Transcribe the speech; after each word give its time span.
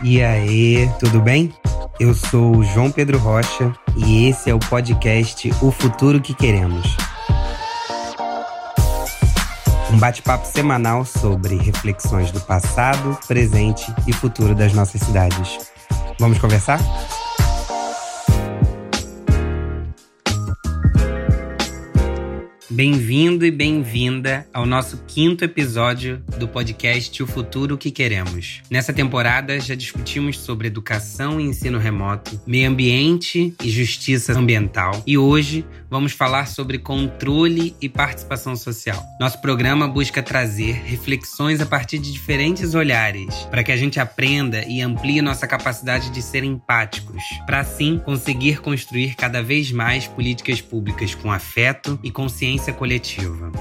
E 0.00 0.22
aí, 0.22 0.88
tudo 1.00 1.20
bem? 1.20 1.52
Eu 1.98 2.14
sou 2.14 2.56
o 2.56 2.62
João 2.62 2.88
Pedro 2.88 3.18
Rocha 3.18 3.74
e 3.96 4.28
esse 4.28 4.48
é 4.48 4.54
o 4.54 4.58
podcast 4.60 5.50
O 5.60 5.72
Futuro 5.72 6.20
que 6.20 6.32
Queremos. 6.32 6.96
Um 9.92 9.98
bate-papo 9.98 10.46
semanal 10.46 11.04
sobre 11.04 11.56
reflexões 11.56 12.30
do 12.30 12.40
passado, 12.40 13.18
presente 13.26 13.92
e 14.06 14.12
futuro 14.12 14.54
das 14.54 14.72
nossas 14.72 15.00
cidades. 15.00 15.72
Vamos 16.16 16.38
conversar? 16.38 16.78
Bem-vindo 22.78 23.44
e 23.44 23.50
bem-vinda 23.50 24.46
ao 24.54 24.64
nosso 24.64 25.02
quinto 25.08 25.44
episódio 25.44 26.22
do 26.38 26.46
podcast 26.46 27.20
O 27.20 27.26
Futuro 27.26 27.76
que 27.76 27.90
Queremos. 27.90 28.62
Nessa 28.70 28.92
temporada 28.92 29.58
já 29.58 29.74
discutimos 29.74 30.38
sobre 30.38 30.68
educação 30.68 31.40
e 31.40 31.42
ensino 31.42 31.76
remoto, 31.76 32.40
meio 32.46 32.70
ambiente 32.70 33.52
e 33.60 33.68
justiça 33.68 34.32
ambiental. 34.38 35.02
E 35.04 35.18
hoje 35.18 35.66
vamos 35.90 36.12
falar 36.12 36.46
sobre 36.46 36.78
controle 36.78 37.74
e 37.80 37.88
participação 37.88 38.54
social. 38.54 39.02
Nosso 39.18 39.40
programa 39.40 39.88
busca 39.88 40.22
trazer 40.22 40.74
reflexões 40.84 41.60
a 41.60 41.66
partir 41.66 41.98
de 41.98 42.12
diferentes 42.12 42.76
olhares, 42.76 43.34
para 43.50 43.64
que 43.64 43.72
a 43.72 43.76
gente 43.76 43.98
aprenda 43.98 44.64
e 44.68 44.80
amplie 44.80 45.20
nossa 45.20 45.48
capacidade 45.48 46.10
de 46.10 46.22
ser 46.22 46.44
empáticos, 46.44 47.24
para 47.44 47.58
assim 47.58 47.98
conseguir 47.98 48.60
construir 48.60 49.16
cada 49.16 49.42
vez 49.42 49.72
mais 49.72 50.06
políticas 50.06 50.60
públicas 50.60 51.12
com 51.12 51.32
afeto 51.32 51.98
e 52.04 52.10
consciência 52.12 52.67
consciência 52.68 52.72
coletiva. 52.72 53.52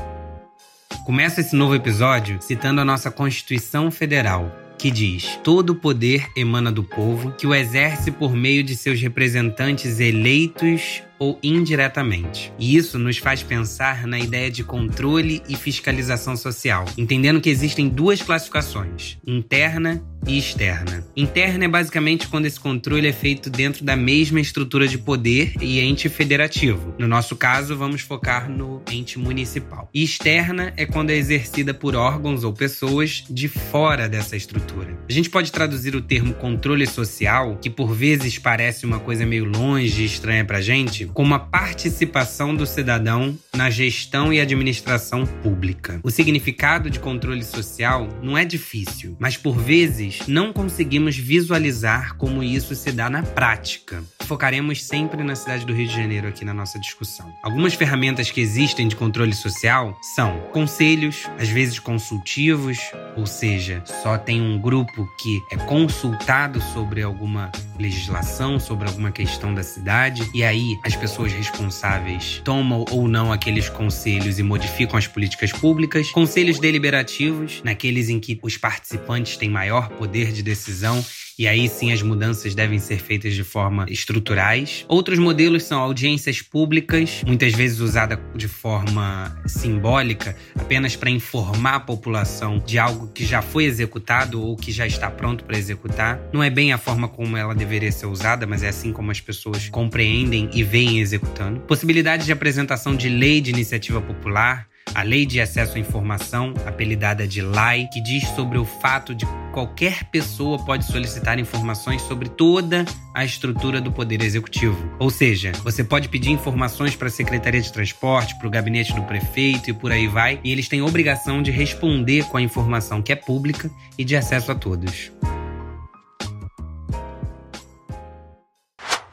Começa 1.06 1.42
esse 1.42 1.56
novo 1.56 1.76
episódio 1.76 2.38
citando 2.42 2.82
a 2.82 2.86
nossa 2.86 3.10
Constituição 3.10 3.90
Federal, 3.90 4.52
que 4.78 4.92
diz: 4.92 5.40
todo 5.44 5.76
poder 5.76 6.28
emana 6.36 6.72
do 6.72 6.84
povo, 6.84 7.32
que 7.32 7.48
o 7.48 7.56
exerce 7.56 8.12
por 8.12 8.34
meio 8.34 8.64
de 8.64 8.76
seus 8.76 9.00
representantes 9.02 10.00
eleitos 10.00 11.04
ou 11.20 11.40
indiretamente. 11.42 12.52
E 12.60 12.76
isso 12.76 12.98
nos 13.00 13.18
faz 13.18 13.44
pensar 13.44 14.06
na 14.08 14.20
ideia 14.20 14.52
de 14.52 14.64
controle 14.64 15.42
e 15.48 15.56
fiscalização 15.56 16.36
social, 16.36 16.86
entendendo 16.98 17.42
que 17.42 17.50
existem 17.50 17.88
duas 17.90 18.22
classificações: 18.22 19.18
interna 19.26 20.04
e 20.26 20.38
externa. 20.38 21.06
Interna 21.16 21.66
é 21.66 21.68
basicamente 21.68 22.28
quando 22.28 22.46
esse 22.46 22.60
controle 22.60 23.08
é 23.08 23.14
feito 23.14 23.50
dentro 23.50 23.84
da 23.84 23.96
mesma 23.96 24.40
estrutura 24.40 24.88
de 24.88 24.98
poder 24.98 25.54
e 25.62 25.80
ente 25.80 26.10
federativo. 26.10 26.94
No 26.98 27.08
nosso 27.08 27.36
caso, 27.36 27.78
vamos 27.78 28.02
focar 28.02 28.50
no 28.50 28.82
ente 28.92 29.18
municipal. 29.18 29.90
E 29.94 30.04
externa 30.04 30.74
é 30.76 30.86
quando 30.86 31.12
é 31.12 31.16
exercida 31.16 31.74
por 31.74 31.96
órgãos 31.96 32.44
ou 32.44 32.54
pessoas 32.54 33.24
de 33.30 33.48
fora 33.48 34.10
dessa 34.10 34.36
estrutura. 34.36 34.98
A 35.10 35.14
gente 35.14 35.30
pode 35.30 35.52
traduzir 35.52 35.96
o 35.96 36.02
termo 36.02 36.34
controle 36.34 36.86
social, 36.86 37.58
que 37.62 37.70
por 37.70 37.94
vezes 37.94 38.38
parece 38.38 38.86
uma 38.86 39.00
coisa 39.00 39.26
meio 39.26 39.46
longe 39.46 40.02
e 40.02 40.06
estranha 40.06 40.44
pra 40.44 40.62
gente, 40.62 41.06
como 41.14 41.34
a 41.34 41.40
participação 41.40 42.56
do 42.56 42.66
cidadão 42.66 43.38
na 43.56 43.70
gestão 43.70 44.32
e 44.32 44.40
administração 44.40 45.26
pública. 45.26 46.00
O 46.04 46.12
significado 46.12 46.90
de 46.90 47.00
controle 47.00 47.44
social 47.44 48.08
não 48.22 48.38
é 48.38 48.46
difícil, 48.46 49.16
mas 49.20 49.38
por 49.38 49.58
vezes 49.58 50.20
não 50.28 50.54
conseguimos 50.54 51.16
visualizar 51.16 52.16
como 52.18 52.44
isso 52.44 52.76
se 52.76 52.92
dá 52.92 53.10
na 53.10 53.24
prática. 53.24 54.04
Focaremos 54.22 54.84
sempre 54.84 55.24
na 55.24 55.36
cidade 55.36 55.66
do 55.66 55.74
Rio 55.74 55.88
de 55.88 55.96
Janeiro 55.96 56.28
aqui 56.28 56.44
na 56.44 56.54
nossa 56.54 56.78
discussão. 56.80 57.32
Algumas 57.42 57.74
ferramentas 57.74 58.30
que 58.30 58.42
existem 58.42 58.88
de 58.88 58.96
controle 58.96 59.34
social 59.34 59.98
são 60.16 60.40
conselhos, 60.52 61.24
às 61.40 61.48
vezes 61.48 61.80
consultivos, 61.80 62.78
ou 63.16 63.26
seja, 63.26 63.82
só 64.04 64.18
tem 64.18 64.42
um 64.42 64.60
grupo 64.60 65.08
que 65.18 65.42
é 65.52 65.58
consultado 65.58 66.62
sobre 66.74 67.02
alguma 67.02 67.52
legislação, 67.80 68.60
sobre 68.60 68.88
alguma 68.88 69.12
questão 69.12 69.54
da 69.54 69.64
cidade, 69.64 70.30
e 70.34 70.44
aí 70.44 70.78
as 70.84 70.96
pessoas 70.98 71.32
responsáveis 71.32 72.42
tomam 72.44 72.86
ou 72.92 73.08
não 73.08 73.32
aqueles 73.32 73.70
conselhos 73.70 74.40
e 74.40 74.44
modificam 74.44 74.98
as 74.98 75.08
políticas 75.08 75.52
públicas. 75.52 76.12
Conselhos 76.12 76.60
deliberativos, 76.60 77.62
naqueles 77.64 78.10
em 78.10 78.20
que 78.20 78.40
os 78.42 78.58
participantes 78.58 79.38
têm 79.38 79.50
maior 79.50 79.90
poder 79.90 80.32
de 80.32 80.44
decisão 80.44 81.04
e 81.38 81.48
aí 81.48 81.70
sim 81.70 81.92
as 81.92 82.02
mudanças 82.02 82.56
devem 82.56 82.80
ser 82.80 83.00
feitas 83.00 83.34
de 83.34 83.44
forma 83.44 83.86
estruturais. 83.90 84.86
Outros 84.88 85.20
modelos 85.20 85.64
são 85.64 85.80
audiências 85.80 86.42
públicas, 86.42 87.24
muitas 87.26 87.54
vezes 87.54 87.80
usada 87.80 88.20
de 88.36 88.48
forma 88.48 89.40
simbólica, 89.46 90.36
apenas 90.56 90.96
para 90.96 91.10
informar 91.10 91.76
a 91.76 91.80
população 91.80 92.58
de 92.60 92.80
algo 92.80 93.08
que 93.14 93.26
já 93.26 93.42
foi 93.42 93.66
executado 93.66 94.42
ou 94.42 94.56
que 94.56 94.72
já 94.72 94.88
está 94.88 95.12
pronto 95.12 95.44
para 95.44 95.58
executar. 95.58 96.20
Não 96.34 96.44
é 96.44 96.50
bem 96.50 96.74
a 96.74 96.78
forma 96.78 97.08
como 97.08 97.38
ela 97.38 97.54
deveria 97.54 97.92
ser 97.92 98.08
usada, 98.08 98.48
mas 98.48 98.64
é 98.64 98.70
assim 98.70 98.92
como 98.92 99.12
as 99.12 99.22
pessoas 99.22 99.70
compreendem 99.70 100.50
e 100.54 100.64
veem 100.64 101.00
executando. 101.00 101.60
Possibilidade 101.62 102.26
de 102.26 102.32
apresentação 102.32 102.96
de 102.96 103.10
lei 103.10 103.42
de 103.42 103.52
iniciativa 103.52 104.02
popular 104.02 104.68
a 104.94 105.04
Lei 105.04 105.26
de 105.26 105.40
Acesso 105.40 105.78
à 105.78 105.80
Informação, 105.80 106.54
apelidada 106.66 107.28
de 107.28 107.42
LAI, 107.42 107.88
que 107.92 108.02
diz 108.02 108.28
sobre 108.30 108.58
o 108.58 108.66
fato 108.66 109.14
de 109.14 109.26
qualquer 109.54 110.04
pessoa 110.06 110.64
pode 110.64 110.86
solicitar 110.86 111.40
informações 111.40 112.02
sobre 112.04 112.30
toda 112.30 112.86
a 113.14 113.26
estrutura 113.26 113.82
do 113.82 113.92
Poder 113.92 114.22
Executivo. 114.22 114.78
Ou 115.00 115.10
seja, 115.10 115.52
você 115.64 115.84
pode 115.84 116.10
pedir 116.10 116.32
informações 116.32 116.96
para 116.96 117.08
a 117.08 117.12
Secretaria 117.12 117.62
de 117.62 117.72
Transporte, 117.72 118.38
para 118.38 118.48
o 118.48 118.52
gabinete 118.52 118.94
do 118.94 119.04
prefeito 119.04 119.70
e 119.70 119.74
por 119.74 119.92
aí 119.92 120.08
vai, 120.08 120.40
e 120.44 120.52
eles 120.52 120.68
têm 120.68 120.82
obrigação 120.82 121.42
de 121.42 121.52
responder 121.52 122.26
com 122.26 122.38
a 122.38 122.42
informação 122.42 123.02
que 123.02 123.12
é 123.12 123.16
pública 123.16 123.70
e 123.98 124.04
de 124.04 124.16
acesso 124.16 124.52
a 124.52 124.56
todos. 124.56 125.12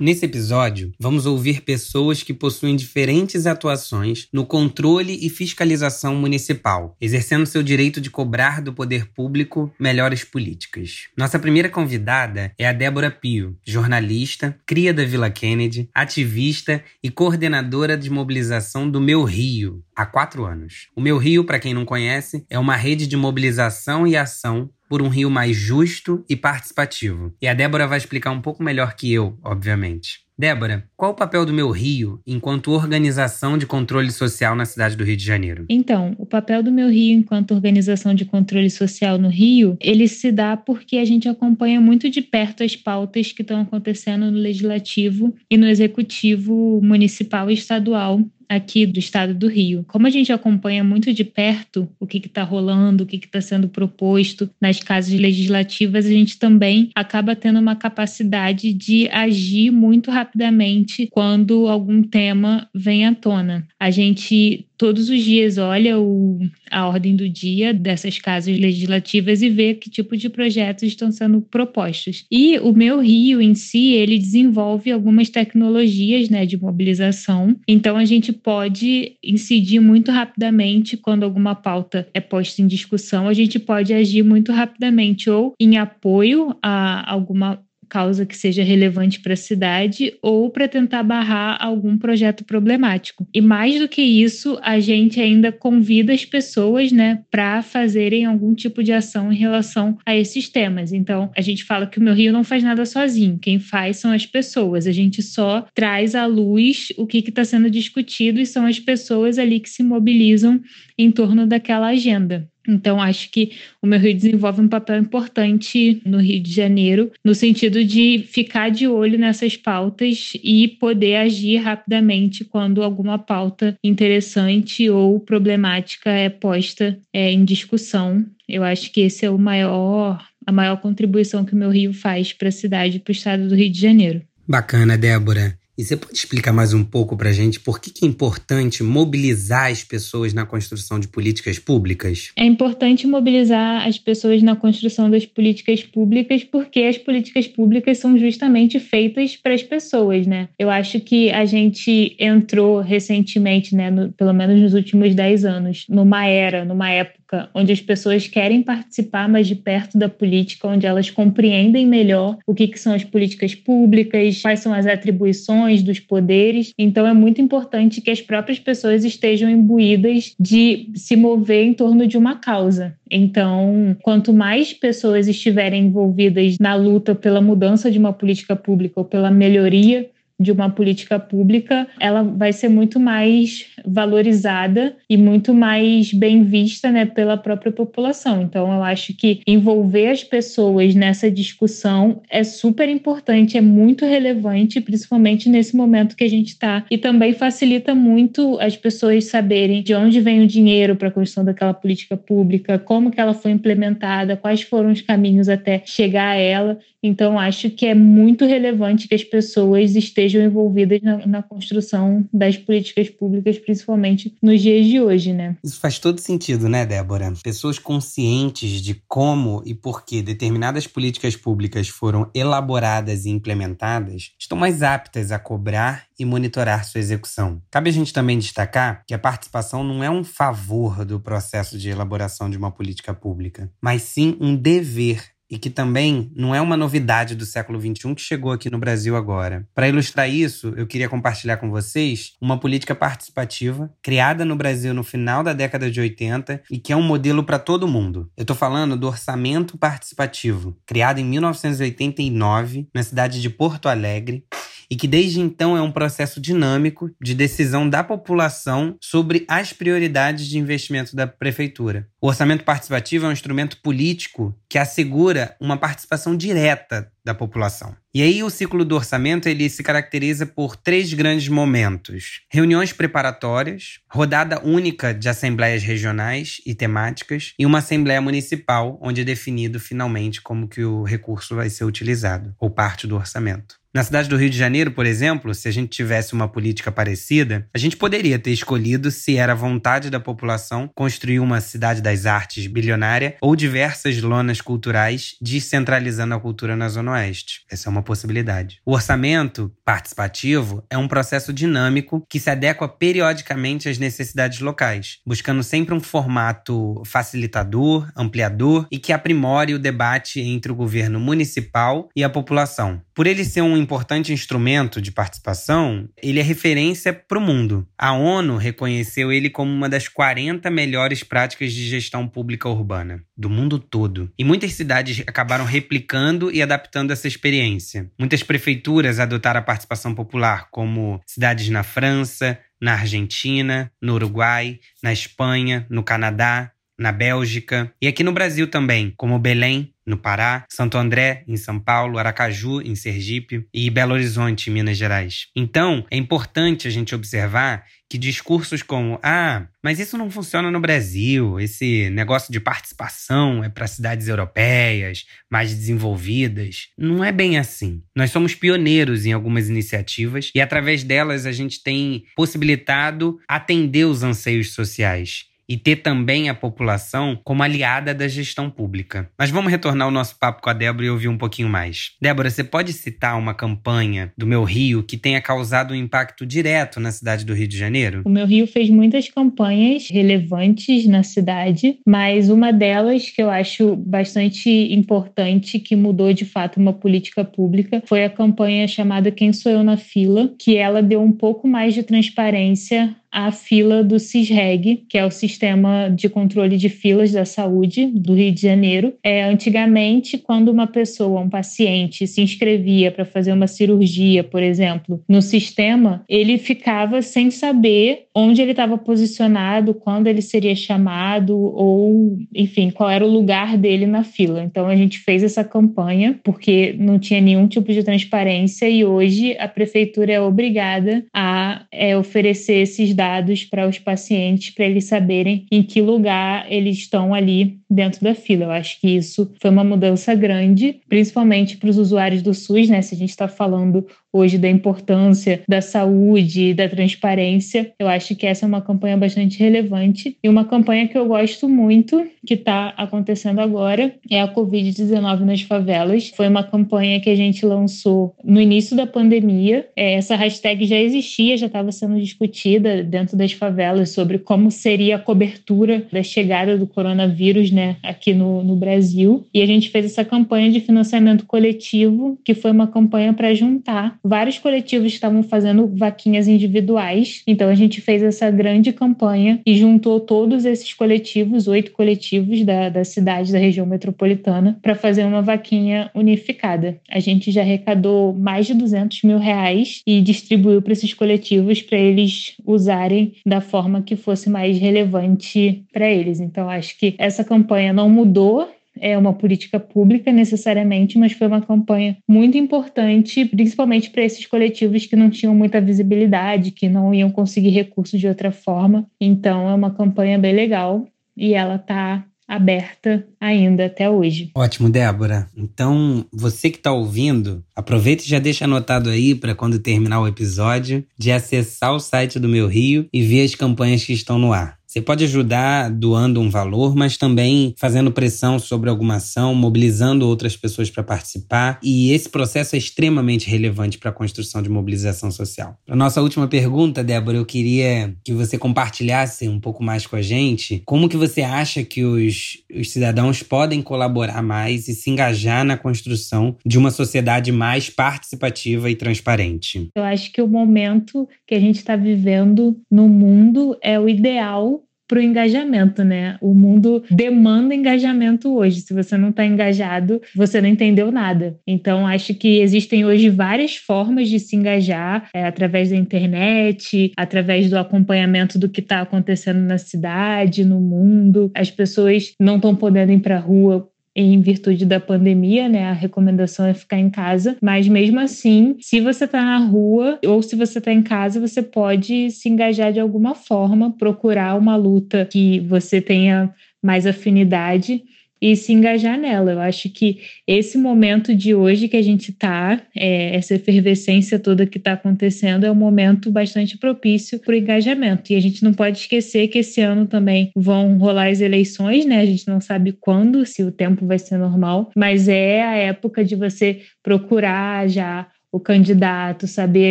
Nesse 0.04 0.26
episódio, 0.26 0.92
vamos 1.00 1.24
ouvir 1.24 1.62
pessoas 1.62 2.22
que 2.22 2.34
possuem 2.34 2.76
diferentes 2.76 3.46
atuações 3.46 4.28
no 4.30 4.44
controle 4.44 5.18
e 5.22 5.30
fiscalização 5.30 6.14
municipal, 6.14 6.94
exercendo 7.00 7.46
seu 7.46 7.62
direito 7.62 8.02
de 8.02 8.10
cobrar 8.10 8.60
do 8.60 8.74
poder 8.74 9.06
público 9.14 9.72
melhores 9.80 10.22
políticas. 10.22 11.08
Nossa 11.16 11.38
primeira 11.38 11.70
convidada 11.70 12.52
é 12.58 12.68
a 12.68 12.72
Débora 12.74 13.10
Pio, 13.10 13.56
jornalista, 13.66 14.54
cria 14.66 14.92
da 14.92 15.06
Vila 15.06 15.30
Kennedy, 15.30 15.88
ativista 15.94 16.84
e 17.02 17.08
coordenadora 17.08 17.96
de 17.96 18.10
mobilização 18.10 18.90
do 18.90 19.00
Meu 19.00 19.24
Rio 19.24 19.82
há 19.96 20.04
quatro 20.04 20.44
anos. 20.44 20.88
O 20.94 21.00
Meu 21.00 21.16
Rio, 21.16 21.44
para 21.44 21.58
quem 21.58 21.72
não 21.72 21.86
conhece, 21.86 22.44
é 22.50 22.58
uma 22.58 22.76
rede 22.76 23.06
de 23.06 23.16
mobilização 23.16 24.06
e 24.06 24.18
ação 24.18 24.68
por 24.94 25.02
um 25.02 25.08
Rio 25.08 25.28
mais 25.28 25.56
justo 25.56 26.24
e 26.28 26.36
participativo. 26.36 27.34
E 27.42 27.48
a 27.48 27.52
Débora 27.52 27.84
vai 27.84 27.98
explicar 27.98 28.30
um 28.30 28.40
pouco 28.40 28.62
melhor 28.62 28.94
que 28.94 29.12
eu, 29.12 29.36
obviamente. 29.42 30.20
Débora, 30.38 30.88
qual 30.96 31.10
o 31.10 31.16
papel 31.16 31.44
do 31.44 31.52
meu 31.52 31.72
Rio 31.72 32.20
enquanto 32.24 32.70
organização 32.70 33.58
de 33.58 33.66
controle 33.66 34.12
social 34.12 34.54
na 34.54 34.64
cidade 34.64 34.96
do 34.96 35.02
Rio 35.02 35.16
de 35.16 35.24
Janeiro? 35.24 35.66
Então, 35.68 36.14
o 36.16 36.24
papel 36.24 36.62
do 36.62 36.70
meu 36.70 36.88
Rio 36.88 37.18
enquanto 37.18 37.54
organização 37.54 38.14
de 38.14 38.24
controle 38.24 38.70
social 38.70 39.18
no 39.18 39.28
Rio, 39.28 39.76
ele 39.80 40.06
se 40.06 40.30
dá 40.30 40.56
porque 40.56 40.98
a 40.98 41.04
gente 41.04 41.28
acompanha 41.28 41.80
muito 41.80 42.08
de 42.08 42.22
perto 42.22 42.62
as 42.62 42.76
pautas 42.76 43.32
que 43.32 43.42
estão 43.42 43.62
acontecendo 43.62 44.30
no 44.30 44.38
legislativo 44.38 45.34
e 45.50 45.56
no 45.56 45.66
executivo 45.66 46.80
municipal 46.80 47.50
e 47.50 47.54
estadual 47.54 48.20
aqui 48.48 48.86
do 48.86 48.98
estado 48.98 49.34
do 49.34 49.48
Rio. 49.48 49.84
Como 49.88 50.06
a 50.06 50.10
gente 50.10 50.32
acompanha 50.32 50.84
muito 50.84 51.12
de 51.12 51.24
perto 51.24 51.88
o 51.98 52.06
que 52.06 52.18
está 52.18 52.42
rolando, 52.42 53.04
o 53.04 53.06
que 53.06 53.16
está 53.16 53.40
sendo 53.40 53.68
proposto 53.68 54.48
nas 54.60 54.80
casas 54.80 55.18
legislativas, 55.18 56.06
a 56.06 56.10
gente 56.10 56.38
também 56.38 56.90
acaba 56.94 57.36
tendo 57.36 57.58
uma 57.58 57.76
capacidade 57.76 58.72
de 58.72 59.08
agir 59.10 59.70
muito 59.70 60.10
rapidamente 60.10 61.08
quando 61.10 61.68
algum 61.68 62.02
tema 62.02 62.68
vem 62.74 63.06
à 63.06 63.14
tona. 63.14 63.66
A 63.78 63.90
gente 63.90 64.66
todos 64.76 65.08
os 65.08 65.22
dias 65.22 65.58
olha 65.58 65.98
o, 65.98 66.38
a 66.70 66.86
ordem 66.86 67.16
do 67.16 67.28
dia 67.28 67.72
dessas 67.72 68.18
casas 68.18 68.58
legislativas 68.58 69.42
e 69.42 69.48
vê 69.48 69.74
que 69.74 69.90
tipo 69.90 70.16
de 70.16 70.28
projetos 70.28 70.84
estão 70.84 71.10
sendo 71.10 71.40
propostos. 71.40 72.24
E 72.30 72.58
o 72.58 72.72
meu 72.72 73.00
Rio 73.00 73.40
em 73.40 73.54
si, 73.54 73.92
ele 73.92 74.18
desenvolve 74.18 74.90
algumas 74.90 75.28
tecnologias 75.28 76.28
né, 76.28 76.46
de 76.46 76.60
mobilização, 76.60 77.56
então 77.66 77.96
a 77.96 78.04
gente 78.04 78.32
pode 78.32 79.16
incidir 79.22 79.80
muito 79.80 80.10
rapidamente 80.10 80.96
quando 80.96 81.24
alguma 81.24 81.54
pauta 81.54 82.08
é 82.12 82.20
posta 82.20 82.62
em 82.62 82.66
discussão, 82.66 83.28
a 83.28 83.32
gente 83.32 83.58
pode 83.58 83.92
agir 83.92 84.22
muito 84.22 84.52
rapidamente 84.52 85.30
ou 85.30 85.54
em 85.60 85.76
apoio 85.76 86.56
a 86.62 87.10
alguma 87.10 87.62
causa 87.94 88.26
que 88.26 88.36
seja 88.36 88.64
relevante 88.64 89.20
para 89.20 89.34
a 89.34 89.36
cidade 89.36 90.18
ou 90.20 90.50
para 90.50 90.66
tentar 90.66 91.04
barrar 91.04 91.56
algum 91.60 91.96
projeto 91.96 92.44
problemático. 92.44 93.24
E 93.32 93.40
mais 93.40 93.78
do 93.78 93.86
que 93.86 94.02
isso, 94.02 94.58
a 94.62 94.80
gente 94.80 95.20
ainda 95.20 95.52
convida 95.52 96.12
as 96.12 96.24
pessoas, 96.24 96.90
né, 96.90 97.22
para 97.30 97.62
fazerem 97.62 98.24
algum 98.24 98.52
tipo 98.52 98.82
de 98.82 98.92
ação 98.92 99.32
em 99.32 99.36
relação 99.36 99.96
a 100.04 100.16
esses 100.16 100.48
temas. 100.48 100.92
Então, 100.92 101.30
a 101.36 101.40
gente 101.40 101.62
fala 101.62 101.86
que 101.86 102.00
o 102.00 102.02
meu 102.02 102.14
Rio 102.14 102.32
não 102.32 102.42
faz 102.42 102.64
nada 102.64 102.84
sozinho, 102.84 103.38
quem 103.38 103.60
faz 103.60 103.98
são 103.98 104.10
as 104.10 104.26
pessoas. 104.26 104.88
A 104.88 104.92
gente 104.92 105.22
só 105.22 105.64
traz 105.72 106.16
à 106.16 106.26
luz 106.26 106.88
o 106.98 107.06
que 107.06 107.18
está 107.18 107.44
sendo 107.44 107.70
discutido 107.70 108.40
e 108.40 108.46
são 108.46 108.66
as 108.66 108.80
pessoas 108.80 109.38
ali 109.38 109.60
que 109.60 109.70
se 109.70 109.84
mobilizam 109.84 110.60
em 110.98 111.12
torno 111.12 111.46
daquela 111.46 111.86
agenda. 111.86 112.48
Então, 112.66 113.00
acho 113.00 113.30
que 113.30 113.52
o 113.82 113.86
meu 113.86 113.98
Rio 113.98 114.14
desenvolve 114.14 114.60
um 114.60 114.68
papel 114.68 114.98
importante 114.98 116.00
no 116.04 116.18
Rio 116.18 116.40
de 116.40 116.52
Janeiro, 116.52 117.10
no 117.24 117.34
sentido 117.34 117.84
de 117.84 118.24
ficar 118.26 118.70
de 118.70 118.86
olho 118.88 119.18
nessas 119.18 119.56
pautas 119.56 120.32
e 120.42 120.68
poder 120.68 121.16
agir 121.16 121.58
rapidamente 121.58 122.44
quando 122.44 122.82
alguma 122.82 123.18
pauta 123.18 123.76
interessante 123.82 124.88
ou 124.88 125.20
problemática 125.20 126.10
é 126.10 126.28
posta 126.28 126.98
é, 127.12 127.30
em 127.30 127.44
discussão. 127.44 128.24
Eu 128.48 128.62
acho 128.62 128.90
que 128.92 129.00
esse 129.00 129.24
é 129.24 129.30
o 129.30 129.38
maior, 129.38 130.22
a 130.46 130.52
maior 130.52 130.76
contribuição 130.76 131.44
que 131.44 131.54
o 131.54 131.56
meu 131.56 131.70
Rio 131.70 131.92
faz 131.92 132.32
para 132.32 132.48
a 132.48 132.52
cidade, 132.52 133.00
para 133.00 133.10
o 133.10 133.14
estado 133.14 133.48
do 133.48 133.54
Rio 133.54 133.70
de 133.70 133.80
Janeiro. 133.80 134.22
Bacana, 134.46 134.98
Débora. 134.98 135.58
E 135.76 135.84
você 135.84 135.96
pode 135.96 136.16
explicar 136.16 136.52
mais 136.52 136.72
um 136.72 136.84
pouco 136.84 137.16
para 137.16 137.30
a 137.30 137.32
gente 137.32 137.58
por 137.58 137.80
que, 137.80 137.90
que 137.90 138.04
é 138.04 138.08
importante 138.08 138.80
mobilizar 138.84 139.72
as 139.72 139.82
pessoas 139.82 140.32
na 140.32 140.46
construção 140.46 141.00
de 141.00 141.08
políticas 141.08 141.58
públicas? 141.58 142.30
É 142.36 142.44
importante 142.44 143.08
mobilizar 143.08 143.84
as 143.84 143.98
pessoas 143.98 144.40
na 144.40 144.54
construção 144.54 145.10
das 145.10 145.26
políticas 145.26 145.82
públicas 145.82 146.44
porque 146.44 146.82
as 146.82 146.96
políticas 146.96 147.48
públicas 147.48 147.98
são 147.98 148.16
justamente 148.16 148.78
feitas 148.78 149.36
para 149.36 149.52
as 149.52 149.64
pessoas, 149.64 150.28
né? 150.28 150.48
Eu 150.56 150.70
acho 150.70 151.00
que 151.00 151.32
a 151.32 151.44
gente 151.44 152.14
entrou 152.20 152.80
recentemente, 152.80 153.74
né, 153.74 153.90
no, 153.90 154.12
pelo 154.12 154.32
menos 154.32 154.60
nos 154.60 154.74
últimos 154.74 155.12
10 155.12 155.44
anos, 155.44 155.86
numa 155.88 156.24
era, 156.24 156.64
numa 156.64 156.88
época 156.88 157.23
onde 157.54 157.72
as 157.72 157.80
pessoas 157.80 158.26
querem 158.26 158.62
participar 158.62 159.28
mais 159.28 159.46
de 159.46 159.54
perto 159.54 159.98
da 159.98 160.08
política, 160.08 160.68
onde 160.68 160.86
elas 160.86 161.10
compreendem 161.10 161.86
melhor 161.86 162.38
o 162.46 162.54
que, 162.54 162.68
que 162.68 162.78
são 162.78 162.94
as 162.94 163.04
políticas 163.04 163.54
públicas, 163.54 164.42
quais 164.42 164.60
são 164.60 164.72
as 164.72 164.86
atribuições 164.86 165.82
dos 165.82 166.00
poderes. 166.00 166.72
Então, 166.78 167.06
é 167.06 167.12
muito 167.12 167.40
importante 167.40 168.00
que 168.00 168.10
as 168.10 168.20
próprias 168.20 168.58
pessoas 168.58 169.04
estejam 169.04 169.48
imbuídas 169.48 170.34
de 170.38 170.90
se 170.94 171.16
mover 171.16 171.64
em 171.64 171.74
torno 171.74 172.06
de 172.06 172.16
uma 172.16 172.36
causa. 172.36 172.94
Então, 173.10 173.96
quanto 174.02 174.32
mais 174.32 174.72
pessoas 174.72 175.28
estiverem 175.28 175.84
envolvidas 175.84 176.56
na 176.58 176.74
luta 176.74 177.14
pela 177.14 177.40
mudança 177.40 177.90
de 177.90 177.98
uma 177.98 178.12
política 178.12 178.56
pública 178.56 179.00
ou 179.00 179.04
pela 179.04 179.30
melhoria 179.30 180.10
de 180.38 180.50
uma 180.50 180.68
política 180.68 181.18
pública, 181.18 181.86
ela 182.00 182.22
vai 182.22 182.52
ser 182.52 182.68
muito 182.68 182.98
mais 182.98 183.66
valorizada 183.86 184.96
e 185.08 185.16
muito 185.16 185.54
mais 185.54 186.12
bem 186.12 186.42
vista 186.42 186.90
né, 186.90 187.04
pela 187.06 187.36
própria 187.36 187.70
população. 187.70 188.42
Então, 188.42 188.72
eu 188.72 188.82
acho 188.82 189.14
que 189.14 189.40
envolver 189.46 190.08
as 190.08 190.24
pessoas 190.24 190.94
nessa 190.94 191.30
discussão 191.30 192.20
é 192.28 192.42
super 192.42 192.88
importante, 192.88 193.56
é 193.56 193.60
muito 193.60 194.04
relevante, 194.04 194.80
principalmente 194.80 195.48
nesse 195.48 195.76
momento 195.76 196.16
que 196.16 196.24
a 196.24 196.30
gente 196.30 196.48
está. 196.48 196.84
E 196.90 196.98
também 196.98 197.32
facilita 197.32 197.94
muito 197.94 198.58
as 198.60 198.76
pessoas 198.76 199.26
saberem 199.26 199.82
de 199.82 199.94
onde 199.94 200.20
vem 200.20 200.42
o 200.42 200.46
dinheiro 200.46 200.96
para 200.96 201.08
a 201.08 201.12
construção 201.12 201.44
daquela 201.44 201.74
política 201.74 202.16
pública, 202.16 202.78
como 202.78 203.10
que 203.10 203.20
ela 203.20 203.34
foi 203.34 203.52
implementada, 203.52 204.36
quais 204.36 204.62
foram 204.62 204.90
os 204.90 205.00
caminhos 205.00 205.48
até 205.48 205.82
chegar 205.84 206.30
a 206.30 206.36
ela. 206.36 206.78
Então, 207.02 207.38
acho 207.38 207.68
que 207.68 207.84
é 207.86 207.94
muito 207.94 208.46
relevante 208.46 209.06
que 209.06 209.14
as 209.14 209.22
pessoas 209.22 209.94
estejam 209.94 210.23
envolvidas 210.32 211.02
na, 211.02 211.26
na, 211.26 211.42
construção 211.42 212.26
das 212.32 212.56
políticas 212.56 213.10
públicas, 213.10 213.58
principalmente 213.58 214.34
nos 214.40 214.62
dias 214.62 214.86
de 214.86 215.00
hoje, 215.00 215.32
né? 215.32 215.56
Isso 215.62 215.80
faz 215.80 215.98
todo 215.98 216.20
sentido, 216.20 216.68
né, 216.68 216.86
Débora? 216.86 217.32
Pessoas 217.42 217.78
conscientes 217.78 218.80
de 218.80 219.02
como 219.08 219.62
e 219.66 219.74
por 219.74 220.04
que 220.04 220.22
determinadas 220.22 220.86
políticas 220.86 221.36
públicas 221.36 221.88
foram 221.88 222.30
elaboradas 222.34 223.24
e 223.24 223.30
implementadas 223.30 224.32
estão 224.38 224.56
mais 224.56 224.82
aptas 224.82 225.32
a 225.32 225.38
cobrar 225.38 226.06
e 226.18 226.24
monitorar 226.24 226.84
sua 226.84 227.00
execução. 227.00 227.60
Cabe 227.70 227.90
a 227.90 227.92
gente 227.92 228.12
também 228.12 228.38
destacar 228.38 229.02
que 229.06 229.14
a 229.14 229.18
participação 229.18 229.82
não 229.82 230.02
é 230.02 230.10
um 230.10 230.24
favor 230.24 231.04
do 231.04 231.18
processo 231.20 231.76
de 231.76 231.90
elaboração 231.90 232.48
de 232.48 232.56
uma 232.56 232.70
política 232.70 233.12
pública, 233.12 233.70
mas 233.82 234.02
sim 234.02 234.36
um 234.40 234.54
dever 234.54 235.33
e 235.50 235.58
que 235.58 235.70
também 235.70 236.30
não 236.34 236.54
é 236.54 236.60
uma 236.60 236.76
novidade 236.76 237.34
do 237.34 237.44
século 237.44 237.80
XXI 237.80 238.14
que 238.14 238.20
chegou 238.20 238.52
aqui 238.52 238.70
no 238.70 238.78
Brasil 238.78 239.16
agora. 239.16 239.66
Para 239.74 239.88
ilustrar 239.88 240.28
isso, 240.28 240.72
eu 240.76 240.86
queria 240.86 241.08
compartilhar 241.08 241.56
com 241.58 241.70
vocês 241.70 242.32
uma 242.40 242.58
política 242.58 242.94
participativa 242.94 243.92
criada 244.02 244.44
no 244.44 244.56
Brasil 244.56 244.94
no 244.94 245.04
final 245.04 245.42
da 245.42 245.52
década 245.52 245.90
de 245.90 246.00
80 246.00 246.62
e 246.70 246.78
que 246.78 246.92
é 246.92 246.96
um 246.96 247.02
modelo 247.02 247.44
para 247.44 247.58
todo 247.58 247.88
mundo. 247.88 248.30
Eu 248.36 248.42
estou 248.42 248.56
falando 248.56 248.96
do 248.96 249.06
orçamento 249.06 249.76
participativo, 249.78 250.76
criado 250.86 251.18
em 251.18 251.24
1989 251.24 252.88
na 252.94 253.02
cidade 253.02 253.40
de 253.40 253.50
Porto 253.50 253.88
Alegre 253.88 254.44
e 254.90 254.96
que 254.96 255.08
desde 255.08 255.40
então 255.40 255.76
é 255.76 255.82
um 255.82 255.92
processo 255.92 256.40
dinâmico 256.40 257.10
de 257.20 257.34
decisão 257.34 257.88
da 257.88 258.02
população 258.02 258.96
sobre 259.00 259.44
as 259.48 259.72
prioridades 259.72 260.46
de 260.46 260.58
investimento 260.58 261.14
da 261.14 261.26
prefeitura. 261.26 262.08
O 262.20 262.28
orçamento 262.28 262.64
participativo 262.64 263.26
é 263.26 263.28
um 263.28 263.32
instrumento 263.32 263.80
político 263.82 264.54
que 264.68 264.78
assegura 264.78 265.54
uma 265.60 265.76
participação 265.76 266.36
direta 266.36 267.12
da 267.24 267.34
população. 267.34 267.96
E 268.14 268.22
aí 268.22 268.42
o 268.42 268.50
ciclo 268.50 268.84
do 268.84 268.94
orçamento 268.94 269.48
ele 269.48 269.68
se 269.68 269.82
caracteriza 269.82 270.46
por 270.46 270.76
três 270.76 271.12
grandes 271.12 271.48
momentos: 271.48 272.42
reuniões 272.50 272.92
preparatórias, 272.92 274.00
rodada 274.10 274.60
única 274.64 275.12
de 275.12 275.28
assembleias 275.28 275.82
regionais 275.82 276.60
e 276.66 276.74
temáticas 276.74 277.54
e 277.58 277.64
uma 277.64 277.78
assembleia 277.78 278.20
municipal 278.20 278.98
onde 279.02 279.22
é 279.22 279.24
definido 279.24 279.80
finalmente 279.80 280.40
como 280.40 280.68
que 280.68 280.84
o 280.84 281.02
recurso 281.02 281.54
vai 281.54 281.70
ser 281.70 281.84
utilizado 281.84 282.54
ou 282.58 282.70
parte 282.70 283.06
do 283.06 283.16
orçamento. 283.16 283.83
Na 283.94 284.02
cidade 284.02 284.28
do 284.28 284.36
Rio 284.36 284.50
de 284.50 284.58
Janeiro, 284.58 284.90
por 284.90 285.06
exemplo, 285.06 285.54
se 285.54 285.68
a 285.68 285.70
gente 285.70 285.90
tivesse 285.90 286.32
uma 286.32 286.48
política 286.48 286.90
parecida, 286.90 287.68
a 287.72 287.78
gente 287.78 287.96
poderia 287.96 288.40
ter 288.40 288.50
escolhido 288.50 289.08
se 289.08 289.36
era 289.36 289.54
vontade 289.54 290.10
da 290.10 290.18
população 290.18 290.90
construir 290.96 291.38
uma 291.38 291.60
cidade 291.60 292.02
das 292.02 292.26
artes 292.26 292.66
bilionária 292.66 293.36
ou 293.40 293.54
diversas 293.54 294.20
lonas 294.20 294.60
culturais 294.60 295.36
descentralizando 295.40 296.34
a 296.34 296.40
cultura 296.40 296.74
na 296.74 296.88
Zona 296.88 297.12
Oeste. 297.12 297.60
Essa 297.70 297.88
é 297.88 297.90
uma 297.92 298.02
possibilidade. 298.02 298.80
O 298.84 298.94
orçamento 298.94 299.72
participativo 299.84 300.82
é 300.90 300.98
um 300.98 301.06
processo 301.06 301.52
dinâmico 301.52 302.26
que 302.28 302.40
se 302.40 302.50
adequa 302.50 302.88
periodicamente 302.88 303.88
às 303.88 303.96
necessidades 303.96 304.58
locais, 304.58 305.18
buscando 305.24 305.62
sempre 305.62 305.94
um 305.94 306.00
formato 306.00 307.00
facilitador, 307.06 308.10
ampliador 308.16 308.88
e 308.90 308.98
que 308.98 309.12
aprimore 309.12 309.72
o 309.72 309.78
debate 309.78 310.40
entre 310.40 310.72
o 310.72 310.74
governo 310.74 311.20
municipal 311.20 312.08
e 312.16 312.24
a 312.24 312.28
população. 312.28 313.00
Por 313.14 313.28
ele 313.28 313.44
ser 313.44 313.62
um 313.62 313.83
importante 313.84 314.32
instrumento 314.32 315.00
de 315.00 315.12
participação, 315.12 316.08
ele 316.20 316.40
é 316.40 316.42
referência 316.42 317.12
para 317.12 317.38
o 317.38 317.40
mundo. 317.40 317.86
A 317.96 318.12
ONU 318.12 318.56
reconheceu 318.56 319.30
ele 319.30 319.48
como 319.48 319.70
uma 319.70 319.88
das 319.88 320.08
40 320.08 320.68
melhores 320.70 321.22
práticas 321.22 321.72
de 321.72 321.86
gestão 321.86 322.26
pública 322.26 322.68
urbana 322.68 323.22
do 323.36 323.50
mundo 323.50 323.78
todo. 323.78 324.32
E 324.38 324.44
muitas 324.44 324.72
cidades 324.72 325.20
acabaram 325.26 325.64
replicando 325.64 326.50
e 326.50 326.62
adaptando 326.62 327.12
essa 327.12 327.28
experiência. 327.28 328.10
Muitas 328.18 328.42
prefeituras 328.42 329.20
adotaram 329.20 329.60
a 329.60 329.64
participação 329.64 330.14
popular, 330.14 330.68
como 330.70 331.20
cidades 331.26 331.68
na 331.68 331.82
França, 331.82 332.58
na 332.80 332.94
Argentina, 332.94 333.90
no 334.00 334.14
Uruguai, 334.14 334.80
na 335.02 335.12
Espanha, 335.12 335.86
no 335.88 336.02
Canadá, 336.02 336.72
na 336.98 337.12
Bélgica 337.12 337.92
e 338.00 338.06
aqui 338.06 338.22
no 338.22 338.32
Brasil 338.32 338.68
também, 338.68 339.12
como 339.16 339.38
Belém, 339.38 339.93
no 340.06 340.16
Pará, 340.16 340.64
Santo 340.70 340.98
André, 340.98 341.44
em 341.48 341.56
São 341.56 341.78
Paulo, 341.78 342.18
Aracaju, 342.18 342.80
em 342.82 342.94
Sergipe 342.94 343.66
e 343.72 343.90
Belo 343.90 344.14
Horizonte, 344.14 344.68
em 344.68 344.72
Minas 344.72 344.96
Gerais. 344.96 345.48
Então, 345.56 346.04
é 346.10 346.16
importante 346.16 346.86
a 346.86 346.90
gente 346.90 347.14
observar 347.14 347.84
que 348.08 348.18
discursos 348.18 348.82
como 348.82 349.18
ah, 349.22 349.66
mas 349.82 349.98
isso 349.98 350.16
não 350.16 350.30
funciona 350.30 350.70
no 350.70 350.78
Brasil, 350.78 351.58
esse 351.58 352.08
negócio 352.10 352.52
de 352.52 352.60
participação 352.60 353.64
é 353.64 353.68
para 353.68 353.86
cidades 353.86 354.28
europeias, 354.28 355.24
mais 355.50 355.74
desenvolvidas, 355.74 356.88
não 356.96 357.24
é 357.24 357.32
bem 357.32 357.58
assim. 357.58 358.02
Nós 358.14 358.30
somos 358.30 358.54
pioneiros 358.54 359.26
em 359.26 359.32
algumas 359.32 359.68
iniciativas 359.68 360.50
e 360.54 360.60
através 360.60 361.02
delas 361.02 361.46
a 361.46 361.52
gente 361.52 361.82
tem 361.82 362.24
possibilitado 362.36 363.40
atender 363.48 364.04
os 364.04 364.22
anseios 364.22 364.74
sociais 364.74 365.46
e 365.68 365.76
ter 365.76 365.96
também 365.96 366.48
a 366.48 366.54
população 366.54 367.38
como 367.44 367.62
aliada 367.62 368.14
da 368.14 368.28
gestão 368.28 368.70
pública. 368.70 369.28
Mas 369.38 369.50
vamos 369.50 369.70
retornar 369.70 370.06
ao 370.06 370.12
nosso 370.12 370.38
papo 370.38 370.62
com 370.62 370.70
a 370.70 370.72
Débora 370.72 371.06
e 371.06 371.10
ouvir 371.10 371.28
um 371.28 371.38
pouquinho 371.38 371.68
mais. 371.68 372.12
Débora, 372.20 372.50
você 372.50 372.64
pode 372.64 372.92
citar 372.92 373.38
uma 373.38 373.54
campanha 373.54 374.32
do 374.36 374.46
Meu 374.46 374.64
Rio 374.64 375.02
que 375.02 375.16
tenha 375.16 375.40
causado 375.40 375.92
um 375.92 375.96
impacto 375.96 376.46
direto 376.46 377.00
na 377.00 377.10
cidade 377.10 377.44
do 377.44 377.54
Rio 377.54 377.68
de 377.68 377.76
Janeiro? 377.76 378.22
O 378.24 378.30
Meu 378.30 378.46
Rio 378.46 378.66
fez 378.66 378.90
muitas 378.90 379.28
campanhas 379.28 380.08
relevantes 380.10 381.06
na 381.06 381.22
cidade, 381.22 381.98
mas 382.06 382.48
uma 382.48 382.72
delas 382.72 383.30
que 383.30 383.42
eu 383.42 383.50
acho 383.50 383.96
bastante 383.96 384.70
importante, 384.92 385.78
que 385.78 385.96
mudou 385.96 386.32
de 386.32 386.44
fato 386.44 386.78
uma 386.78 386.92
política 386.92 387.44
pública, 387.44 388.02
foi 388.06 388.24
a 388.24 388.30
campanha 388.30 388.86
chamada 388.86 389.30
Quem 389.30 389.52
Sou 389.52 389.72
Eu 389.72 389.82
na 389.82 389.96
Fila, 389.96 390.52
que 390.58 390.76
ela 390.76 391.02
deu 391.02 391.22
um 391.22 391.32
pouco 391.32 391.66
mais 391.66 391.94
de 391.94 392.02
transparência 392.02 393.14
a 393.34 393.50
fila 393.50 394.04
do 394.04 394.20
CISREG, 394.20 395.06
que 395.08 395.18
é 395.18 395.26
o 395.26 395.30
Sistema 395.30 396.08
de 396.08 396.28
Controle 396.28 396.76
de 396.76 396.88
Filas 396.88 397.32
da 397.32 397.44
Saúde 397.44 398.06
do 398.06 398.32
Rio 398.32 398.52
de 398.52 398.62
Janeiro. 398.62 399.12
É, 399.24 399.42
antigamente, 399.42 400.38
quando 400.38 400.68
uma 400.68 400.86
pessoa, 400.86 401.40
um 401.40 401.50
paciente, 401.50 402.28
se 402.28 402.40
inscrevia 402.40 403.10
para 403.10 403.24
fazer 403.24 403.52
uma 403.52 403.66
cirurgia, 403.66 404.44
por 404.44 404.62
exemplo, 404.62 405.20
no 405.28 405.42
sistema, 405.42 406.24
ele 406.28 406.58
ficava 406.58 407.20
sem 407.22 407.50
saber 407.50 408.23
onde 408.34 408.60
ele 408.60 408.72
estava 408.72 408.98
posicionado, 408.98 409.94
quando 409.94 410.26
ele 410.26 410.42
seria 410.42 410.74
chamado, 410.74 411.56
ou, 411.56 412.36
enfim, 412.54 412.90
qual 412.90 413.08
era 413.08 413.24
o 413.24 413.30
lugar 413.30 413.78
dele 413.78 414.06
na 414.06 414.24
fila. 414.24 414.62
Então 414.62 414.88
a 414.88 414.96
gente 414.96 415.18
fez 415.20 415.42
essa 415.42 415.62
campanha 415.62 416.40
porque 416.42 416.94
não 416.98 417.18
tinha 417.18 417.40
nenhum 417.40 417.68
tipo 417.68 417.92
de 417.92 418.02
transparência 418.02 418.88
e 418.88 419.04
hoje 419.04 419.56
a 419.58 419.68
prefeitura 419.68 420.32
é 420.32 420.40
obrigada 420.40 421.24
a 421.32 421.84
é, 421.92 422.16
oferecer 422.16 422.82
esses 422.82 423.14
dados 423.14 423.64
para 423.64 423.88
os 423.88 423.98
pacientes 423.98 424.74
para 424.74 424.86
eles 424.86 425.04
saberem 425.04 425.66
em 425.70 425.82
que 425.82 426.00
lugar 426.00 426.66
eles 426.70 426.96
estão 426.98 427.32
ali 427.32 427.78
dentro 427.94 428.22
da 428.22 428.34
fila. 428.34 428.64
Eu 428.64 428.70
acho 428.70 429.00
que 429.00 429.08
isso 429.08 429.50
foi 429.60 429.70
uma 429.70 429.84
mudança 429.84 430.34
grande, 430.34 431.00
principalmente 431.08 431.76
para 431.76 431.88
os 431.88 431.98
usuários 431.98 432.42
do 432.42 432.52
SUS, 432.52 432.88
né? 432.88 433.00
Se 433.02 433.14
a 433.14 433.18
gente 433.18 433.30
está 433.30 433.48
falando 433.48 434.06
hoje 434.34 434.58
da 434.58 434.68
importância 434.68 435.62
da 435.68 435.80
saúde, 435.80 436.74
da 436.74 436.88
transparência, 436.88 437.92
eu 438.00 438.08
acho 438.08 438.34
que 438.34 438.44
essa 438.44 438.66
é 438.66 438.68
uma 438.68 438.80
campanha 438.80 439.16
bastante 439.16 439.60
relevante. 439.60 440.36
E 440.42 440.48
uma 440.48 440.64
campanha 440.64 441.06
que 441.06 441.16
eu 441.16 441.26
gosto 441.26 441.68
muito, 441.68 442.26
que 442.44 442.54
está 442.54 442.88
acontecendo 442.96 443.60
agora, 443.60 444.12
é 444.28 444.40
a 444.40 444.52
Covid-19 444.52 445.40
nas 445.40 445.60
favelas. 445.60 446.30
Foi 446.30 446.48
uma 446.48 446.64
campanha 446.64 447.20
que 447.20 447.30
a 447.30 447.36
gente 447.36 447.64
lançou 447.64 448.34
no 448.42 448.60
início 448.60 448.96
da 448.96 449.06
pandemia. 449.06 449.86
É, 449.94 450.14
essa 450.14 450.34
hashtag 450.34 450.84
já 450.84 450.98
existia, 450.98 451.56
já 451.56 451.66
estava 451.66 451.92
sendo 451.92 452.20
discutida 452.20 453.04
dentro 453.04 453.36
das 453.36 453.52
favelas 453.52 454.10
sobre 454.10 454.38
como 454.38 454.68
seria 454.70 455.14
a 455.14 455.18
cobertura 455.18 456.06
da 456.12 456.24
chegada 456.24 456.76
do 456.76 456.88
coronavírus 456.88 457.70
né, 457.70 457.83
aqui 458.02 458.32
no, 458.32 458.62
no 458.62 458.76
Brasil. 458.76 459.46
E 459.52 459.62
a 459.62 459.66
gente 459.66 459.90
fez 459.90 460.06
essa 460.06 460.24
campanha 460.24 460.70
de 460.70 460.80
financiamento 460.80 461.46
coletivo, 461.46 462.38
que 462.44 462.54
foi 462.54 462.70
uma 462.70 462.86
campanha 462.86 463.32
para 463.32 463.54
juntar 463.54 464.18
vários 464.24 464.58
coletivos 464.58 465.12
estavam 465.12 465.42
fazendo 465.42 465.86
vaquinhas 465.94 466.48
individuais. 466.48 467.42
Então 467.46 467.68
a 467.68 467.74
gente 467.74 468.00
fez 468.00 468.22
essa 468.22 468.50
grande 468.50 468.92
campanha 468.92 469.60
e 469.66 469.76
juntou 469.76 470.20
todos 470.20 470.64
esses 470.64 470.92
coletivos, 470.92 471.68
oito 471.68 471.92
coletivos 471.92 472.64
da, 472.64 472.88
da 472.88 473.04
cidade, 473.04 473.52
da 473.52 473.58
região 473.58 473.86
metropolitana, 473.86 474.78
para 474.82 474.94
fazer 474.94 475.24
uma 475.24 475.42
vaquinha 475.42 476.10
unificada. 476.14 476.98
A 477.10 477.20
gente 477.20 477.50
já 477.50 477.60
arrecadou 477.60 478.32
mais 478.32 478.66
de 478.66 478.74
200 478.74 479.22
mil 479.22 479.38
reais 479.38 480.02
e 480.06 480.20
distribuiu 480.20 480.80
para 480.80 480.92
esses 480.92 481.12
coletivos 481.12 481.82
para 481.82 481.98
eles 481.98 482.54
usarem 482.64 483.34
da 483.46 483.60
forma 483.60 484.02
que 484.02 484.16
fosse 484.16 484.48
mais 484.48 484.78
relevante 484.78 485.84
para 485.92 486.10
eles. 486.10 486.40
Então 486.40 486.68
acho 486.68 486.98
que 486.98 487.14
essa 487.18 487.44
campanha 487.44 487.73
não 487.92 488.08
mudou 488.08 488.68
é 489.00 489.16
uma 489.18 489.32
política 489.32 489.80
pública 489.80 490.32
necessariamente, 490.32 491.18
mas 491.18 491.32
foi 491.32 491.46
uma 491.46 491.60
campanha 491.60 492.16
muito 492.28 492.56
importante, 492.56 493.44
principalmente 493.44 494.10
para 494.10 494.22
esses 494.22 494.46
coletivos 494.46 495.06
que 495.06 495.16
não 495.16 495.30
tinham 495.30 495.54
muita 495.54 495.80
visibilidade, 495.80 496.70
que 496.70 496.88
não 496.88 497.12
iam 497.12 497.30
conseguir 497.30 497.70
recursos 497.70 498.18
de 498.20 498.28
outra 498.28 498.52
forma. 498.52 499.06
Então 499.20 499.68
é 499.68 499.74
uma 499.74 499.90
campanha 499.90 500.38
bem 500.38 500.54
legal 500.54 501.06
e 501.36 501.54
ela 501.54 501.76
está 501.76 502.24
aberta 502.46 503.26
ainda 503.40 503.86
até 503.86 504.08
hoje. 504.08 504.50
Ótimo, 504.54 504.90
Débora. 504.90 505.48
Então, 505.56 506.26
você 506.30 506.70
que 506.70 506.76
está 506.76 506.92
ouvindo, 506.92 507.64
aproveita 507.74 508.22
e 508.22 508.28
já 508.28 508.38
deixa 508.38 508.66
anotado 508.66 509.08
aí 509.08 509.34
para 509.34 509.54
quando 509.54 509.78
terminar 509.78 510.20
o 510.20 510.28
episódio 510.28 511.04
de 511.18 511.32
acessar 511.32 511.94
o 511.94 512.00
site 512.00 512.38
do 512.38 512.48
Meu 512.48 512.68
Rio 512.68 513.08
e 513.12 513.22
ver 513.22 513.44
as 513.44 513.54
campanhas 513.54 514.04
que 514.04 514.12
estão 514.12 514.38
no 514.38 514.52
ar. 514.52 514.78
Você 514.94 515.02
pode 515.02 515.24
ajudar 515.24 515.90
doando 515.90 516.40
um 516.40 516.48
valor, 516.48 516.94
mas 516.94 517.16
também 517.16 517.74
fazendo 517.76 518.12
pressão 518.12 518.60
sobre 518.60 518.88
alguma 518.88 519.16
ação, 519.16 519.52
mobilizando 519.52 520.24
outras 520.24 520.56
pessoas 520.56 520.88
para 520.88 521.02
participar. 521.02 521.80
E 521.82 522.12
esse 522.12 522.28
processo 522.28 522.76
é 522.76 522.78
extremamente 522.78 523.50
relevante 523.50 523.98
para 523.98 524.10
a 524.10 524.12
construção 524.12 524.62
de 524.62 524.68
mobilização 524.68 525.32
social. 525.32 525.76
Para 525.84 525.96
nossa 525.96 526.22
última 526.22 526.46
pergunta, 526.46 527.02
Débora, 527.02 527.38
eu 527.38 527.44
queria 527.44 528.14
que 528.24 528.32
você 528.32 528.56
compartilhasse 528.56 529.48
um 529.48 529.58
pouco 529.58 529.82
mais 529.82 530.06
com 530.06 530.14
a 530.14 530.22
gente 530.22 530.80
como 530.86 531.08
que 531.08 531.16
você 531.16 531.42
acha 531.42 531.82
que 531.82 532.04
os, 532.04 532.58
os 532.72 532.92
cidadãos 532.92 533.42
podem 533.42 533.82
colaborar 533.82 534.42
mais 534.42 534.86
e 534.86 534.94
se 534.94 535.10
engajar 535.10 535.64
na 535.64 535.76
construção 535.76 536.56
de 536.64 536.78
uma 536.78 536.92
sociedade 536.92 537.50
mais 537.50 537.90
participativa 537.90 538.88
e 538.88 538.94
transparente. 538.94 539.88
Eu 539.96 540.04
acho 540.04 540.30
que 540.30 540.40
o 540.40 540.46
momento 540.46 541.28
que 541.44 541.56
a 541.56 541.60
gente 541.60 541.78
está 541.78 541.96
vivendo 541.96 542.80
no 542.88 543.08
mundo 543.08 543.76
é 543.82 543.98
o 543.98 544.08
ideal 544.08 544.83
para 545.08 545.18
o 545.18 545.22
engajamento, 545.22 546.02
né? 546.02 546.36
O 546.40 546.54
mundo 546.54 547.02
demanda 547.10 547.74
engajamento 547.74 548.54
hoje. 548.56 548.80
Se 548.80 548.94
você 548.94 549.16
não 549.16 549.30
está 549.30 549.44
engajado, 549.44 550.20
você 550.34 550.60
não 550.60 550.68
entendeu 550.68 551.12
nada. 551.12 551.58
Então, 551.66 552.06
acho 552.06 552.34
que 552.34 552.60
existem 552.60 553.04
hoje 553.04 553.28
várias 553.28 553.76
formas 553.76 554.28
de 554.28 554.38
se 554.40 554.56
engajar 554.56 555.28
é, 555.34 555.44
através 555.44 555.90
da 555.90 555.96
internet, 555.96 557.12
através 557.16 557.68
do 557.68 557.78
acompanhamento 557.78 558.58
do 558.58 558.68
que 558.68 558.80
está 558.80 559.00
acontecendo 559.00 559.60
na 559.60 559.78
cidade, 559.78 560.64
no 560.64 560.80
mundo. 560.80 561.50
As 561.54 561.70
pessoas 561.70 562.32
não 562.40 562.56
estão 562.56 562.74
podendo 562.74 563.12
ir 563.12 563.20
para 563.20 563.36
a 563.36 563.40
rua 563.40 563.88
em 564.16 564.40
virtude 564.40 564.86
da 564.86 565.00
pandemia, 565.00 565.68
né? 565.68 565.86
A 565.86 565.92
recomendação 565.92 566.66
é 566.66 566.74
ficar 566.74 566.98
em 566.98 567.10
casa, 567.10 567.56
mas 567.60 567.88
mesmo 567.88 568.20
assim, 568.20 568.76
se 568.80 569.00
você 569.00 569.24
está 569.24 569.42
na 569.42 569.58
rua 569.58 570.18
ou 570.24 570.40
se 570.42 570.54
você 570.54 570.78
está 570.78 570.92
em 570.92 571.02
casa, 571.02 571.40
você 571.40 571.62
pode 571.62 572.30
se 572.30 572.48
engajar 572.48 572.92
de 572.92 573.00
alguma 573.00 573.34
forma, 573.34 573.96
procurar 573.96 574.56
uma 574.56 574.76
luta 574.76 575.24
que 575.24 575.60
você 575.60 576.00
tenha 576.00 576.54
mais 576.82 577.06
afinidade 577.06 578.02
e 578.44 578.54
se 578.56 578.74
engajar 578.74 579.18
nela. 579.18 579.52
Eu 579.52 579.60
acho 579.60 579.88
que 579.88 580.20
esse 580.46 580.76
momento 580.76 581.34
de 581.34 581.54
hoje 581.54 581.88
que 581.88 581.96
a 581.96 582.02
gente 582.02 582.30
está, 582.30 582.78
é, 582.94 583.34
essa 583.34 583.54
efervescência 583.54 584.38
toda 584.38 584.66
que 584.66 584.76
está 584.76 584.92
acontecendo, 584.92 585.64
é 585.64 585.70
um 585.70 585.74
momento 585.74 586.30
bastante 586.30 586.76
propício 586.76 587.38
para 587.38 587.54
o 587.54 587.56
engajamento. 587.56 588.30
E 588.30 588.36
a 588.36 588.40
gente 588.40 588.62
não 588.62 588.74
pode 588.74 588.98
esquecer 588.98 589.48
que 589.48 589.60
esse 589.60 589.80
ano 589.80 590.04
também 590.06 590.50
vão 590.54 590.98
rolar 590.98 591.28
as 591.28 591.40
eleições, 591.40 592.04
né? 592.04 592.20
A 592.20 592.26
gente 592.26 592.46
não 592.46 592.60
sabe 592.60 592.92
quando, 592.92 593.46
se 593.46 593.62
o 593.62 593.72
tempo 593.72 594.04
vai 594.04 594.18
ser 594.18 594.36
normal, 594.36 594.90
mas 594.94 595.26
é 595.26 595.62
a 595.62 595.76
época 595.76 596.22
de 596.22 596.36
você 596.36 596.82
procurar 597.02 597.88
já 597.88 598.28
o 598.54 598.60
candidato, 598.60 599.48
saber 599.48 599.88
a 599.88 599.90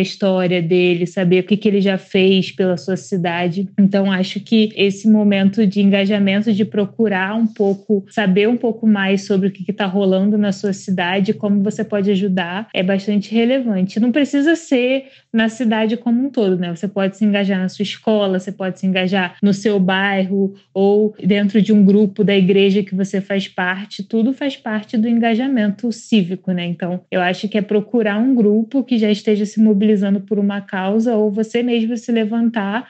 história 0.00 0.62
dele, 0.62 1.06
saber 1.06 1.40
o 1.40 1.42
que, 1.42 1.54
que 1.54 1.68
ele 1.68 1.82
já 1.82 1.98
fez 1.98 2.50
pela 2.50 2.78
sua 2.78 2.96
cidade. 2.96 3.68
Então, 3.78 4.10
acho 4.10 4.40
que 4.40 4.72
esse 4.74 5.06
momento 5.06 5.66
de 5.66 5.82
engajamento, 5.82 6.50
de 6.50 6.64
procurar 6.64 7.34
um 7.36 7.46
pouco, 7.46 8.06
saber 8.08 8.48
um 8.48 8.56
pouco 8.56 8.86
mais 8.86 9.26
sobre 9.26 9.48
o 9.48 9.50
que 9.50 9.70
está 9.70 9.84
rolando 9.84 10.38
na 10.38 10.50
sua 10.50 10.72
cidade, 10.72 11.34
como 11.34 11.62
você 11.62 11.84
pode 11.84 12.10
ajudar, 12.10 12.68
é 12.72 12.82
bastante 12.82 13.34
relevante. 13.34 14.00
Não 14.00 14.10
precisa 14.10 14.56
ser 14.56 15.08
na 15.34 15.48
cidade 15.48 15.96
como 15.96 16.24
um 16.24 16.30
todo, 16.30 16.56
né? 16.56 16.74
Você 16.74 16.86
pode 16.86 17.16
se 17.16 17.24
engajar 17.24 17.58
na 17.58 17.68
sua 17.68 17.82
escola, 17.82 18.38
você 18.38 18.52
pode 18.52 18.78
se 18.78 18.86
engajar 18.86 19.36
no 19.42 19.52
seu 19.52 19.80
bairro 19.80 20.54
ou 20.72 21.12
dentro 21.18 21.60
de 21.60 21.72
um 21.72 21.84
grupo 21.84 22.22
da 22.22 22.36
igreja 22.36 22.84
que 22.84 22.94
você 22.94 23.20
faz 23.20 23.48
parte. 23.48 24.04
Tudo 24.04 24.32
faz 24.32 24.56
parte 24.56 24.96
do 24.96 25.08
engajamento 25.08 25.90
cívico, 25.90 26.52
né? 26.52 26.64
Então, 26.64 27.00
eu 27.10 27.20
acho 27.20 27.48
que 27.48 27.58
é 27.58 27.62
procurar 27.62 28.16
um 28.16 28.32
grupo 28.32 28.84
que 28.84 28.96
já 28.96 29.10
esteja 29.10 29.44
se 29.44 29.60
mobilizando 29.60 30.20
por 30.20 30.38
uma 30.38 30.60
causa 30.60 31.16
ou 31.16 31.32
você 31.32 31.64
mesmo 31.64 31.96
se 31.96 32.12
levantar 32.12 32.86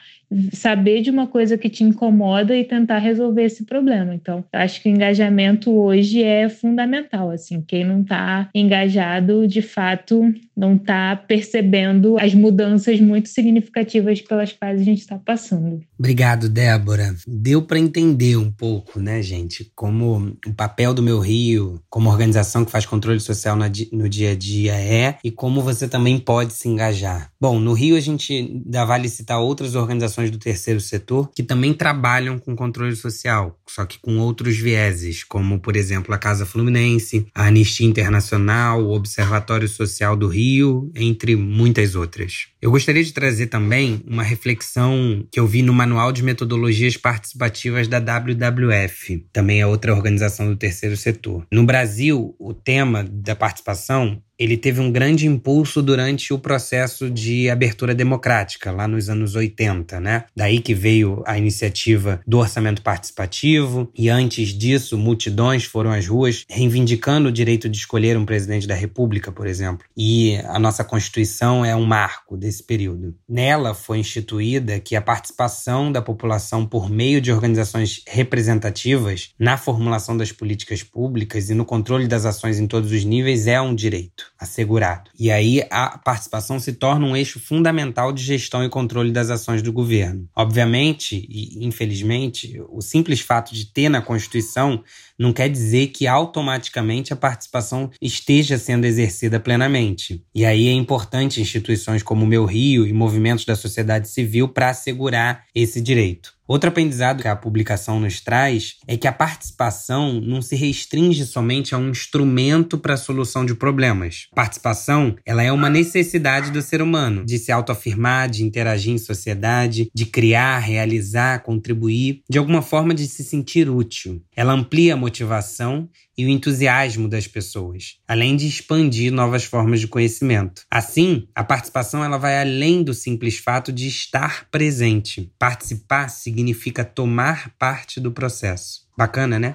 saber 0.53 1.01
de 1.01 1.09
uma 1.09 1.27
coisa 1.27 1.57
que 1.57 1.69
te 1.69 1.83
incomoda 1.83 2.55
e 2.55 2.63
tentar 2.63 2.99
resolver 2.99 3.43
esse 3.43 3.63
problema. 3.63 4.13
Então, 4.13 4.43
acho 4.51 4.81
que 4.81 4.89
o 4.89 4.91
engajamento 4.91 5.71
hoje 5.71 6.23
é 6.23 6.49
fundamental. 6.49 7.29
Assim, 7.29 7.61
quem 7.61 7.85
não 7.85 8.01
está 8.01 8.49
engajado, 8.53 9.47
de 9.47 9.61
fato, 9.61 10.33
não 10.55 10.75
está 10.75 11.15
percebendo 11.15 12.17
as 12.19 12.33
mudanças 12.33 12.99
muito 12.99 13.29
significativas 13.29 14.21
pelas 14.21 14.51
quais 14.51 14.81
a 14.81 14.83
gente 14.83 14.99
está 14.99 15.17
passando. 15.17 15.81
Obrigado, 15.97 16.49
Débora. 16.49 17.15
Deu 17.27 17.61
para 17.61 17.79
entender 17.79 18.37
um 18.37 18.51
pouco, 18.51 18.99
né, 18.99 19.21
gente, 19.21 19.71
como 19.75 20.37
o 20.45 20.53
papel 20.53 20.93
do 20.93 21.03
Meu 21.03 21.19
Rio, 21.19 21.81
como 21.89 22.09
organização 22.09 22.65
que 22.65 22.71
faz 22.71 22.85
controle 22.85 23.19
social 23.19 23.57
no 23.91 24.09
dia 24.09 24.31
a 24.31 24.35
dia 24.35 24.73
é 24.73 25.17
e 25.23 25.31
como 25.31 25.61
você 25.61 25.87
também 25.87 26.17
pode 26.17 26.53
se 26.53 26.67
engajar. 26.67 27.29
Bom, 27.39 27.59
no 27.59 27.73
Rio 27.73 27.95
a 27.95 27.99
gente 27.99 28.33
ainda 28.33 28.85
vale 28.85 29.09
citar 29.09 29.39
outras 29.39 29.75
organizações 29.75 30.14
organizações 30.15 30.31
do 30.31 30.37
terceiro 30.37 30.79
setor 30.79 31.29
que 31.33 31.43
também 31.43 31.73
trabalham 31.73 32.39
com 32.39 32.55
controle 32.55 32.95
social, 32.95 33.59
só 33.67 33.85
que 33.85 33.99
com 33.99 34.17
outros 34.17 34.57
vieses, 34.57 35.23
como, 35.23 35.59
por 35.59 35.75
exemplo, 35.75 36.13
a 36.13 36.17
Casa 36.17 36.45
Fluminense, 36.45 37.27
a 37.33 37.47
Anistia 37.47 37.87
Internacional, 37.87 38.83
o 38.83 38.93
Observatório 38.93 39.67
Social 39.67 40.15
do 40.15 40.27
Rio, 40.27 40.91
entre 40.95 41.35
muitas 41.35 41.95
outras. 41.95 42.47
Eu 42.61 42.71
gostaria 42.71 43.03
de 43.03 43.13
trazer 43.13 43.47
também 43.47 44.01
uma 44.07 44.23
reflexão 44.23 45.25
que 45.31 45.39
eu 45.39 45.45
vi 45.45 45.61
no 45.61 45.73
Manual 45.73 46.11
de 46.11 46.23
Metodologias 46.23 46.97
Participativas 46.97 47.87
da 47.87 47.99
WWF, 47.99 49.25
também 49.31 49.61
é 49.61 49.67
outra 49.67 49.93
organização 49.93 50.47
do 50.47 50.55
terceiro 50.55 50.95
setor. 50.95 51.45
No 51.51 51.65
Brasil, 51.65 52.35
o 52.39 52.53
tema 52.53 53.03
da 53.03 53.35
participação 53.35 54.21
ele 54.37 54.57
teve 54.57 54.81
um 54.81 54.91
grande 54.91 55.27
impulso 55.27 55.81
durante 55.81 56.33
o 56.33 56.39
processo 56.39 57.09
de 57.09 57.49
abertura 57.49 57.95
democrática, 57.95 58.71
lá 58.71 58.87
nos 58.87 59.09
anos 59.09 59.35
80, 59.35 59.99
né? 59.99 60.25
Daí 60.35 60.59
que 60.59 60.73
veio 60.73 61.23
a 61.25 61.37
iniciativa 61.37 62.19
do 62.27 62.39
orçamento 62.39 62.81
participativo, 62.81 63.89
e 63.95 64.09
antes 64.09 64.49
disso, 64.49 64.97
multidões 64.97 65.65
foram 65.65 65.91
às 65.91 66.07
ruas 66.07 66.45
reivindicando 66.49 67.29
o 67.29 67.31
direito 67.31 67.69
de 67.69 67.77
escolher 67.77 68.17
um 68.17 68.25
presidente 68.25 68.67
da 68.67 68.75
República, 68.75 69.31
por 69.31 69.47
exemplo. 69.47 69.85
E 69.95 70.37
a 70.45 70.59
nossa 70.59 70.83
Constituição 70.83 71.63
é 71.63 71.75
um 71.75 71.85
marco 71.85 72.37
desse 72.37 72.63
período. 72.63 73.15
Nela 73.27 73.73
foi 73.73 73.99
instituída 73.99 74.79
que 74.79 74.95
a 74.95 75.01
participação 75.01 75.91
da 75.91 76.01
população 76.01 76.65
por 76.65 76.89
meio 76.89 77.21
de 77.21 77.31
organizações 77.31 78.01
representativas 78.07 79.29
na 79.39 79.57
formulação 79.57 80.17
das 80.17 80.31
políticas 80.31 80.83
públicas 80.83 81.49
e 81.49 81.53
no 81.53 81.65
controle 81.65 82.07
das 82.07 82.25
ações 82.25 82.59
em 82.59 82.67
todos 82.67 82.91
os 82.91 83.03
níveis 83.03 83.47
é 83.47 83.59
um 83.61 83.73
direito 83.73 84.24
assegurado. 84.37 85.09
E 85.17 85.31
aí 85.31 85.63
a 85.71 85.97
participação 85.97 86.59
se 86.59 86.73
torna 86.73 87.05
um 87.05 87.15
eixo 87.15 87.39
fundamental 87.39 88.11
de 88.11 88.23
gestão 88.23 88.63
e 88.63 88.69
controle 88.69 89.11
das 89.11 89.29
ações 89.29 89.61
do 89.61 89.71
governo. 89.71 90.27
Obviamente, 90.35 91.25
e 91.29 91.65
infelizmente, 91.65 92.61
o 92.69 92.81
simples 92.81 93.21
fato 93.21 93.53
de 93.53 93.65
ter 93.65 93.89
na 93.89 94.01
Constituição 94.01 94.83
não 95.17 95.31
quer 95.31 95.49
dizer 95.49 95.87
que 95.87 96.07
automaticamente 96.07 97.13
a 97.13 97.15
participação 97.15 97.89
esteja 98.01 98.57
sendo 98.57 98.85
exercida 98.85 99.39
plenamente. 99.39 100.23
E 100.33 100.45
aí 100.45 100.67
é 100.67 100.73
importante 100.73 101.41
instituições 101.41 102.03
como 102.03 102.25
o 102.25 102.27
Meu 102.27 102.45
Rio 102.45 102.85
e 102.85 102.93
movimentos 102.93 103.45
da 103.45 103.55
sociedade 103.55 104.09
civil 104.09 104.49
para 104.49 104.69
assegurar 104.69 105.45
esse 105.55 105.79
direito. 105.79 106.34
Outro 106.47 106.69
aprendizado 106.69 107.23
que 107.23 107.27
a 107.27 107.35
publicação 107.35 107.99
nos 107.99 108.21
traz 108.21 108.75
é 108.87 108.95
que 108.95 109.07
a 109.07 109.11
participação 109.11 110.21
não 110.21 110.43
se 110.43 110.55
restringe 110.55 111.25
somente 111.25 111.73
a 111.73 111.77
um 111.77 111.89
instrumento 111.89 112.77
para 112.77 112.93
a 112.93 112.97
solução 112.97 113.43
de 113.43 113.55
problemas. 113.55 114.27
Participação, 114.35 115.15
ela 115.25 115.41
é 115.41 115.51
uma 115.51 115.71
necessidade 115.71 116.51
do 116.51 116.61
ser 116.61 116.83
humano 116.83 117.25
de 117.25 117.39
se 117.39 117.51
autoafirmar, 117.51 118.29
de 118.29 118.43
interagir 118.43 118.93
em 118.93 118.97
sociedade, 118.99 119.89
de 119.93 120.05
criar, 120.05 120.59
realizar, 120.59 121.41
contribuir, 121.41 122.21
de 122.29 122.37
alguma 122.37 122.61
forma 122.61 122.93
de 122.93 123.07
se 123.07 123.23
sentir 123.23 123.67
útil. 123.67 124.21
Ela 124.35 124.53
amplia 124.53 124.93
a 124.93 124.97
motivação 124.97 125.89
e 126.17 126.25
o 126.25 126.29
entusiasmo 126.29 127.07
das 127.07 127.27
pessoas, 127.27 127.97
além 128.07 128.35
de 128.35 128.47
expandir 128.47 129.11
novas 129.11 129.43
formas 129.43 129.79
de 129.79 129.87
conhecimento. 129.87 130.63
Assim, 130.69 131.27
a 131.33 131.43
participação 131.43 132.03
ela 132.03 132.17
vai 132.17 132.39
além 132.39 132.83
do 132.83 132.93
simples 132.93 133.37
fato 133.37 133.71
de 133.71 133.87
estar 133.87 134.47
presente. 134.49 135.31
Participar 135.37 136.09
significa 136.09 136.83
tomar 136.83 137.53
parte 137.57 137.99
do 137.99 138.11
processo. 138.11 138.85
Bacana, 138.97 139.37
né? 139.37 139.53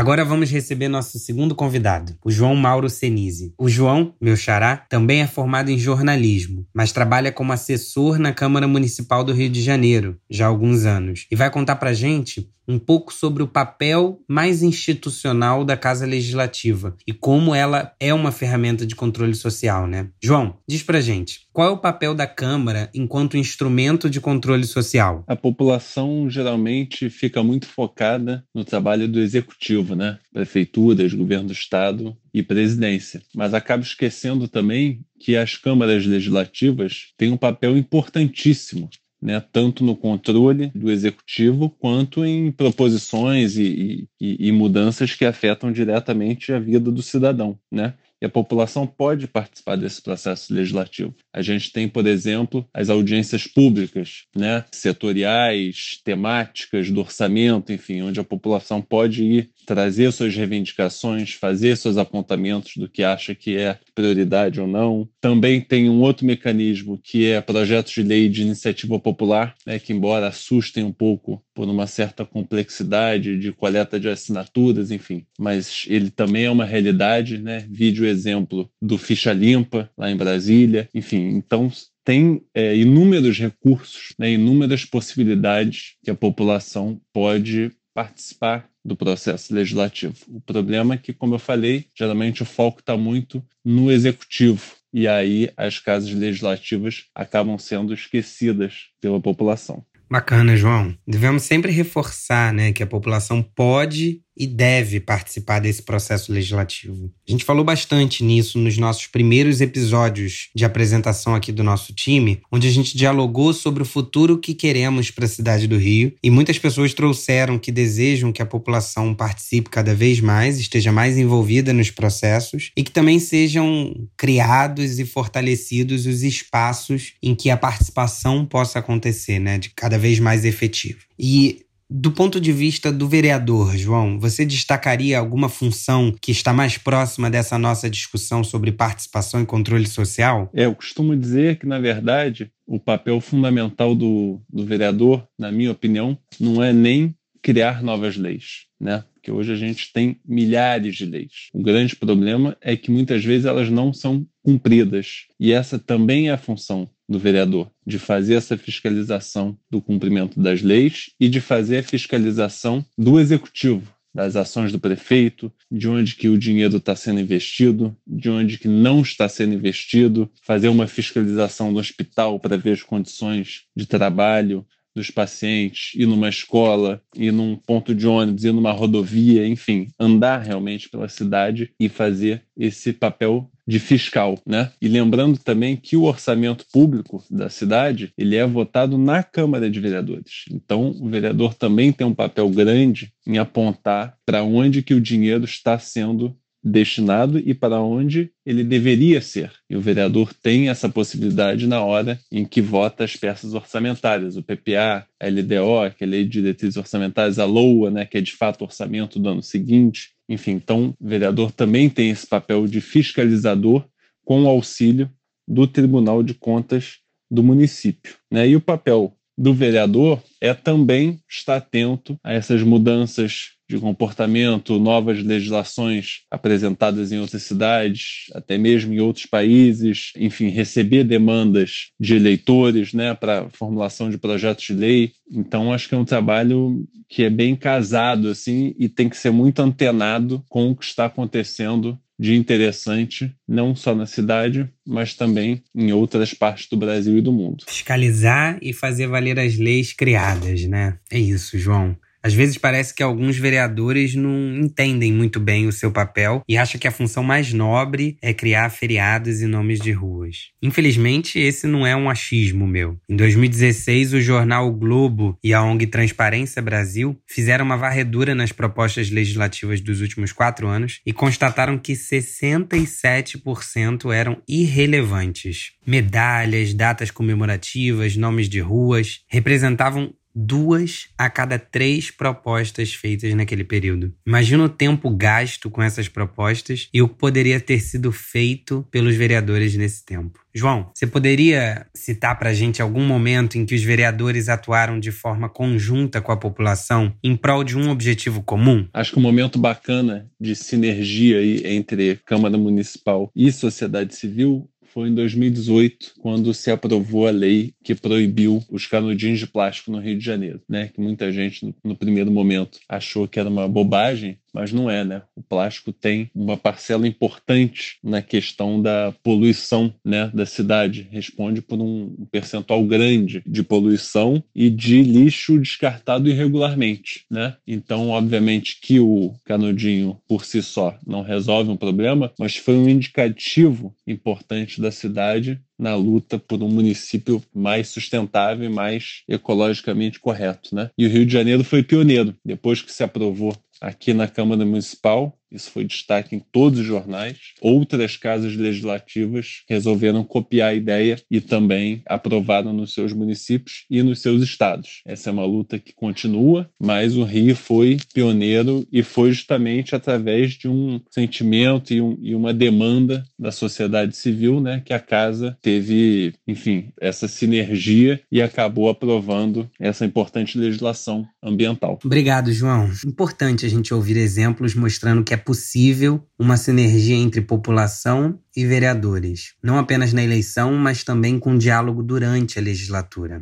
Agora 0.00 0.24
vamos 0.24 0.50
receber 0.50 0.88
nosso 0.88 1.18
segundo 1.18 1.54
convidado, 1.54 2.16
o 2.24 2.30
João 2.30 2.56
Mauro 2.56 2.88
Senise. 2.88 3.52
O 3.58 3.68
João, 3.68 4.14
meu 4.18 4.34
xará, 4.34 4.78
também 4.88 5.20
é 5.20 5.26
formado 5.26 5.70
em 5.70 5.78
jornalismo, 5.78 6.66
mas 6.72 6.90
trabalha 6.90 7.30
como 7.30 7.52
assessor 7.52 8.18
na 8.18 8.32
Câmara 8.32 8.66
Municipal 8.66 9.22
do 9.22 9.34
Rio 9.34 9.50
de 9.50 9.60
Janeiro 9.60 10.16
já 10.30 10.46
há 10.46 10.48
alguns 10.48 10.86
anos 10.86 11.26
e 11.30 11.36
vai 11.36 11.50
contar 11.50 11.76
pra 11.76 11.92
gente 11.92 12.48
um 12.70 12.78
pouco 12.78 13.12
sobre 13.12 13.42
o 13.42 13.48
papel 13.48 14.22
mais 14.28 14.62
institucional 14.62 15.64
da 15.64 15.76
Casa 15.76 16.06
Legislativa 16.06 16.96
e 17.06 17.12
como 17.12 17.54
ela 17.54 17.92
é 17.98 18.14
uma 18.14 18.30
ferramenta 18.30 18.86
de 18.86 18.94
controle 18.94 19.34
social, 19.34 19.86
né? 19.86 20.08
João, 20.22 20.56
diz 20.68 20.82
pra 20.82 21.00
gente, 21.00 21.40
qual 21.52 21.68
é 21.68 21.70
o 21.72 21.78
papel 21.78 22.14
da 22.14 22.26
Câmara 22.26 22.88
enquanto 22.94 23.36
instrumento 23.36 24.08
de 24.08 24.20
controle 24.20 24.64
social? 24.64 25.24
A 25.26 25.34
população 25.34 26.30
geralmente 26.30 27.10
fica 27.10 27.42
muito 27.42 27.66
focada 27.66 28.44
no 28.54 28.64
trabalho 28.64 29.08
do 29.08 29.20
executivo, 29.20 29.94
né? 29.94 30.18
Prefeituras, 30.32 31.12
governo 31.12 31.48
do 31.48 31.52
estado 31.52 32.16
e 32.32 32.42
presidência. 32.42 33.20
Mas 33.34 33.52
acaba 33.52 33.82
esquecendo 33.82 34.46
também 34.46 35.00
que 35.18 35.36
as 35.36 35.56
câmaras 35.56 36.06
legislativas 36.06 37.12
têm 37.16 37.32
um 37.32 37.36
papel 37.36 37.76
importantíssimo 37.76 38.88
né, 39.20 39.42
tanto 39.52 39.84
no 39.84 39.94
controle 39.94 40.70
do 40.74 40.90
executivo 40.90 41.68
quanto 41.68 42.24
em 42.24 42.50
proposições 42.50 43.56
e, 43.56 44.08
e, 44.20 44.48
e, 44.48 44.52
mudanças 44.52 45.14
que 45.14 45.24
afetam 45.24 45.70
diretamente 45.70 46.52
a 46.52 46.58
vida 46.58 46.90
do 46.90 47.02
cidadão. 47.02 47.58
Né? 47.70 47.94
E 48.22 48.26
a 48.26 48.28
população 48.28 48.86
pode 48.86 49.26
participar 49.26 49.76
desse 49.76 50.02
processo 50.02 50.52
legislativo. 50.52 51.14
A 51.32 51.40
gente 51.40 51.72
tem, 51.72 51.88
por 51.88 52.06
exemplo, 52.06 52.68
as 52.72 52.90
audiências 52.90 53.46
públicas, 53.46 54.24
né, 54.36 54.64
setoriais, 54.70 56.00
temáticas 56.04 56.90
do 56.90 57.00
orçamento, 57.00 57.72
enfim, 57.72 58.02
onde 58.02 58.20
a 58.20 58.24
população 58.24 58.82
pode 58.82 59.24
ir 59.24 59.50
trazer 59.70 60.10
suas 60.10 60.34
reivindicações, 60.34 61.34
fazer 61.34 61.76
seus 61.76 61.96
apontamentos 61.96 62.72
do 62.76 62.88
que 62.88 63.04
acha 63.04 63.36
que 63.36 63.56
é 63.56 63.78
prioridade 63.94 64.60
ou 64.60 64.66
não. 64.66 65.08
Também 65.20 65.60
tem 65.60 65.88
um 65.88 66.00
outro 66.00 66.26
mecanismo 66.26 66.98
que 67.00 67.30
é 67.30 67.40
projetos 67.40 67.92
de 67.92 68.02
lei 68.02 68.28
de 68.28 68.42
iniciativa 68.42 68.98
popular, 68.98 69.54
né, 69.64 69.78
que 69.78 69.92
embora 69.92 70.26
assustem 70.26 70.82
um 70.82 70.90
pouco 70.90 71.40
por 71.54 71.68
uma 71.68 71.86
certa 71.86 72.24
complexidade 72.24 73.38
de 73.38 73.52
coleta 73.52 74.00
de 74.00 74.08
assinaturas, 74.08 74.90
enfim, 74.90 75.24
mas 75.38 75.84
ele 75.86 76.10
também 76.10 76.46
é 76.46 76.50
uma 76.50 76.64
realidade, 76.64 77.38
né? 77.38 77.64
Vídeo 77.70 78.06
exemplo 78.06 78.68
do 78.82 78.98
Ficha 78.98 79.32
Limpa 79.32 79.88
lá 79.96 80.10
em 80.10 80.16
Brasília, 80.16 80.88
enfim, 80.92 81.28
então 81.28 81.70
tem 82.04 82.42
é, 82.54 82.76
inúmeros 82.76 83.38
recursos, 83.38 84.14
né, 84.18 84.32
inúmeras 84.32 84.84
possibilidades 84.84 85.96
que 86.02 86.10
a 86.10 86.14
população 86.14 87.00
pode 87.12 87.70
participar 88.00 88.66
do 88.82 88.96
processo 88.96 89.54
legislativo. 89.54 90.14
O 90.28 90.40
problema 90.40 90.94
é 90.94 90.98
que, 90.98 91.12
como 91.12 91.34
eu 91.34 91.38
falei, 91.38 91.86
geralmente 91.94 92.42
o 92.42 92.46
foco 92.46 92.80
está 92.80 92.96
muito 92.96 93.44
no 93.62 93.92
executivo. 93.92 94.62
E 94.92 95.06
aí 95.06 95.50
as 95.54 95.78
casas 95.78 96.10
legislativas 96.10 97.04
acabam 97.14 97.58
sendo 97.58 97.92
esquecidas 97.92 98.86
pela 99.00 99.20
população. 99.20 99.84
Bacana, 100.10 100.56
João. 100.56 100.96
Devemos 101.06 101.42
sempre 101.42 101.70
reforçar 101.70 102.52
né, 102.52 102.72
que 102.72 102.82
a 102.82 102.86
população 102.86 103.42
pode 103.42 104.22
e 104.36 104.46
deve 104.46 105.00
participar 105.00 105.58
desse 105.58 105.82
processo 105.82 106.32
legislativo. 106.32 107.12
A 107.28 107.30
gente 107.30 107.44
falou 107.44 107.64
bastante 107.64 108.24
nisso 108.24 108.58
nos 108.58 108.76
nossos 108.78 109.06
primeiros 109.06 109.60
episódios 109.60 110.48
de 110.54 110.64
apresentação 110.64 111.34
aqui 111.34 111.52
do 111.52 111.64
nosso 111.64 111.92
time, 111.92 112.40
onde 112.50 112.68
a 112.68 112.70
gente 112.70 112.96
dialogou 112.96 113.52
sobre 113.52 113.82
o 113.82 113.86
futuro 113.86 114.38
que 114.38 114.54
queremos 114.54 115.10
para 115.10 115.24
a 115.24 115.28
cidade 115.28 115.66
do 115.66 115.76
Rio 115.76 116.14
e 116.22 116.30
muitas 116.30 116.58
pessoas 116.58 116.94
trouxeram 116.94 117.58
que 117.58 117.72
desejam 117.72 118.32
que 118.32 118.42
a 118.42 118.46
população 118.46 119.14
participe 119.14 119.70
cada 119.70 119.94
vez 119.94 120.20
mais, 120.20 120.58
esteja 120.58 120.92
mais 120.92 121.18
envolvida 121.18 121.72
nos 121.72 121.90
processos 121.90 122.70
e 122.76 122.82
que 122.82 122.90
também 122.90 123.18
sejam 123.18 123.94
criados 124.16 124.98
e 124.98 125.04
fortalecidos 125.04 126.06
os 126.06 126.22
espaços 126.22 127.14
em 127.22 127.34
que 127.34 127.50
a 127.50 127.56
participação 127.56 128.44
possa 128.46 128.78
acontecer, 128.78 129.38
né, 129.38 129.58
de 129.58 129.70
cada 129.70 129.98
vez 129.98 130.18
mais 130.18 130.44
efetivo. 130.44 131.00
E 131.18 131.64
do 131.90 132.12
ponto 132.12 132.40
de 132.40 132.52
vista 132.52 132.92
do 132.92 133.08
vereador, 133.08 133.76
João, 133.76 134.20
você 134.20 134.46
destacaria 134.46 135.18
alguma 135.18 135.48
função 135.48 136.14
que 136.20 136.30
está 136.30 136.52
mais 136.52 136.78
próxima 136.78 137.28
dessa 137.28 137.58
nossa 137.58 137.90
discussão 137.90 138.44
sobre 138.44 138.70
participação 138.70 139.42
e 139.42 139.46
controle 139.46 139.86
social? 139.86 140.48
É, 140.54 140.66
eu 140.66 140.74
costumo 140.74 141.16
dizer 141.16 141.58
que, 141.58 141.66
na 141.66 141.80
verdade, 141.80 142.52
o 142.64 142.78
papel 142.78 143.20
fundamental 143.20 143.96
do, 143.96 144.40
do 144.48 144.64
vereador, 144.64 145.26
na 145.36 145.50
minha 145.50 145.72
opinião, 145.72 146.16
não 146.38 146.62
é 146.62 146.72
nem 146.72 147.12
criar 147.42 147.82
novas 147.82 148.16
leis, 148.16 148.66
né? 148.78 149.02
Porque 149.14 149.32
hoje 149.32 149.52
a 149.52 149.56
gente 149.56 149.92
tem 149.92 150.18
milhares 150.24 150.96
de 150.96 151.04
leis. 151.04 151.48
O 151.52 151.62
grande 151.62 151.96
problema 151.96 152.56
é 152.60 152.76
que 152.76 152.90
muitas 152.90 153.24
vezes 153.24 153.46
elas 153.46 153.68
não 153.68 153.92
são 153.92 154.26
cumpridas. 154.42 155.26
E 155.38 155.52
essa 155.52 155.78
também 155.78 156.28
é 156.28 156.32
a 156.32 156.38
função 156.38 156.88
do 157.10 157.18
vereador, 157.18 157.68
de 157.84 157.98
fazer 157.98 158.34
essa 158.34 158.56
fiscalização 158.56 159.58
do 159.68 159.82
cumprimento 159.82 160.38
das 160.40 160.62
leis 160.62 161.10
e 161.18 161.28
de 161.28 161.40
fazer 161.40 161.78
a 161.78 161.82
fiscalização 161.82 162.86
do 162.96 163.18
executivo, 163.18 163.92
das 164.14 164.36
ações 164.36 164.70
do 164.70 164.78
prefeito, 164.78 165.52
de 165.70 165.88
onde 165.88 166.14
que 166.14 166.28
o 166.28 166.38
dinheiro 166.38 166.76
está 166.76 166.94
sendo 166.94 167.18
investido, 167.18 167.96
de 168.06 168.30
onde 168.30 168.58
que 168.58 168.68
não 168.68 169.02
está 169.02 169.28
sendo 169.28 169.54
investido, 169.54 170.30
fazer 170.42 170.68
uma 170.68 170.86
fiscalização 170.86 171.72
do 171.72 171.80
hospital 171.80 172.38
para 172.38 172.56
ver 172.56 172.72
as 172.72 172.82
condições 172.82 173.62
de 173.76 173.86
trabalho 173.86 174.64
dos 174.94 175.10
pacientes, 175.10 175.92
ir 175.94 176.06
numa 176.06 176.28
escola, 176.28 177.00
ir 177.14 177.32
num 177.32 177.56
ponto 177.56 177.94
de 177.94 178.06
ônibus, 178.06 178.44
ir 178.44 178.52
numa 178.52 178.72
rodovia, 178.72 179.46
enfim, 179.46 179.88
andar 179.98 180.38
realmente 180.38 180.88
pela 180.88 181.08
cidade 181.08 181.72
e 181.78 181.88
fazer 181.88 182.42
esse 182.56 182.92
papel 182.92 183.50
de 183.70 183.78
fiscal, 183.78 184.36
né? 184.44 184.72
E 184.82 184.88
lembrando 184.88 185.38
também 185.38 185.76
que 185.76 185.96
o 185.96 186.02
orçamento 186.02 186.66
público 186.72 187.22
da 187.30 187.48
cidade, 187.48 188.12
ele 188.18 188.34
é 188.34 188.44
votado 188.44 188.98
na 188.98 189.22
Câmara 189.22 189.70
de 189.70 189.78
Vereadores. 189.78 190.44
Então, 190.50 190.90
o 191.00 191.08
vereador 191.08 191.54
também 191.54 191.92
tem 191.92 192.04
um 192.04 192.14
papel 192.14 192.50
grande 192.50 193.12
em 193.24 193.38
apontar 193.38 194.16
para 194.26 194.42
onde 194.42 194.82
que 194.82 194.92
o 194.92 195.00
dinheiro 195.00 195.44
está 195.44 195.78
sendo 195.78 196.36
destinado 196.62 197.38
e 197.38 197.54
para 197.54 197.80
onde 197.80 198.30
ele 198.44 198.62
deveria 198.62 199.20
ser. 199.20 199.50
E 199.68 199.76
o 199.76 199.80
vereador 199.80 200.34
tem 200.34 200.68
essa 200.68 200.88
possibilidade 200.88 201.66
na 201.66 201.82
hora 201.82 202.18
em 202.30 202.44
que 202.44 202.60
vota 202.60 203.04
as 203.04 203.16
peças 203.16 203.54
orçamentárias, 203.54 204.36
o 204.36 204.42
PPA, 204.42 205.06
a 205.18 205.26
LDO, 205.26 205.94
que 205.96 206.04
é 206.04 206.06
a 206.06 206.10
Lei 206.10 206.24
de 206.24 206.30
Diretrizes 206.30 206.76
Orçamentárias, 206.76 207.38
a 207.38 207.44
LOA, 207.44 207.90
né, 207.90 208.04
que 208.04 208.18
é 208.18 208.20
de 208.20 208.32
fato 208.32 208.62
orçamento 208.62 209.18
do 209.18 209.28
ano 209.28 209.42
seguinte. 209.42 210.10
Enfim, 210.28 210.52
então 210.52 210.94
o 211.00 211.08
vereador 211.08 211.50
também 211.50 211.88
tem 211.88 212.10
esse 212.10 212.26
papel 212.26 212.66
de 212.66 212.80
fiscalizador 212.80 213.84
com 214.24 214.42
o 214.42 214.48
auxílio 214.48 215.10
do 215.48 215.66
Tribunal 215.66 216.22
de 216.22 216.34
Contas 216.34 216.98
do 217.30 217.42
município. 217.42 218.16
Né? 218.30 218.48
E 218.48 218.56
o 218.56 218.60
papel 218.60 219.16
do 219.36 219.54
vereador 219.54 220.22
é 220.40 220.52
também 220.52 221.20
estar 221.28 221.56
atento 221.56 222.18
a 222.22 222.32
essas 222.32 222.62
mudanças 222.62 223.50
de 223.70 223.78
comportamento, 223.78 224.80
novas 224.80 225.22
legislações 225.22 226.22
apresentadas 226.28 227.12
em 227.12 227.20
outras 227.20 227.44
cidades, 227.44 228.24
até 228.34 228.58
mesmo 228.58 228.92
em 228.92 228.98
outros 228.98 229.26
países, 229.26 230.10
enfim, 230.16 230.48
receber 230.48 231.04
demandas 231.04 231.90
de 231.98 232.16
eleitores, 232.16 232.92
né, 232.92 233.14
para 233.14 233.48
formulação 233.50 234.10
de 234.10 234.18
projetos 234.18 234.64
de 234.64 234.74
lei. 234.74 235.12
Então, 235.30 235.72
acho 235.72 235.88
que 235.88 235.94
é 235.94 235.98
um 235.98 236.04
trabalho 236.04 236.84
que 237.08 237.22
é 237.22 237.30
bem 237.30 237.54
casado 237.54 238.28
assim 238.28 238.74
e 238.76 238.88
tem 238.88 239.08
que 239.08 239.16
ser 239.16 239.30
muito 239.30 239.62
antenado 239.62 240.44
com 240.48 240.70
o 240.70 240.76
que 240.76 240.84
está 240.84 241.04
acontecendo 241.04 241.96
de 242.20 242.36
interessante, 242.36 243.34
não 243.48 243.74
só 243.74 243.94
na 243.94 244.04
cidade, 244.04 244.68
mas 244.86 245.14
também 245.14 245.62
em 245.74 245.90
outras 245.90 246.34
partes 246.34 246.68
do 246.68 246.76
Brasil 246.76 247.16
e 247.16 247.22
do 247.22 247.32
mundo. 247.32 247.64
Fiscalizar 247.66 248.58
e 248.60 248.74
fazer 248.74 249.06
valer 249.06 249.38
as 249.38 249.56
leis 249.56 249.94
criadas, 249.94 250.66
né? 250.66 250.98
É 251.10 251.18
isso, 251.18 251.58
João. 251.58 251.96
Às 252.22 252.34
vezes 252.34 252.58
parece 252.58 252.94
que 252.94 253.02
alguns 253.02 253.38
vereadores 253.38 254.14
não 254.14 254.58
entendem 254.58 255.10
muito 255.12 255.40
bem 255.40 255.66
o 255.66 255.72
seu 255.72 255.90
papel 255.90 256.42
e 256.48 256.58
acham 256.58 256.78
que 256.78 256.86
a 256.86 256.92
função 256.92 257.22
mais 257.22 257.50
nobre 257.52 258.18
é 258.20 258.34
criar 258.34 258.68
feriados 258.70 259.40
e 259.40 259.46
nomes 259.46 259.80
de 259.80 259.92
ruas. 259.92 260.50
Infelizmente, 260.62 261.38
esse 261.38 261.66
não 261.66 261.86
é 261.86 261.96
um 261.96 262.10
achismo 262.10 262.66
meu. 262.66 262.98
Em 263.08 263.16
2016, 263.16 264.12
o 264.14 264.20
jornal 264.20 264.68
o 264.68 264.72
Globo 264.72 265.38
e 265.42 265.54
a 265.54 265.62
ONG 265.62 265.86
Transparência 265.86 266.60
Brasil 266.60 267.16
fizeram 267.26 267.64
uma 267.64 267.76
varredura 267.76 268.34
nas 268.34 268.50
propostas 268.52 269.10
legislativas 269.10 269.80
dos 269.80 270.00
últimos 270.00 270.32
quatro 270.32 270.66
anos 270.68 271.00
e 271.06 271.12
constataram 271.12 271.78
que 271.78 271.92
67% 271.94 274.12
eram 274.12 274.42
irrelevantes. 274.46 275.72
Medalhas, 275.86 276.74
datas 276.74 277.10
comemorativas, 277.10 278.16
nomes 278.16 278.48
de 278.48 278.60
ruas 278.60 279.20
representavam 279.28 280.12
duas 280.34 281.08
a 281.16 281.28
cada 281.28 281.58
três 281.58 282.10
propostas 282.10 282.94
feitas 282.94 283.34
naquele 283.34 283.64
período. 283.64 284.12
Imagina 284.26 284.64
o 284.64 284.68
tempo 284.68 285.10
gasto 285.10 285.70
com 285.70 285.82
essas 285.82 286.08
propostas 286.08 286.88
e 286.92 287.02
o 287.02 287.08
que 287.08 287.16
poderia 287.16 287.60
ter 287.60 287.80
sido 287.80 288.12
feito 288.12 288.86
pelos 288.90 289.16
vereadores 289.16 289.76
nesse 289.76 290.04
tempo. 290.04 290.40
João, 290.52 290.90
você 290.92 291.06
poderia 291.06 291.86
citar 291.94 292.36
para 292.38 292.50
a 292.50 292.54
gente 292.54 292.82
algum 292.82 293.06
momento 293.06 293.56
em 293.56 293.64
que 293.64 293.74
os 293.74 293.82
vereadores 293.82 294.48
atuaram 294.48 294.98
de 294.98 295.12
forma 295.12 295.48
conjunta 295.48 296.20
com 296.20 296.32
a 296.32 296.36
população 296.36 297.14
em 297.22 297.36
prol 297.36 297.62
de 297.62 297.76
um 297.78 297.90
objetivo 297.90 298.42
comum? 298.42 298.86
Acho 298.92 299.12
que 299.12 299.18
um 299.18 299.22
momento 299.22 299.58
bacana 299.58 300.28
de 300.40 300.56
sinergia 300.56 301.38
aí 301.38 301.62
entre 301.64 302.18
Câmara 302.24 302.58
Municipal 302.58 303.30
e 303.34 303.52
sociedade 303.52 304.14
civil 304.16 304.68
foi 304.92 305.08
em 305.08 305.14
2018, 305.14 306.14
quando 306.20 306.52
se 306.52 306.70
aprovou 306.70 307.26
a 307.26 307.30
lei 307.30 307.72
que 307.82 307.94
proibiu 307.94 308.62
os 308.70 308.86
canudinhos 308.86 309.38
de 309.38 309.46
plástico 309.46 309.90
no 309.90 310.00
Rio 310.00 310.18
de 310.18 310.24
Janeiro, 310.24 310.60
né? 310.68 310.88
Que 310.88 311.00
muita 311.00 311.30
gente 311.32 311.74
no 311.84 311.96
primeiro 311.96 312.30
momento 312.30 312.78
achou 312.88 313.28
que 313.28 313.38
era 313.38 313.48
uma 313.48 313.68
bobagem, 313.68 314.38
mas 314.52 314.72
não 314.72 314.90
é, 314.90 315.04
né? 315.04 315.22
O 315.34 315.42
plástico 315.42 315.92
tem 315.92 316.30
uma 316.34 316.56
parcela 316.56 317.06
importante 317.06 317.98
na 318.02 318.22
questão 318.22 318.80
da 318.80 319.14
poluição, 319.22 319.92
né, 320.04 320.30
da 320.32 320.46
cidade. 320.46 321.08
Responde 321.10 321.62
por 321.62 321.80
um 321.80 322.26
percentual 322.30 322.84
grande 322.84 323.42
de 323.46 323.62
poluição 323.62 324.42
e 324.54 324.70
de 324.70 325.02
lixo 325.02 325.58
descartado 325.58 326.28
irregularmente, 326.28 327.24
né? 327.30 327.56
Então, 327.66 328.10
obviamente 328.10 328.78
que 328.80 329.00
o 329.00 329.34
canudinho 329.44 330.18
por 330.28 330.44
si 330.44 330.62
só 330.62 330.96
não 331.06 331.22
resolve 331.22 331.70
um 331.70 331.76
problema, 331.76 332.32
mas 332.38 332.56
foi 332.56 332.74
um 332.74 332.88
indicativo 332.88 333.94
importante 334.06 334.80
da 334.80 334.90
cidade 334.90 335.60
na 335.78 335.94
luta 335.94 336.38
por 336.38 336.62
um 336.62 336.68
município 336.68 337.42
mais 337.54 337.88
sustentável 337.88 338.68
e 338.68 338.72
mais 338.72 339.22
ecologicamente 339.26 340.20
correto, 340.20 340.74
né? 340.74 340.90
E 340.96 341.06
o 341.06 341.08
Rio 341.08 341.24
de 341.24 341.32
Janeiro 341.32 341.64
foi 341.64 341.82
pioneiro. 341.82 342.34
Depois 342.44 342.82
que 342.82 342.92
se 342.92 343.02
aprovou 343.02 343.56
aqui 343.80 344.12
na 344.12 344.28
Câmara 344.28 344.64
Municipal, 344.64 345.39
isso 345.50 345.70
foi 345.70 345.84
destaque 345.84 346.36
em 346.36 346.42
todos 346.52 346.80
os 346.80 346.86
jornais. 346.86 347.38
Outras 347.60 348.16
casas 348.16 348.54
legislativas 348.54 349.62
resolveram 349.68 350.24
copiar 350.24 350.70
a 350.70 350.74
ideia 350.74 351.20
e 351.30 351.40
também 351.40 352.02
aprovaram 352.06 352.72
nos 352.72 352.94
seus 352.94 353.12
municípios 353.12 353.84
e 353.90 354.02
nos 354.02 354.20
seus 354.20 354.42
estados. 354.42 355.02
Essa 355.04 355.30
é 355.30 355.32
uma 355.32 355.44
luta 355.44 355.78
que 355.78 355.92
continua, 355.92 356.70
mas 356.80 357.16
o 357.16 357.24
Rio 357.24 357.56
foi 357.56 357.98
pioneiro 358.14 358.86
e 358.92 359.02
foi 359.02 359.32
justamente 359.32 359.94
através 359.94 360.52
de 360.52 360.68
um 360.68 361.00
sentimento 361.10 361.92
e, 361.92 362.00
um, 362.00 362.16
e 362.20 362.34
uma 362.34 362.52
demanda 362.52 363.24
da 363.38 363.50
sociedade 363.50 364.16
civil, 364.16 364.60
né, 364.60 364.82
que 364.84 364.92
a 364.92 365.00
casa 365.00 365.56
teve, 365.60 366.34
enfim, 366.46 366.92
essa 367.00 367.26
sinergia 367.26 368.20
e 368.30 368.40
acabou 368.40 368.88
aprovando 368.88 369.68
essa 369.78 370.04
importante 370.04 370.58
legislação 370.58 371.26
ambiental. 371.42 371.98
Obrigado, 372.04 372.52
João. 372.52 372.90
Importante 373.06 373.66
a 373.66 373.68
gente 373.68 373.92
ouvir 373.92 374.16
exemplos 374.16 374.74
mostrando 374.74 375.24
que 375.24 375.34
é 375.34 375.39
possível 375.40 376.24
uma 376.38 376.56
sinergia 376.56 377.16
entre 377.16 377.40
população 377.40 378.38
e 378.56 378.64
vereadores, 378.64 379.54
não 379.62 379.78
apenas 379.78 380.12
na 380.12 380.22
eleição, 380.22 380.72
mas 380.74 381.02
também 381.02 381.38
com 381.38 381.56
diálogo 381.56 382.02
durante 382.02 382.58
a 382.58 382.62
legislatura. 382.62 383.40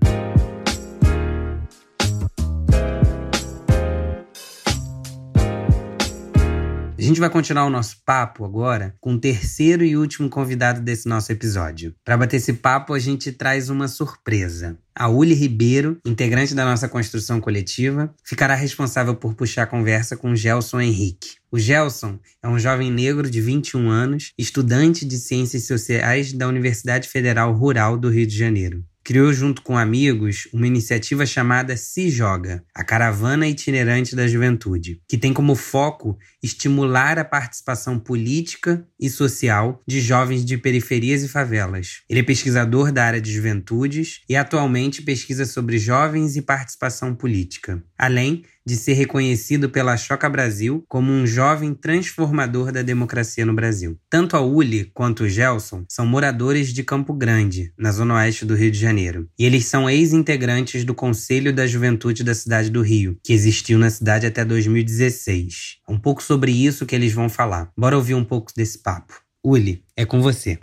Gente 7.09 7.21
vai 7.21 7.31
continuar 7.31 7.65
o 7.65 7.71
nosso 7.71 7.97
papo 8.05 8.45
agora 8.45 8.95
com 9.01 9.15
o 9.15 9.19
terceiro 9.19 9.83
e 9.83 9.97
último 9.97 10.29
convidado 10.29 10.81
desse 10.83 11.09
nosso 11.09 11.33
episódio. 11.33 11.95
Para 12.05 12.19
bater 12.19 12.37
esse 12.37 12.53
papo, 12.53 12.93
a 12.93 12.99
gente 12.99 13.33
traz 13.33 13.71
uma 13.71 13.89
surpresa. 13.89 14.79
A 14.95 15.09
Uli 15.09 15.33
Ribeiro, 15.33 15.99
integrante 16.05 16.55
da 16.55 16.67
nossa 16.67 16.89
construção 16.89 17.41
coletiva, 17.41 18.15
ficará 18.23 18.55
responsável 18.55 19.15
por 19.15 19.35
puxar 19.35 19.63
a 19.63 19.67
conversa 19.67 20.17
com 20.17 20.33
o 20.33 20.37
Gelson 20.37 20.81
Henrique. 20.81 21.37
O 21.51 21.59
Gelson 21.59 22.19
é 22.43 22.49
um 22.49 22.59
jovem 22.59 22.91
negro 22.91 23.31
de 23.31 23.41
21 23.41 23.89
anos, 23.89 24.33
estudante 24.37 25.07
de 25.07 25.17
Ciências 25.17 25.67
Sociais 25.67 26.33
da 26.33 26.47
Universidade 26.47 27.09
Federal 27.09 27.55
Rural 27.55 27.97
do 27.97 28.11
Rio 28.11 28.27
de 28.27 28.37
Janeiro 28.37 28.85
criou 29.09 29.33
junto 29.33 29.63
com 29.63 29.79
amigos 29.79 30.49
uma 30.53 30.67
iniciativa 30.67 31.25
chamada 31.25 31.79
Se 31.79 32.11
Joga, 32.11 32.63
a 32.75 32.85
Caravana 32.85 33.49
Itinerante 33.49 34.15
da 34.15 34.29
Juventude, 34.29 35.01
que 35.09 35.17
tem 35.17 35.33
como 35.33 35.55
foco 35.55 36.19
estimular 36.43 37.19
a 37.19 37.25
participação 37.25 37.99
política 37.99 38.87
e 39.01 39.09
social 39.09 39.83
de 39.89 40.03
jovens 40.03 40.45
de 40.45 40.59
periferias 40.59 41.23
e 41.23 41.29
favelas. 41.29 42.03
Ele 42.07 42.21
é 42.21 42.23
pesquisador 42.23 42.93
da 42.93 43.03
área 43.03 43.19
de 43.19 43.33
juventudes 43.33 44.21
e 44.29 44.37
atualmente 44.37 45.01
pesquisa 45.01 45.47
sobre 45.47 45.79
jovens 45.79 46.37
e 46.37 46.43
participação 46.43 47.15
política, 47.15 47.83
além 47.97 48.45
de 48.69 48.77
ser 48.77 48.93
reconhecido 48.93 49.71
pela 49.71 49.97
Choca 49.97 50.29
Brasil 50.29 50.85
como 50.87 51.11
um 51.11 51.27
jovem 51.27 51.73
transformador 51.73 52.71
da 52.71 52.83
democracia 52.83 53.47
no 53.47 53.55
Brasil. 53.55 53.99
Tanto 54.11 54.37
a 54.37 54.43
Uli 54.43 54.91
quanto 54.93 55.25
o 55.25 55.29
Gelson 55.29 55.87
são 55.89 56.05
moradores 56.05 56.71
de 56.71 56.83
Campo 56.83 57.15
Grande, 57.15 57.73
na 57.79 57.91
zona 57.91 58.17
oeste 58.17 58.45
do 58.45 58.55
Rio 58.55 58.71
de 58.71 58.79
Janeiro, 58.79 59.27
e 59.39 59.47
eles 59.47 59.65
são 59.65 59.89
ex-integrantes 59.89 60.85
do 60.85 60.95
Conselho 60.95 61.51
da 61.51 61.67
Juventude 61.67 62.23
da 62.23 62.35
cidade 62.35 62.69
do 62.69 62.83
Rio, 62.83 63.19
que 63.25 63.33
existiu 63.33 63.79
na 63.79 63.89
cidade 63.89 64.27
até 64.27 64.45
2016. 64.45 65.79
Um 65.89 65.99
pouco 65.99 66.23
sobre 66.23 66.53
isso 66.53 66.85
que 66.85 66.95
eles 66.95 67.15
vão 67.15 67.31
falar. 67.31 67.71
Bora 67.75 67.97
ouvir 67.97 68.15
um 68.15 68.25
pouco 68.25 68.53
desse 68.55 68.83
papo. 68.83 69.15
Uli, 69.43 69.83
é 69.97 70.05
com 70.05 70.21
você. 70.21 70.59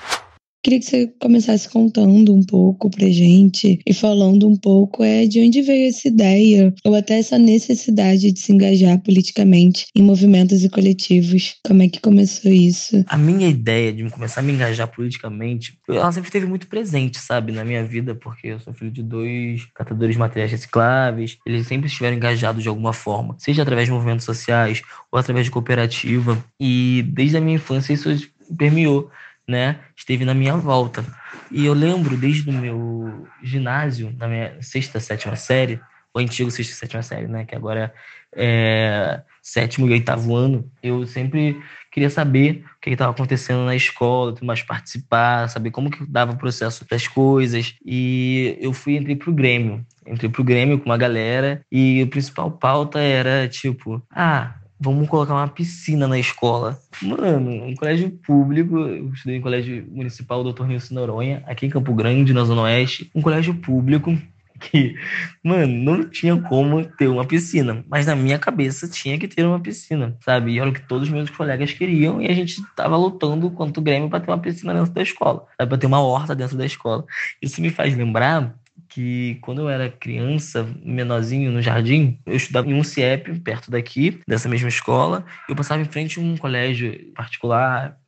Queria 0.65 0.79
que 0.79 0.85
você 0.87 1.13
começasse 1.21 1.69
contando 1.69 2.33
um 2.33 2.43
pouco 2.43 2.89
pra 2.89 3.07
gente 3.07 3.79
e 3.85 3.93
falando 3.93 4.47
um 4.47 4.57
pouco 4.57 5.03
é 5.03 5.27
de 5.27 5.39
onde 5.39 5.61
veio 5.61 5.89
essa 5.89 6.07
ideia 6.07 6.73
ou 6.83 6.95
até 6.95 7.19
essa 7.19 7.37
necessidade 7.37 8.31
de 8.31 8.39
se 8.39 8.51
engajar 8.51 8.99
politicamente 9.03 9.85
em 9.95 10.01
movimentos 10.01 10.63
e 10.63 10.69
coletivos. 10.69 11.57
Como 11.63 11.83
é 11.83 11.87
que 11.87 12.01
começou 12.01 12.51
isso? 12.51 13.05
A 13.05 13.15
minha 13.15 13.47
ideia 13.47 13.93
de 13.93 14.09
começar 14.09 14.39
a 14.39 14.43
me 14.43 14.53
engajar 14.53 14.87
politicamente, 14.87 15.77
ela 15.87 16.11
sempre 16.11 16.29
esteve 16.29 16.47
muito 16.47 16.65
presente, 16.65 17.19
sabe, 17.19 17.51
na 17.51 17.63
minha 17.63 17.85
vida, 17.85 18.15
porque 18.15 18.47
eu 18.47 18.59
sou 18.59 18.73
filho 18.73 18.89
de 18.89 19.03
dois 19.03 19.67
catadores 19.75 20.15
de 20.15 20.19
materiais 20.19 20.49
recicláveis. 20.49 21.37
Eles 21.45 21.67
sempre 21.67 21.85
estiveram 21.85 22.17
engajados 22.17 22.63
de 22.63 22.69
alguma 22.69 22.91
forma, 22.91 23.35
seja 23.37 23.61
através 23.61 23.87
de 23.87 23.93
movimentos 23.93 24.25
sociais 24.25 24.81
ou 25.11 25.19
através 25.19 25.45
de 25.45 25.51
cooperativa. 25.51 26.43
E 26.59 27.05
desde 27.13 27.37
a 27.37 27.41
minha 27.41 27.57
infância 27.57 27.93
isso 27.93 28.09
permeou 28.57 29.11
né, 29.47 29.79
esteve 29.95 30.25
na 30.25 30.33
minha 30.33 30.55
volta. 30.55 31.05
E 31.51 31.65
eu 31.65 31.73
lembro 31.73 32.17
desde 32.17 32.49
o 32.49 32.53
meu 32.53 33.27
ginásio, 33.43 34.13
na 34.17 34.27
minha 34.27 34.61
sexta, 34.61 34.99
sétima 34.99 35.35
série, 35.35 35.79
o 36.13 36.19
antigo 36.19 36.49
sexta 36.49 36.75
sétima 36.75 37.03
série, 37.03 37.27
né, 37.27 37.45
que 37.45 37.55
agora 37.55 37.93
é 38.35 39.21
sétimo 39.41 39.87
e 39.87 39.91
oitavo 39.91 40.35
ano, 40.35 40.69
eu 40.81 41.05
sempre 41.05 41.61
queria 41.91 42.09
saber 42.09 42.65
o 42.77 42.81
que 42.81 42.89
estava 42.89 43.11
acontecendo 43.11 43.63
na 43.63 43.75
escola, 43.75 44.33
tudo 44.33 44.45
mais 44.45 44.61
participar, 44.61 45.47
saber 45.47 45.71
como 45.71 45.89
que 45.89 46.05
dava 46.05 46.33
o 46.33 46.37
processo 46.37 46.85
das 46.89 47.07
coisas. 47.07 47.75
E 47.85 48.57
eu 48.59 48.73
fui 48.73 48.97
entrei 48.97 49.15
pro 49.15 49.31
Grêmio. 49.31 49.85
Entrei 50.05 50.29
pro 50.29 50.43
Grêmio 50.43 50.79
com 50.79 50.85
uma 50.85 50.97
galera 50.97 51.61
e 51.71 52.01
a 52.01 52.07
principal 52.07 52.51
pauta 52.51 52.99
era 52.99 53.47
tipo, 53.47 54.01
ah, 54.11 54.55
vamos 54.85 55.09
colocar 55.09 55.33
uma 55.33 55.47
piscina 55.47 56.07
na 56.07 56.19
escola. 56.19 56.79
Mano, 57.01 57.65
um 57.65 57.75
colégio 57.75 58.11
público, 58.25 58.77
eu 58.77 59.09
estudei 59.09 59.37
em 59.37 59.41
colégio 59.41 59.85
municipal 59.91 60.43
Dr. 60.43 60.65
Nilson 60.65 60.93
Noronha, 60.93 61.43
aqui 61.47 61.65
em 61.65 61.69
Campo 61.69 61.93
Grande, 61.93 62.33
na 62.33 62.43
Zona 62.43 62.61
Oeste, 62.61 63.09
um 63.13 63.21
colégio 63.21 63.55
público 63.55 64.15
que, 64.59 64.95
mano, 65.43 65.67
não 65.67 66.09
tinha 66.09 66.39
como 66.39 66.85
ter 66.85 67.07
uma 67.07 67.25
piscina, 67.25 67.83
mas 67.89 68.05
na 68.05 68.15
minha 68.15 68.39
cabeça 68.39 68.87
tinha 68.87 69.17
que 69.17 69.27
ter 69.27 69.45
uma 69.45 69.59
piscina, 69.59 70.15
sabe? 70.21 70.53
E 70.53 70.59
era 70.59 70.69
o 70.69 70.73
que 70.73 70.81
todos 70.81 71.07
os 71.07 71.13
meus 71.13 71.29
colegas 71.29 71.73
queriam 71.73 72.21
e 72.21 72.27
a 72.27 72.33
gente 72.33 72.61
tava 72.75 72.95
lutando 72.95 73.49
quanto 73.51 73.79
o 73.79 73.81
Grêmio 73.81 74.09
para 74.09 74.19
ter 74.19 74.31
uma 74.31 74.37
piscina 74.37 74.73
dentro 74.73 74.93
da 74.93 75.01
escola, 75.01 75.45
para 75.57 75.77
ter 75.77 75.87
uma 75.87 75.99
horta 75.99 76.35
dentro 76.35 76.57
da 76.57 76.65
escola. 76.65 77.05
Isso 77.41 77.61
me 77.61 77.69
faz 77.69 77.95
lembrar 77.97 78.55
que 78.95 79.35
quando 79.41 79.59
eu 79.59 79.67
era 79.67 79.89
criança, 79.89 80.65
menorzinho 80.81 81.51
no 81.51 81.61
jardim, 81.61 82.17
eu 82.25 82.33
estudava 82.33 82.69
em 82.69 82.73
um 82.73 82.81
CIEP, 82.81 83.41
perto 83.41 83.69
daqui, 83.69 84.21
dessa 84.25 84.47
mesma 84.47 84.69
escola, 84.69 85.25
eu 85.49 85.55
passava 85.55 85.81
em 85.81 85.85
frente 85.85 86.17
a 86.17 86.21
um 86.21 86.37
colégio 86.37 87.11
particular, 87.13 87.99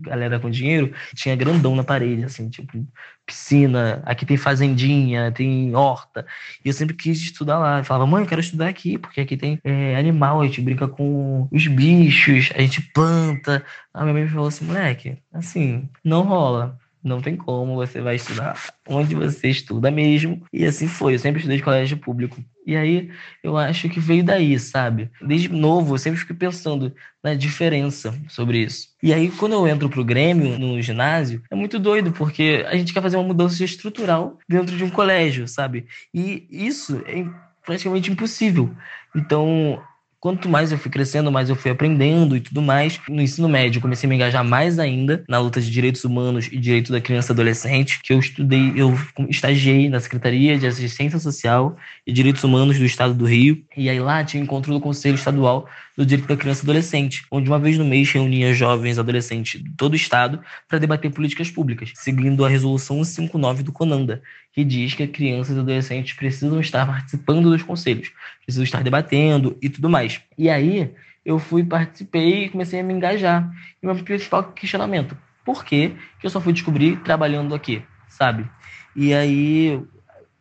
galera 0.00 0.38
com 0.38 0.48
dinheiro, 0.48 0.94
tinha 1.16 1.34
grandão 1.34 1.74
na 1.74 1.82
parede, 1.82 2.24
assim, 2.24 2.48
tipo, 2.48 2.86
piscina, 3.26 4.02
aqui 4.06 4.24
tem 4.24 4.36
fazendinha, 4.36 5.32
tem 5.32 5.74
horta. 5.74 6.24
E 6.64 6.68
eu 6.68 6.72
sempre 6.72 6.94
quis 6.94 7.20
estudar 7.20 7.58
lá. 7.58 7.78
Eu 7.78 7.84
falava, 7.84 8.06
mãe, 8.06 8.22
eu 8.22 8.28
quero 8.28 8.40
estudar 8.40 8.68
aqui, 8.68 8.98
porque 8.98 9.20
aqui 9.20 9.36
tem 9.36 9.58
é, 9.64 9.96
animal, 9.96 10.40
a 10.40 10.46
gente 10.46 10.60
brinca 10.60 10.86
com 10.86 11.48
os 11.50 11.66
bichos, 11.66 12.50
a 12.54 12.60
gente 12.60 12.80
planta. 12.94 13.64
A 13.92 14.02
minha 14.02 14.14
mãe 14.14 14.28
falou 14.28 14.46
assim, 14.46 14.64
moleque, 14.64 15.18
assim, 15.32 15.88
não 16.04 16.22
rola. 16.22 16.78
Não 17.02 17.20
tem 17.20 17.34
como, 17.34 17.74
você 17.74 18.00
vai 18.00 18.16
estudar 18.16 18.58
onde 18.86 19.14
você 19.14 19.48
estuda 19.48 19.90
mesmo. 19.90 20.42
E 20.52 20.64
assim 20.66 20.86
foi, 20.86 21.14
eu 21.14 21.18
sempre 21.18 21.38
estudei 21.38 21.56
de 21.56 21.62
colégio 21.62 21.96
público. 21.96 22.42
E 22.66 22.76
aí 22.76 23.10
eu 23.42 23.56
acho 23.56 23.88
que 23.88 23.98
veio 23.98 24.22
daí, 24.22 24.58
sabe? 24.58 25.10
Desde 25.20 25.48
novo, 25.48 25.94
eu 25.94 25.98
sempre 25.98 26.20
fico 26.20 26.34
pensando 26.34 26.94
na 27.22 27.34
diferença 27.34 28.14
sobre 28.28 28.58
isso. 28.58 28.88
E 29.02 29.12
aí, 29.12 29.30
quando 29.30 29.52
eu 29.52 29.66
entro 29.66 29.88
pro 29.88 30.04
Grêmio, 30.04 30.58
no 30.58 30.80
ginásio, 30.80 31.42
é 31.50 31.54
muito 31.54 31.78
doido, 31.78 32.12
porque 32.12 32.64
a 32.68 32.76
gente 32.76 32.92
quer 32.92 33.02
fazer 33.02 33.16
uma 33.16 33.26
mudança 33.26 33.64
estrutural 33.64 34.38
dentro 34.48 34.76
de 34.76 34.84
um 34.84 34.90
colégio, 34.90 35.48
sabe? 35.48 35.86
E 36.12 36.46
isso 36.50 37.02
é 37.06 37.24
praticamente 37.64 38.10
impossível. 38.10 38.74
Então, 39.14 39.82
Quanto 40.20 40.50
mais 40.50 40.70
eu 40.70 40.76
fui 40.76 40.90
crescendo, 40.90 41.32
mais 41.32 41.48
eu 41.48 41.56
fui 41.56 41.70
aprendendo 41.70 42.36
e 42.36 42.40
tudo 42.40 42.60
mais. 42.60 43.00
No 43.08 43.22
ensino 43.22 43.48
médio, 43.48 43.80
comecei 43.80 44.06
a 44.06 44.10
me 44.10 44.16
engajar 44.16 44.44
mais 44.44 44.78
ainda 44.78 45.24
na 45.26 45.38
luta 45.38 45.62
de 45.62 45.70
direitos 45.70 46.04
humanos 46.04 46.46
e 46.52 46.58
direito 46.58 46.92
da 46.92 47.00
criança 47.00 47.32
e 47.32 47.34
adolescente, 47.34 48.00
que 48.02 48.12
eu 48.12 48.18
estudei, 48.18 48.74
eu 48.76 48.94
estagiei 49.30 49.88
na 49.88 49.98
Secretaria 49.98 50.58
de 50.58 50.66
Assistência 50.66 51.18
Social 51.18 51.74
e 52.06 52.12
Direitos 52.12 52.44
Humanos 52.44 52.78
do 52.78 52.84
Estado 52.84 53.14
do 53.14 53.24
Rio. 53.24 53.64
E 53.74 53.88
aí 53.88 53.98
lá 53.98 54.22
tinha 54.22 54.42
encontro 54.42 54.74
do 54.74 54.78
Conselho 54.78 55.14
Estadual 55.14 55.66
do 55.96 56.06
Direito 56.06 56.28
da 56.28 56.36
Criança 56.36 56.62
e 56.62 56.64
Adolescente, 56.64 57.24
onde 57.30 57.48
uma 57.48 57.58
vez 57.58 57.76
no 57.76 57.84
mês 57.84 58.10
reunia 58.10 58.54
jovens 58.54 58.96
e 58.96 59.00
adolescentes 59.00 59.62
de 59.62 59.70
todo 59.70 59.92
o 59.92 59.96
estado 59.96 60.40
para 60.68 60.78
debater 60.78 61.10
políticas 61.10 61.50
públicas, 61.50 61.92
seguindo 61.94 62.44
a 62.44 62.48
resolução 62.48 63.04
159 63.04 63.62
do 63.62 63.72
CONANDA, 63.72 64.22
que 64.52 64.64
diz 64.64 64.94
que 64.94 65.06
crianças 65.06 65.56
e 65.56 65.60
adolescentes 65.60 66.14
precisam 66.14 66.60
estar 66.60 66.86
participando 66.86 67.50
dos 67.50 67.62
conselhos, 67.62 68.10
precisam 68.50 68.64
estar 68.64 68.82
debatendo 68.82 69.56
e 69.62 69.68
tudo 69.68 69.88
mais. 69.88 70.20
E 70.36 70.50
aí 70.50 70.92
eu 71.24 71.38
fui, 71.38 71.64
participei 71.64 72.44
e 72.44 72.48
comecei 72.48 72.80
a 72.80 72.82
me 72.82 72.92
engajar. 72.92 73.50
E 73.82 73.86
meu 73.86 73.94
principal 73.96 74.44
questionamento, 74.52 75.16
por 75.44 75.64
que 75.64 75.94
eu 76.22 76.30
só 76.30 76.40
fui 76.40 76.52
descobrir 76.52 76.98
trabalhando 77.00 77.54
aqui, 77.54 77.82
sabe? 78.08 78.46
E 78.94 79.14
aí 79.14 79.80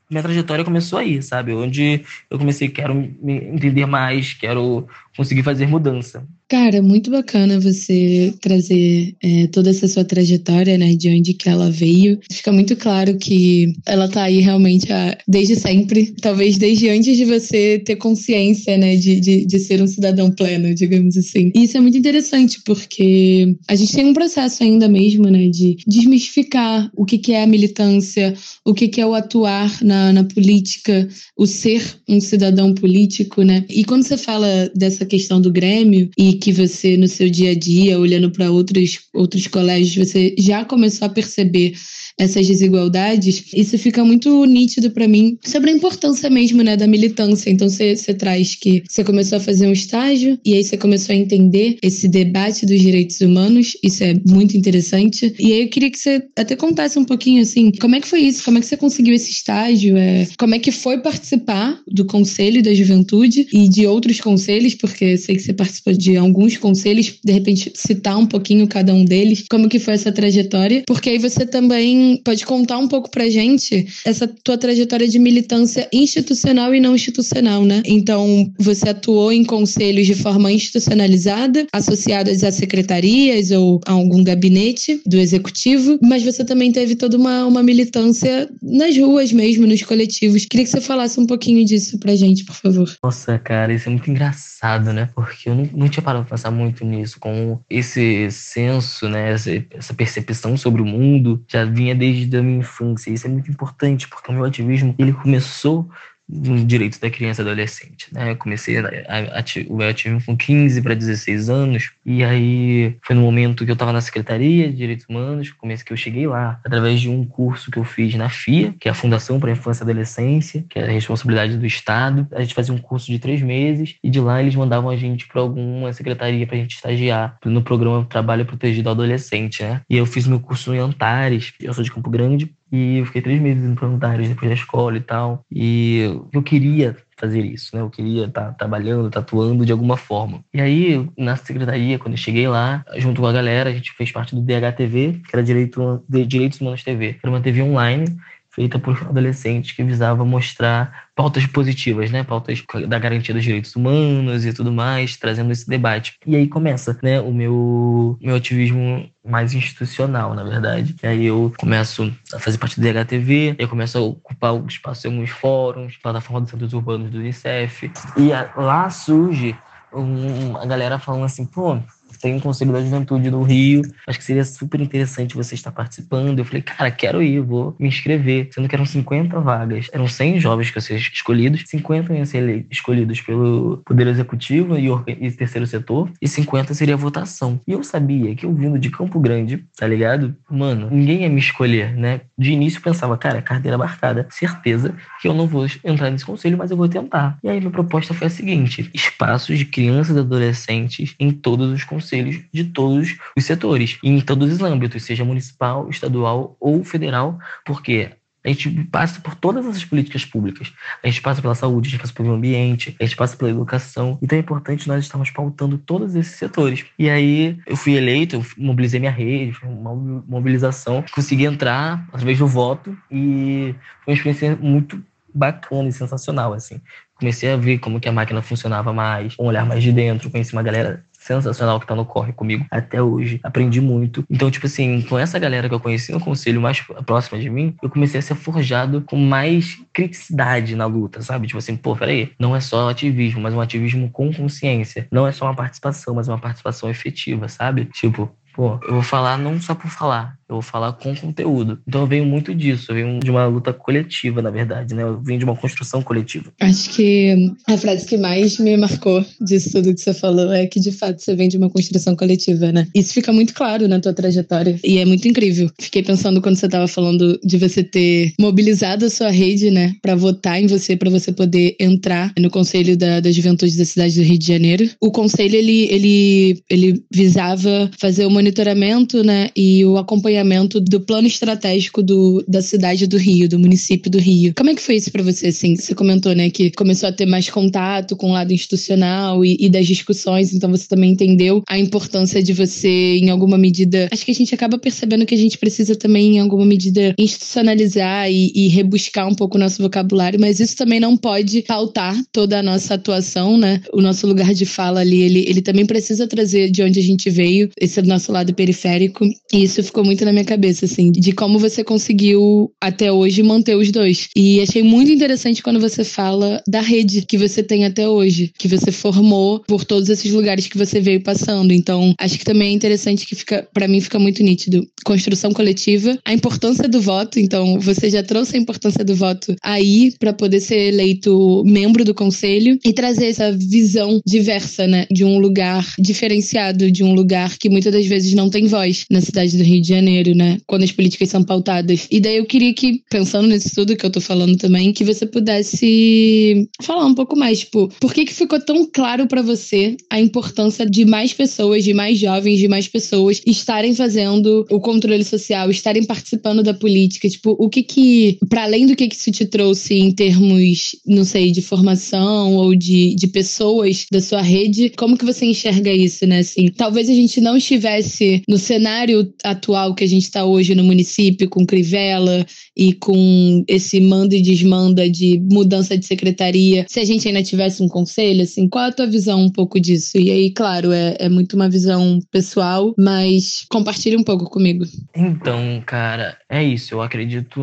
minha 0.10 0.24
trajetória 0.24 0.66
começou 0.66 0.98
aí, 0.98 1.22
sabe? 1.22 1.54
Onde 1.54 2.04
eu 2.30 2.40
comecei, 2.40 2.68
quero 2.68 2.96
me 2.96 3.36
entender 3.36 3.86
mais, 3.86 4.34
quero 4.34 4.88
conseguir 5.16 5.44
fazer 5.44 5.68
mudança. 5.68 6.24
Cara, 6.48 6.82
muito 6.82 7.12
bacana 7.12 7.60
você 7.60 8.34
trazer 8.42 9.16
é, 9.22 9.46
toda 9.48 9.70
essa 9.70 9.88
sua 9.88 10.04
trajetória, 10.04 10.80
né, 10.80 10.96
de 10.96 11.08
onde 11.10 11.36
que 11.36 11.48
ela 11.48 11.70
veio. 11.70 12.20
Fica 12.32 12.52
muito 12.52 12.76
claro 12.76 13.18
que 13.18 13.74
ela 13.86 14.08
tá 14.08 14.24
aí 14.24 14.40
realmente 14.40 14.92
a, 14.92 15.16
desde 15.28 15.56
sempre, 15.56 16.12
talvez 16.20 16.58
desde 16.58 16.90
antes 16.90 17.18
de 17.18 17.26
você 17.26 17.78
ter 17.86 17.98
consciência, 17.98 18.78
né, 18.78 18.96
de, 18.96 19.20
de, 19.20 19.46
de 19.46 19.60
ser 19.60 19.80
um 19.80 19.88
cidadão 19.88 20.32
pleno, 20.32 20.74
digamos 20.74 21.16
assim. 21.18 21.52
E 21.54 21.66
isso 21.66 21.78
é 21.78 21.82
muito 21.82 21.98
interessante, 21.98 22.62
porque 22.66 23.56
a 23.68 23.76
gente 23.76 23.94
tem 23.94 24.06
um 24.06 24.14
processo 24.14 24.64
ainda 24.64 24.88
mesmo, 24.88 25.26
né, 25.30 25.50
de 25.50 25.78
desmistificar 25.86 26.90
o 26.96 27.06
que, 27.06 27.20
que 27.20 27.34
é 27.34 27.44
a 27.44 27.48
militância, 27.48 28.34
o 28.66 28.74
que, 28.74 28.88
que 28.88 29.00
é 29.00 29.06
o 29.06 29.14
atuar 29.14 29.84
na, 29.84 30.12
na 30.12 30.24
política, 30.24 31.08
o 31.38 31.46
ser 31.46 31.84
um 32.08 32.20
cidadão 32.20 32.74
político, 32.74 33.44
né. 33.44 33.66
E 33.70 33.84
quando 33.84 34.02
você 34.04 34.18
fala 34.18 34.72
dessa 34.76 34.99
questão 35.06 35.42
do 35.42 35.52
Grêmio 35.52 36.10
e 36.18 36.34
que 36.34 36.52
você, 36.52 36.98
no 36.98 37.08
seu 37.08 37.30
dia 37.30 37.52
a 37.52 37.56
dia, 37.56 38.00
olhando 38.00 38.32
para 38.32 38.52
outros, 38.52 39.00
outros 39.14 39.48
colégios, 39.48 40.08
você 40.08 40.36
já 40.38 40.66
começou 40.66 41.06
a 41.06 41.10
perceber 41.10 41.74
essas 42.20 42.46
desigualdades, 42.46 43.46
isso 43.56 43.78
fica 43.78 44.04
muito 44.04 44.44
nítido 44.46 44.92
para 44.92 45.08
mim 45.08 45.38
sobre 45.44 45.72
a 45.72 45.74
importância 45.74 46.30
mesmo, 46.30 46.62
né, 46.62 46.76
da 46.76 46.86
militância. 46.86 47.50
Então 47.50 47.70
você 47.70 47.96
traz 48.14 48.56
que 48.56 48.84
você 48.88 49.04
começou 49.04 49.38
a 49.38 49.42
fazer 49.42 49.68
um 49.68 49.72
estágio 49.72 50.38
e 50.46 50.54
aí 50.54 50.64
você 50.64 50.78
começou 50.78 51.16
a 51.16 51.18
entender 51.18 51.78
esse 51.82 52.08
debate 52.08 52.66
dos 52.66 52.80
direitos 52.80 53.22
humanos, 53.22 53.78
isso 53.82 54.04
é 54.04 54.14
muito 54.28 54.58
interessante. 54.58 55.34
E 55.40 55.54
aí 55.54 55.62
eu 55.62 55.70
queria 55.70 55.90
que 55.90 55.98
você 55.98 56.22
até 56.38 56.56
contasse 56.56 57.00
um 57.00 57.06
pouquinho 57.06 57.42
assim, 57.42 57.72
como 57.80 57.96
é 57.96 58.02
que 58.02 58.08
foi 58.08 58.22
isso? 58.22 58.44
Como 58.44 58.58
é 58.58 58.62
que 58.62 58.68
você 58.68 58.76
conseguiu 58.76 59.14
esse 59.14 59.32
estágio? 59.32 59.98
É, 59.98 60.28
como 60.38 60.56
é 60.56 60.60
que 60.60 60.72
foi 60.72 60.98
participar 61.00 61.80
do 61.88 62.06
Conselho 62.06 62.62
da 62.62 62.74
Juventude 62.74 63.48
e 63.54 63.70
de 63.70 63.88
outros 63.88 64.20
conselhos, 64.20 64.76
porque 64.76 65.18
sei 65.18 65.36
que 65.36 65.42
você 65.42 65.54
participou 65.54 65.94
de 65.94 66.18
alguns 66.18 66.58
conselhos, 66.58 67.14
de 67.24 67.32
repente 67.32 67.72
citar 67.76 68.18
um 68.18 68.26
pouquinho 68.26 68.68
cada 68.68 68.94
um 68.94 69.06
deles, 69.06 69.46
como 69.50 69.70
que 69.70 69.80
foi 69.80 69.94
essa 69.94 70.12
trajetória? 70.12 70.84
Porque 70.86 71.10
aí 71.10 71.18
você 71.18 71.46
também 71.46 72.09
pode 72.18 72.46
contar 72.46 72.78
um 72.78 72.88
pouco 72.88 73.10
pra 73.10 73.30
gente 73.30 73.88
essa 74.06 74.28
tua 74.28 74.58
trajetória 74.58 75.08
de 75.08 75.20
militância 75.20 75.88
institucional 75.92 76.74
e 76.74 76.80
não 76.80 76.96
institucional, 76.96 77.64
né? 77.64 77.82
Então, 77.86 78.52
você 78.58 78.90
atuou 78.90 79.32
em 79.32 79.44
conselhos 79.44 80.08
de 80.08 80.16
forma 80.16 80.52
institucionalizada, 80.52 81.68
associadas 81.72 82.44
a 82.44 82.52
secretarias 82.52 83.52
ou 83.52 83.80
a 83.86 83.92
algum 83.92 84.24
gabinete 84.24 85.02
do 85.06 85.18
executivo, 85.18 86.00
mas 86.02 86.24
você 86.24 86.44
também 86.44 86.72
teve 86.72 86.96
toda 86.96 87.18
uma, 87.18 87.46
uma 87.46 87.64
militância 87.64 88.50
nas 88.62 88.98
ruas 88.98 89.32
mesmo, 89.32 89.68
nos 89.68 89.84
coletivos. 89.84 90.46
Queria 90.46 90.66
que 90.66 90.72
você 90.72 90.82
falasse 90.82 91.20
um 91.20 91.26
pouquinho 91.26 91.66
disso 91.66 92.00
pra 92.00 92.16
gente, 92.16 92.44
por 92.46 92.56
favor. 92.56 92.90
Nossa, 93.04 93.38
cara, 93.40 93.74
isso 93.74 93.88
é 93.88 93.92
muito 93.92 94.10
engraçado, 94.10 94.92
né? 94.94 95.10
Porque 95.14 95.50
eu 95.50 95.56
não, 95.56 95.70
não 95.74 95.90
tinha 95.90 96.04
parado 96.04 96.26
pra 96.26 96.38
pensar 96.38 96.52
muito 96.52 96.86
nisso, 96.86 97.20
com 97.20 97.60
esse 97.70 98.30
senso, 98.32 99.08
né? 99.10 99.32
Essa, 99.32 99.66
essa 99.72 99.94
percepção 99.94 100.58
sobre 100.58 100.82
o 100.82 100.86
mundo 100.86 101.44
já 101.48 101.66
vinha 101.66 101.96
desde 102.00 102.38
a 102.38 102.42
minha 102.42 102.60
infância. 102.60 103.12
Isso 103.12 103.28
é 103.28 103.30
muito 103.30 103.52
importante, 103.52 104.08
porque 104.08 104.32
o 104.32 104.34
meu 104.34 104.46
ativismo 104.46 104.96
ele 104.98 105.14
começou 105.14 105.90
no 106.30 106.64
direito 106.64 107.00
da 107.00 107.10
criança 107.10 107.42
e 107.42 107.44
adolescente, 107.44 108.14
né? 108.14 108.32
Eu 108.32 108.36
comecei 108.36 108.78
a, 108.78 108.84
a, 109.08 109.44
o 109.68 109.82
ativismo 109.82 110.24
com 110.24 110.38
15 110.38 110.82
para 110.82 110.94
16 110.94 111.50
anos, 111.50 111.92
e 112.06 112.24
aí 112.24 112.96
foi 113.02 113.16
no 113.16 113.22
momento 113.24 113.66
que 113.66 113.72
eu 113.72 113.74
estava 113.74 113.92
na 113.92 114.02
Secretaria 114.02 114.70
de 114.70 114.78
Direitos 114.78 115.06
Humanos, 115.10 115.52
comecei 115.52 115.86
que 115.86 115.92
eu 115.92 115.98
cheguei 115.98 116.28
lá, 116.28 116.60
através 116.64 117.02
de 117.02 117.10
um 117.10 117.26
curso 117.26 117.72
que 117.72 117.80
eu 117.80 117.84
fiz 117.84 118.14
na 118.14 118.30
FIA, 118.30 118.76
que 118.80 118.88
é 118.88 118.92
a 118.92 118.94
Fundação 118.94 119.40
para 119.40 119.50
a 119.50 119.54
Infância 119.54 119.82
e 119.82 119.86
Adolescência, 119.86 120.66
que 120.70 120.78
é 120.78 120.84
a 120.84 120.92
responsabilidade 120.92 121.58
do 121.58 121.66
Estado. 121.66 122.28
A 122.32 122.42
gente 122.42 122.54
fazia 122.54 122.74
um 122.74 122.78
curso 122.78 123.08
de 123.08 123.18
três 123.18 123.42
meses, 123.42 123.96
e 124.04 124.10
de 124.10 124.20
lá 124.20 124.42
eles 124.42 124.56
mandavam 124.56 124.90
a 124.90 124.96
gente 124.96 125.28
para 125.28 125.42
alguma 125.42 125.92
secretaria 125.94 126.46
para 126.46 126.56
a 126.56 126.60
gente 126.60 126.76
estagiar 126.76 127.38
no 127.44 127.64
programa 127.64 128.06
Trabalho 128.06 128.46
Protegido 128.46 128.90
ao 128.90 128.94
Adolescente, 128.94 129.64
né? 129.64 129.82
E 129.90 129.98
eu 129.98 130.06
fiz 130.06 130.28
meu 130.28 130.40
curso 130.40 130.74
em 130.74 130.78
Antares, 130.78 131.54
eu 131.60 131.74
sou 131.74 131.84
de 131.84 131.92
Campo 131.92 132.10
Grande, 132.10 132.54
e 132.72 132.98
eu 132.98 133.06
fiquei 133.06 133.22
três 133.22 133.42
meses 133.42 133.64
indo 133.64 133.80
voluntários 133.80 134.28
depois 134.28 134.50
da 134.50 134.56
escola 134.56 134.98
e 134.98 135.02
tal. 135.02 135.44
E 135.52 136.22
eu 136.32 136.44
queria 136.44 136.96
fazer 137.18 137.42
isso, 137.42 137.76
né? 137.76 137.82
Eu 137.82 137.90
queria 137.90 138.26
estar 138.26 138.46
tá 138.46 138.52
trabalhando, 138.54 139.10
tatuando 139.10 139.66
de 139.66 139.72
alguma 139.72 139.98
forma. 139.98 140.44
E 140.54 140.62
aí, 140.62 141.10
na 141.18 141.36
secretaria, 141.36 142.00
quando 142.00 142.14
eu 142.14 142.18
cheguei 142.18 142.48
lá, 142.48 142.86
junto 142.98 143.22
com 143.22 143.28
a 143.28 143.34
galera, 143.34 143.70
a 143.70 143.74
gente 143.74 143.92
fez 143.94 144.12
parte 144.12 144.34
do 144.34 144.42
DHTV, 144.42 145.22
que 145.28 145.36
era 145.36 145.44
Direito, 145.44 146.04
Direitos 146.08 146.62
Humanos 146.62 146.84
TV. 146.84 147.18
Era 147.22 147.32
uma 147.32 147.42
TV 147.42 147.62
online 147.62 148.06
feita 148.52 148.80
por 148.80 148.98
adolescentes 149.08 149.72
que 149.72 149.84
visava 149.84 150.26
mostrar 150.26 151.10
pautas 151.16 151.46
positivas, 151.46 152.10
né? 152.12 152.24
Pautas 152.24 152.64
da 152.88 152.98
garantia 152.98 153.34
dos 153.34 153.44
direitos 153.44 153.76
humanos 153.76 154.46
e 154.46 154.54
tudo 154.54 154.72
mais, 154.72 155.18
trazendo 155.18 155.52
esse 155.52 155.68
debate. 155.68 156.16
E 156.26 156.36
aí 156.36 156.48
começa, 156.48 156.98
né, 157.04 157.22
o 157.22 157.32
meu, 157.32 158.18
meu 158.22 158.36
ativismo 158.36 159.10
mais 159.26 159.54
institucional, 159.54 160.34
na 160.34 160.44
verdade. 160.44 160.96
E 161.02 161.08
aí 161.08 161.26
eu 161.26 161.54
começo 161.58 162.12
a 162.34 162.40
fazer 162.40 162.58
parte 162.58 162.80
do 162.80 162.84
DHTV, 162.84 163.56
eu 163.60 163.68
começo 163.68 163.98
a 163.98 164.02
ocupar 164.02 164.54
o 164.54 164.66
espaço 164.66 165.08
em 165.08 165.12
alguns 165.12 165.30
fóruns, 165.30 165.98
plataforma 165.98 166.42
dos 166.42 166.50
centros 166.50 166.74
urbanos 166.74 167.12
do 167.12 167.20
Unicef. 167.20 167.92
E 168.18 168.30
lá 168.56 168.90
surge 168.90 169.56
um, 169.94 170.58
a 170.58 170.66
galera 170.66 171.00
falando 171.00 171.26
assim, 171.26 171.46
pô, 171.46 171.78
tem 172.20 172.36
um 172.36 172.40
Conselho 172.40 172.72
da 172.72 172.82
Juventude 172.82 173.30
do 173.30 173.42
Rio, 173.42 173.82
acho 174.06 174.20
que 174.20 174.26
seria 174.26 174.44
super 174.44 174.80
interessante 174.82 175.36
você 175.36 175.56
estar 175.56 175.72
participando. 175.72 176.40
Eu 176.40 176.46
falei, 176.46 176.62
cara, 176.62 176.92
quero 176.92 177.22
ir, 177.22 177.40
vou 177.40 177.76
me 177.80 177.88
inscrever. 177.88 178.50
Sendo 178.52 178.68
que 178.68 178.76
eram 178.76 178.86
50 178.86 179.40
vagas, 179.40 179.88
eram 179.92 180.08
100 180.08 180.40
jovens 180.40 180.70
que 180.70 180.78
iam 180.78 180.82
ser 180.82 180.98
escolhidos, 180.98 181.64
50 181.66 182.14
iam 182.14 182.26
ser 182.26 182.66
escolhidos 182.70 183.22
pelo 183.22 183.82
Poder 183.86 184.08
Executivo 184.08 184.78
e, 184.78 184.88
e 185.20 185.32
terceiro 185.32 185.66
setor, 185.66 186.12
e 186.22 186.28
50 186.28 186.74
seria 186.74 186.98
votação. 186.98 187.60
E 187.66 187.72
eu 187.72 187.84
sabia 187.84 188.36
que 188.36 188.46
eu 188.46 188.54
vindo 188.54 188.78
de 188.78 188.90
Campo 188.90 189.20
Grande, 189.20 189.64
tá 189.78 189.88
ligado? 189.88 190.36
Mano, 190.50 190.90
ninguém 190.92 191.22
ia 191.22 191.30
me 191.30 191.40
escolher, 191.40 191.96
né? 191.96 192.22
De 192.38 192.52
início 192.52 192.80
eu 192.80 192.84
pensava, 192.84 193.18
cara, 193.18 193.42
carteira 193.42 193.78
marcada, 193.78 194.28
certeza 194.30 194.94
que 195.22 195.28
eu 195.28 195.34
não 195.34 195.48
vou 195.48 195.66
entrar 195.84 196.10
nesse 196.10 196.26
conselho, 196.26 196.58
mas 196.58 196.72
eu 196.72 196.78
vou 196.78 196.90
tentar. 196.90 197.38
E 197.44 197.50
aí 197.50 197.60
minha 197.60 197.72
proposta 197.72 198.14
foi 198.14 198.28
a 198.28 198.30
seguinte: 198.30 198.90
espaços 198.94 199.58
de 199.58 199.66
crianças 199.66 200.16
e 200.16 200.20
adolescentes 200.20 201.16
em 201.20 201.32
todos 201.32 201.72
os 201.72 201.84
conselhos 201.84 202.09
de 202.52 202.64
todos 202.66 203.16
os 203.38 203.46
setores, 203.46 203.98
em 204.04 204.20
todos 204.22 204.52
os 204.52 204.62
âmbitos, 204.62 205.04
seja 205.04 205.26
municipal, 205.26 205.90
estadual 205.90 206.56
ou 206.60 206.84
federal, 206.84 207.40
porque 207.66 208.12
a 208.44 208.48
gente 208.48 208.70
passa 208.86 209.20
por 209.20 209.36
todas 209.36 209.66
essas 209.66 209.84
políticas 209.84 210.24
públicas. 210.24 210.72
A 211.04 211.08
gente 211.08 211.22
passa 211.22 211.42
pela 211.42 211.56
saúde, 211.56 211.90
a 211.90 211.92
gente 211.92 212.02
passa 212.02 212.14
pelo 212.14 212.32
ambiente, 212.32 212.96
a 213.00 213.04
gente 213.04 213.16
passa 213.16 213.36
pela 213.36 213.52
educação. 213.52 214.18
Então 214.22 214.38
é 214.38 214.42
importante 214.42 214.88
nós 214.88 215.04
estarmos 215.04 215.30
pautando 215.30 215.78
todos 215.78 216.16
esses 216.16 216.38
setores. 216.38 216.86
E 216.98 217.10
aí 217.10 217.58
eu 217.66 217.76
fui 217.76 217.96
eleito, 217.96 218.38
eu 218.38 218.46
mobilizei 218.58 219.00
minha 219.00 219.12
rede, 219.12 219.58
uma 219.64 219.94
mobilização, 219.94 221.04
consegui 221.12 221.46
entrar 221.46 222.06
através 222.14 222.40
do 222.40 222.48
voto 222.48 222.98
e 223.12 223.76
foi 224.06 224.14
uma 224.14 224.16
experiência 224.16 224.56
muito 224.56 225.04
bacana 225.34 225.90
e 225.90 225.92
sensacional, 225.92 226.54
assim. 226.54 226.82
Comecei 227.16 227.52
a 227.52 227.58
ver 227.58 227.80
como 227.80 228.00
que 228.00 228.08
a 228.08 228.12
máquina 228.12 228.42
funcionava 228.42 228.94
mais, 228.94 229.36
um 229.38 229.46
olhar 229.46 229.66
mais 229.66 229.84
de 229.84 229.92
dentro, 229.92 230.30
conheci 230.30 230.54
uma 230.54 230.64
galera 230.64 231.04
sensacional 231.36 231.80
que 231.80 231.88
tá 231.88 231.96
no 231.96 232.06
corre 232.06 232.34
comigo 232.34 232.66
até 232.72 233.02
hoje. 233.02 233.40
Aprendi 233.44 233.80
muito. 233.80 234.24
Então, 234.30 234.50
tipo 234.50 234.66
assim, 234.66 235.02
com 235.04 235.18
essa 235.18 235.38
galera 235.38 235.68
que 235.68 235.76
eu 235.76 235.80
conheci 235.80 236.12
no 236.12 236.20
conselho 236.20 236.62
mais 236.62 236.82
próxima 237.06 237.40
de 237.40 237.50
mim, 237.50 237.76
eu 237.82 237.90
comecei 237.90 238.20
a 238.20 238.24
ser 238.24 238.36
forjado 238.36 239.02
com 239.02 239.18
mais 239.18 239.78
criticidade 239.94 240.76
na 240.76 240.86
luta, 240.86 241.22
sabe? 241.22 241.48
Tipo 241.48 241.60
assim, 241.60 241.76
pô, 241.76 241.96
peraí, 241.96 242.32
não 242.40 242.56
é 242.56 242.60
só 242.60 242.90
ativismo, 242.90 243.42
mas 243.42 243.54
um 243.54 243.62
ativismo 243.62 244.10
com 244.10 244.34
consciência. 244.34 245.08
Não 245.12 245.28
é 245.28 245.32
só 245.32 245.46
uma 245.46 245.56
participação, 245.56 246.16
mas 246.16 246.28
uma 246.28 246.40
participação 246.40 246.90
efetiva, 246.90 247.48
sabe? 247.48 247.86
Tipo, 247.86 248.32
pô, 248.54 248.80
eu 248.84 248.94
vou 248.94 249.04
falar 249.04 249.38
não 249.38 249.60
só 249.62 249.76
por 249.76 249.90
falar, 249.90 250.39
eu 250.50 250.56
vou 250.56 250.62
falar 250.62 250.94
com 250.94 251.16
conteúdo. 251.16 251.80
Então 251.88 252.02
eu 252.02 252.08
venho 252.08 252.26
muito 252.26 252.54
disso, 252.56 252.92
eu 252.92 252.96
venho 252.96 253.20
de 253.20 253.30
uma 253.30 253.46
luta 253.46 253.72
coletiva, 253.72 254.42
na 254.42 254.50
verdade, 254.50 254.96
né? 254.96 255.04
Eu 255.04 255.22
venho 255.22 255.38
de 255.38 255.46
uma 255.46 255.56
construção 255.56 256.02
coletiva. 256.02 256.52
Acho 256.60 256.90
que 256.90 257.54
a 257.68 257.78
frase 257.78 258.06
que 258.06 258.18
mais 258.18 258.58
me 258.58 258.76
marcou 258.76 259.24
disso 259.40 259.72
tudo 259.72 259.94
que 259.94 260.02
você 260.02 260.14
falou 260.14 260.52
é 260.52 260.66
que 260.66 260.80
de 260.80 260.92
fato 260.92 261.22
você 261.22 261.36
vem 261.36 261.48
de 261.48 261.58
uma 261.58 261.70
construção 261.70 262.16
coletiva, 262.16 262.72
né? 262.72 262.88
Isso 262.96 263.14
fica 263.14 263.32
muito 263.32 263.54
claro 263.54 263.88
na 263.88 264.00
tua 264.00 264.14
trajetória 264.14 264.80
e 264.84 264.98
é 264.98 265.06
muito 265.06 265.28
incrível. 265.28 265.70
Fiquei 265.80 266.02
pensando 266.02 266.42
quando 266.42 266.56
você 266.56 266.66
estava 266.66 266.88
falando 266.88 267.40
de 267.44 267.58
você 267.58 267.84
ter 267.84 268.34
mobilizado 268.40 269.06
a 269.06 269.10
sua 269.10 269.30
rede, 269.30 269.70
né, 269.70 269.94
para 270.02 270.16
votar 270.16 270.62
em 270.62 270.66
você, 270.66 270.96
para 270.96 271.10
você 271.10 271.32
poder 271.32 271.76
entrar 271.80 272.34
no 272.40 272.50
conselho 272.50 272.98
da, 272.98 273.20
da 273.20 273.32
juventude 273.32 273.78
da 273.78 273.86
cidade 273.86 274.16
do 274.16 274.24
Rio 274.24 274.40
de 274.40 274.48
Janeiro. 274.48 274.90
O 275.00 275.12
conselho 275.12 275.56
ele 275.56 275.88
ele 275.92 276.64
ele 276.70 277.04
visava 277.14 277.92
fazer 278.00 278.26
o 278.26 278.32
monitoramento, 278.32 279.24
né, 279.24 279.50
e 279.56 279.86
o 279.86 279.98
acompanhamento 279.98 280.39
do 280.80 281.00
plano 281.00 281.28
estratégico 281.28 282.04
do, 282.04 282.44
da 282.48 282.62
cidade 282.62 283.08
do 283.08 283.18
Rio, 283.18 283.48
do 283.48 283.60
município 283.60 284.12
do 284.12 284.18
Rio. 284.18 284.54
Como 284.56 284.70
é 284.70 284.76
que 284.76 284.82
foi 284.82 284.96
isso 284.96 285.12
para 285.12 285.24
você, 285.24 285.48
assim? 285.48 285.76
Você 285.76 285.96
comentou, 285.96 286.34
né, 286.34 286.50
que 286.50 286.72
começou 286.72 287.10
a 287.10 287.12
ter 287.12 287.26
mais 287.26 287.50
contato 287.50 288.16
com 288.16 288.30
o 288.30 288.34
lado 288.34 288.54
institucional 288.54 289.44
e, 289.46 289.58
e 289.60 289.70
das 289.70 289.88
discussões, 289.88 290.54
então 290.54 290.70
você 290.70 290.88
também 290.88 291.12
entendeu 291.12 291.64
a 291.68 291.78
importância 291.80 292.42
de 292.44 292.54
você, 292.54 293.18
em 293.18 293.30
alguma 293.30 293.58
medida. 293.58 294.10
Acho 294.12 294.26
que 294.26 294.32
a 294.32 294.36
gente 294.36 294.54
acaba 294.54 294.78
percebendo 294.78 295.26
que 295.26 295.36
a 295.36 295.38
gente 295.38 295.58
precisa 295.58 295.96
também, 295.96 296.36
em 296.36 296.40
alguma 296.40 296.66
medida, 296.66 297.14
institucionalizar 297.18 298.30
e, 298.30 298.52
e 298.54 298.68
rebuscar 298.68 299.28
um 299.28 299.36
pouco 299.36 299.58
o 299.58 299.60
nosso 299.60 299.82
vocabulário, 299.82 300.40
mas 300.40 300.60
isso 300.60 300.76
também 300.76 301.00
não 301.00 301.16
pode 301.16 301.62
pautar 301.62 302.16
toda 302.32 302.60
a 302.60 302.64
nossa 302.64 302.96
atuação, 302.96 303.58
né? 303.58 303.82
O 303.94 304.02
nosso 304.02 304.28
lugar 304.28 304.54
de 304.54 304.66
fala 304.66 305.00
ali, 305.00 305.22
ele, 305.22 305.46
ele 305.48 305.62
também 305.62 305.86
precisa 305.86 306.28
trazer 306.28 306.70
de 306.70 306.84
onde 306.84 307.00
a 307.00 307.04
gente 307.04 307.30
veio, 307.30 307.70
esse 307.80 308.00
é 308.00 308.04
nosso 308.04 308.32
lado 308.32 308.54
periférico, 308.54 309.26
e 309.54 309.64
isso 309.64 309.82
ficou 309.84 310.04
muito 310.04 310.26
na 310.30 310.34
minha 310.34 310.46
cabeça, 310.46 310.86
assim, 310.86 311.12
de 311.12 311.32
como 311.32 311.60
você 311.60 311.84
conseguiu 311.84 312.72
até 312.80 313.12
hoje 313.12 313.42
manter 313.44 313.76
os 313.76 313.92
dois. 313.92 314.30
E 314.36 314.62
achei 314.62 314.84
muito 314.84 315.12
interessante 315.12 315.64
quando 315.64 315.80
você 315.80 316.04
fala 316.04 316.62
da 316.68 316.82
rede 316.82 317.24
que 317.24 317.38
você 317.38 317.64
tem 317.64 317.86
até 317.86 318.08
hoje, 318.08 318.52
que 318.58 318.68
você 318.68 318.92
formou 318.92 319.62
por 319.68 319.84
todos 319.84 320.10
esses 320.10 320.32
lugares 320.32 320.68
que 320.68 320.78
você 320.78 321.00
veio 321.00 321.22
passando. 321.22 321.74
Então, 321.74 322.14
acho 322.20 322.38
que 322.38 322.46
também 322.46 322.70
é 322.70 322.72
interessante 322.72 323.26
que 323.26 323.36
fica, 323.36 323.68
para 323.74 323.88
mim, 323.88 324.00
fica 324.00 324.20
muito 324.20 324.44
nítido. 324.44 324.88
Construção 325.04 325.52
coletiva, 325.52 326.18
a 326.24 326.34
importância 326.34 326.88
do 326.88 327.02
voto. 327.02 327.40
Então, 327.40 327.80
você 327.80 328.10
já 328.10 328.22
trouxe 328.22 328.56
a 328.56 328.60
importância 328.60 329.04
do 329.04 329.16
voto 329.16 329.56
aí 329.64 330.14
para 330.20 330.34
poder 330.34 330.60
ser 330.60 330.94
eleito 330.94 331.64
membro 331.66 332.06
do 332.06 332.14
conselho 332.14 332.78
e 332.86 332.94
trazer 332.94 333.28
essa 333.28 333.52
visão 333.52 334.22
diversa, 334.26 334.86
né, 334.86 335.08
de 335.12 335.26
um 335.26 335.40
lugar 335.40 335.86
diferenciado, 335.98 336.92
de 336.92 337.04
um 337.04 337.14
lugar 337.14 337.58
que 337.58 337.70
muitas 337.70 337.92
das 337.92 338.06
vezes 338.06 338.34
não 338.34 338.50
tem 338.50 338.68
voz 338.68 339.06
na 339.10 339.22
cidade 339.22 339.58
do 339.58 339.64
Rio 339.64 339.82
de 339.82 339.88
Janeiro 339.88 340.19
né? 340.28 340.58
Quando 340.66 340.84
as 340.84 340.92
políticas 340.92 341.30
são 341.30 341.44
pautadas. 341.44 342.08
E 342.12 342.20
daí 342.20 342.38
eu 342.38 342.46
queria 342.46 342.74
que, 342.74 343.02
pensando 343.10 343.48
nisso 343.48 343.72
tudo 343.74 343.96
que 343.96 344.06
eu 344.06 344.12
tô 344.12 344.22
falando 344.22 344.58
também, 344.58 344.94
que 344.94 345.04
você 345.04 345.26
pudesse 345.26 346.68
falar 346.82 347.06
um 347.06 347.16
pouco 347.16 347.38
mais, 347.38 347.60
tipo, 347.60 347.90
por 348.00 348.14
que 348.14 348.26
que 348.26 348.34
ficou 348.34 348.60
tão 348.60 348.86
claro 348.92 349.28
para 349.28 349.42
você 349.42 349.96
a 350.10 350.20
importância 350.20 350.86
de 350.86 351.06
mais 351.06 351.34
pessoas, 351.34 351.84
de 351.84 351.94
mais 351.94 352.20
jovens, 352.20 352.60
de 352.60 352.68
mais 352.68 352.88
pessoas 352.88 353.42
estarem 353.46 353.94
fazendo 353.94 354.66
o 354.70 354.80
controle 354.80 355.24
social, 355.24 355.70
estarem 355.70 356.04
participando 356.04 356.64
da 356.64 356.74
política? 356.74 357.30
Tipo, 357.30 357.56
o 357.60 357.70
que 357.70 357.84
que, 357.84 358.38
para 358.50 358.64
além 358.64 358.86
do 358.86 358.96
que 358.96 359.08
que 359.08 359.16
isso 359.16 359.32
te 359.32 359.46
trouxe 359.46 359.96
em 359.96 360.12
termos, 360.12 360.96
não 361.06 361.24
sei, 361.24 361.52
de 361.52 361.62
formação 361.62 362.56
ou 362.56 362.76
de, 362.76 363.16
de 363.16 363.28
pessoas 363.28 364.06
da 364.12 364.22
sua 364.22 364.42
rede, 364.42 364.90
como 364.98 365.18
que 365.18 365.26
você 365.26 365.46
enxerga 365.46 365.92
isso, 365.92 366.26
né? 366.26 366.40
Assim, 366.40 366.68
talvez 366.70 367.10
a 367.10 367.14
gente 367.14 367.42
não 367.42 367.58
estivesse 367.58 368.42
no 368.48 368.58
cenário 368.58 369.32
atual 369.44 369.94
que 369.96 370.04
a 370.04 370.08
gente 370.10 370.24
está 370.24 370.44
hoje 370.44 370.76
no 370.76 370.84
município, 370.84 371.50
com 371.50 371.66
Crivella 371.66 372.46
e 372.76 372.94
com 372.94 373.64
esse 373.68 374.02
manda 374.02 374.36
e 374.36 374.42
desmanda 374.42 375.10
de 375.10 375.42
mudança 375.52 375.98
de 375.98 376.06
secretaria, 376.06 376.86
se 376.88 377.00
a 377.00 377.06
gente 377.06 377.28
ainda 377.28 377.44
tivesse 377.44 377.82
um 377.82 377.88
conselho, 377.88 378.42
assim, 378.42 378.68
qual 378.68 378.86
a 378.86 378.92
tua 378.92 379.08
visão 379.08 379.42
um 379.42 379.52
pouco 379.52 379.80
disso? 379.80 380.18
E 380.18 380.32
aí, 380.32 380.52
claro, 380.52 380.92
é, 380.92 381.16
é 381.20 381.30
muito 381.30 381.56
uma 381.56 381.70
visão 381.70 382.20
pessoal, 382.32 382.94
mas 382.98 383.66
compartilhe 383.70 384.18
um 384.18 384.24
pouco 384.24 384.50
comigo. 384.50 384.86
Então, 385.16 385.82
cara, 385.86 386.38
é 386.50 386.64
isso. 386.64 386.94
Eu 386.94 387.02
acredito 387.02 387.62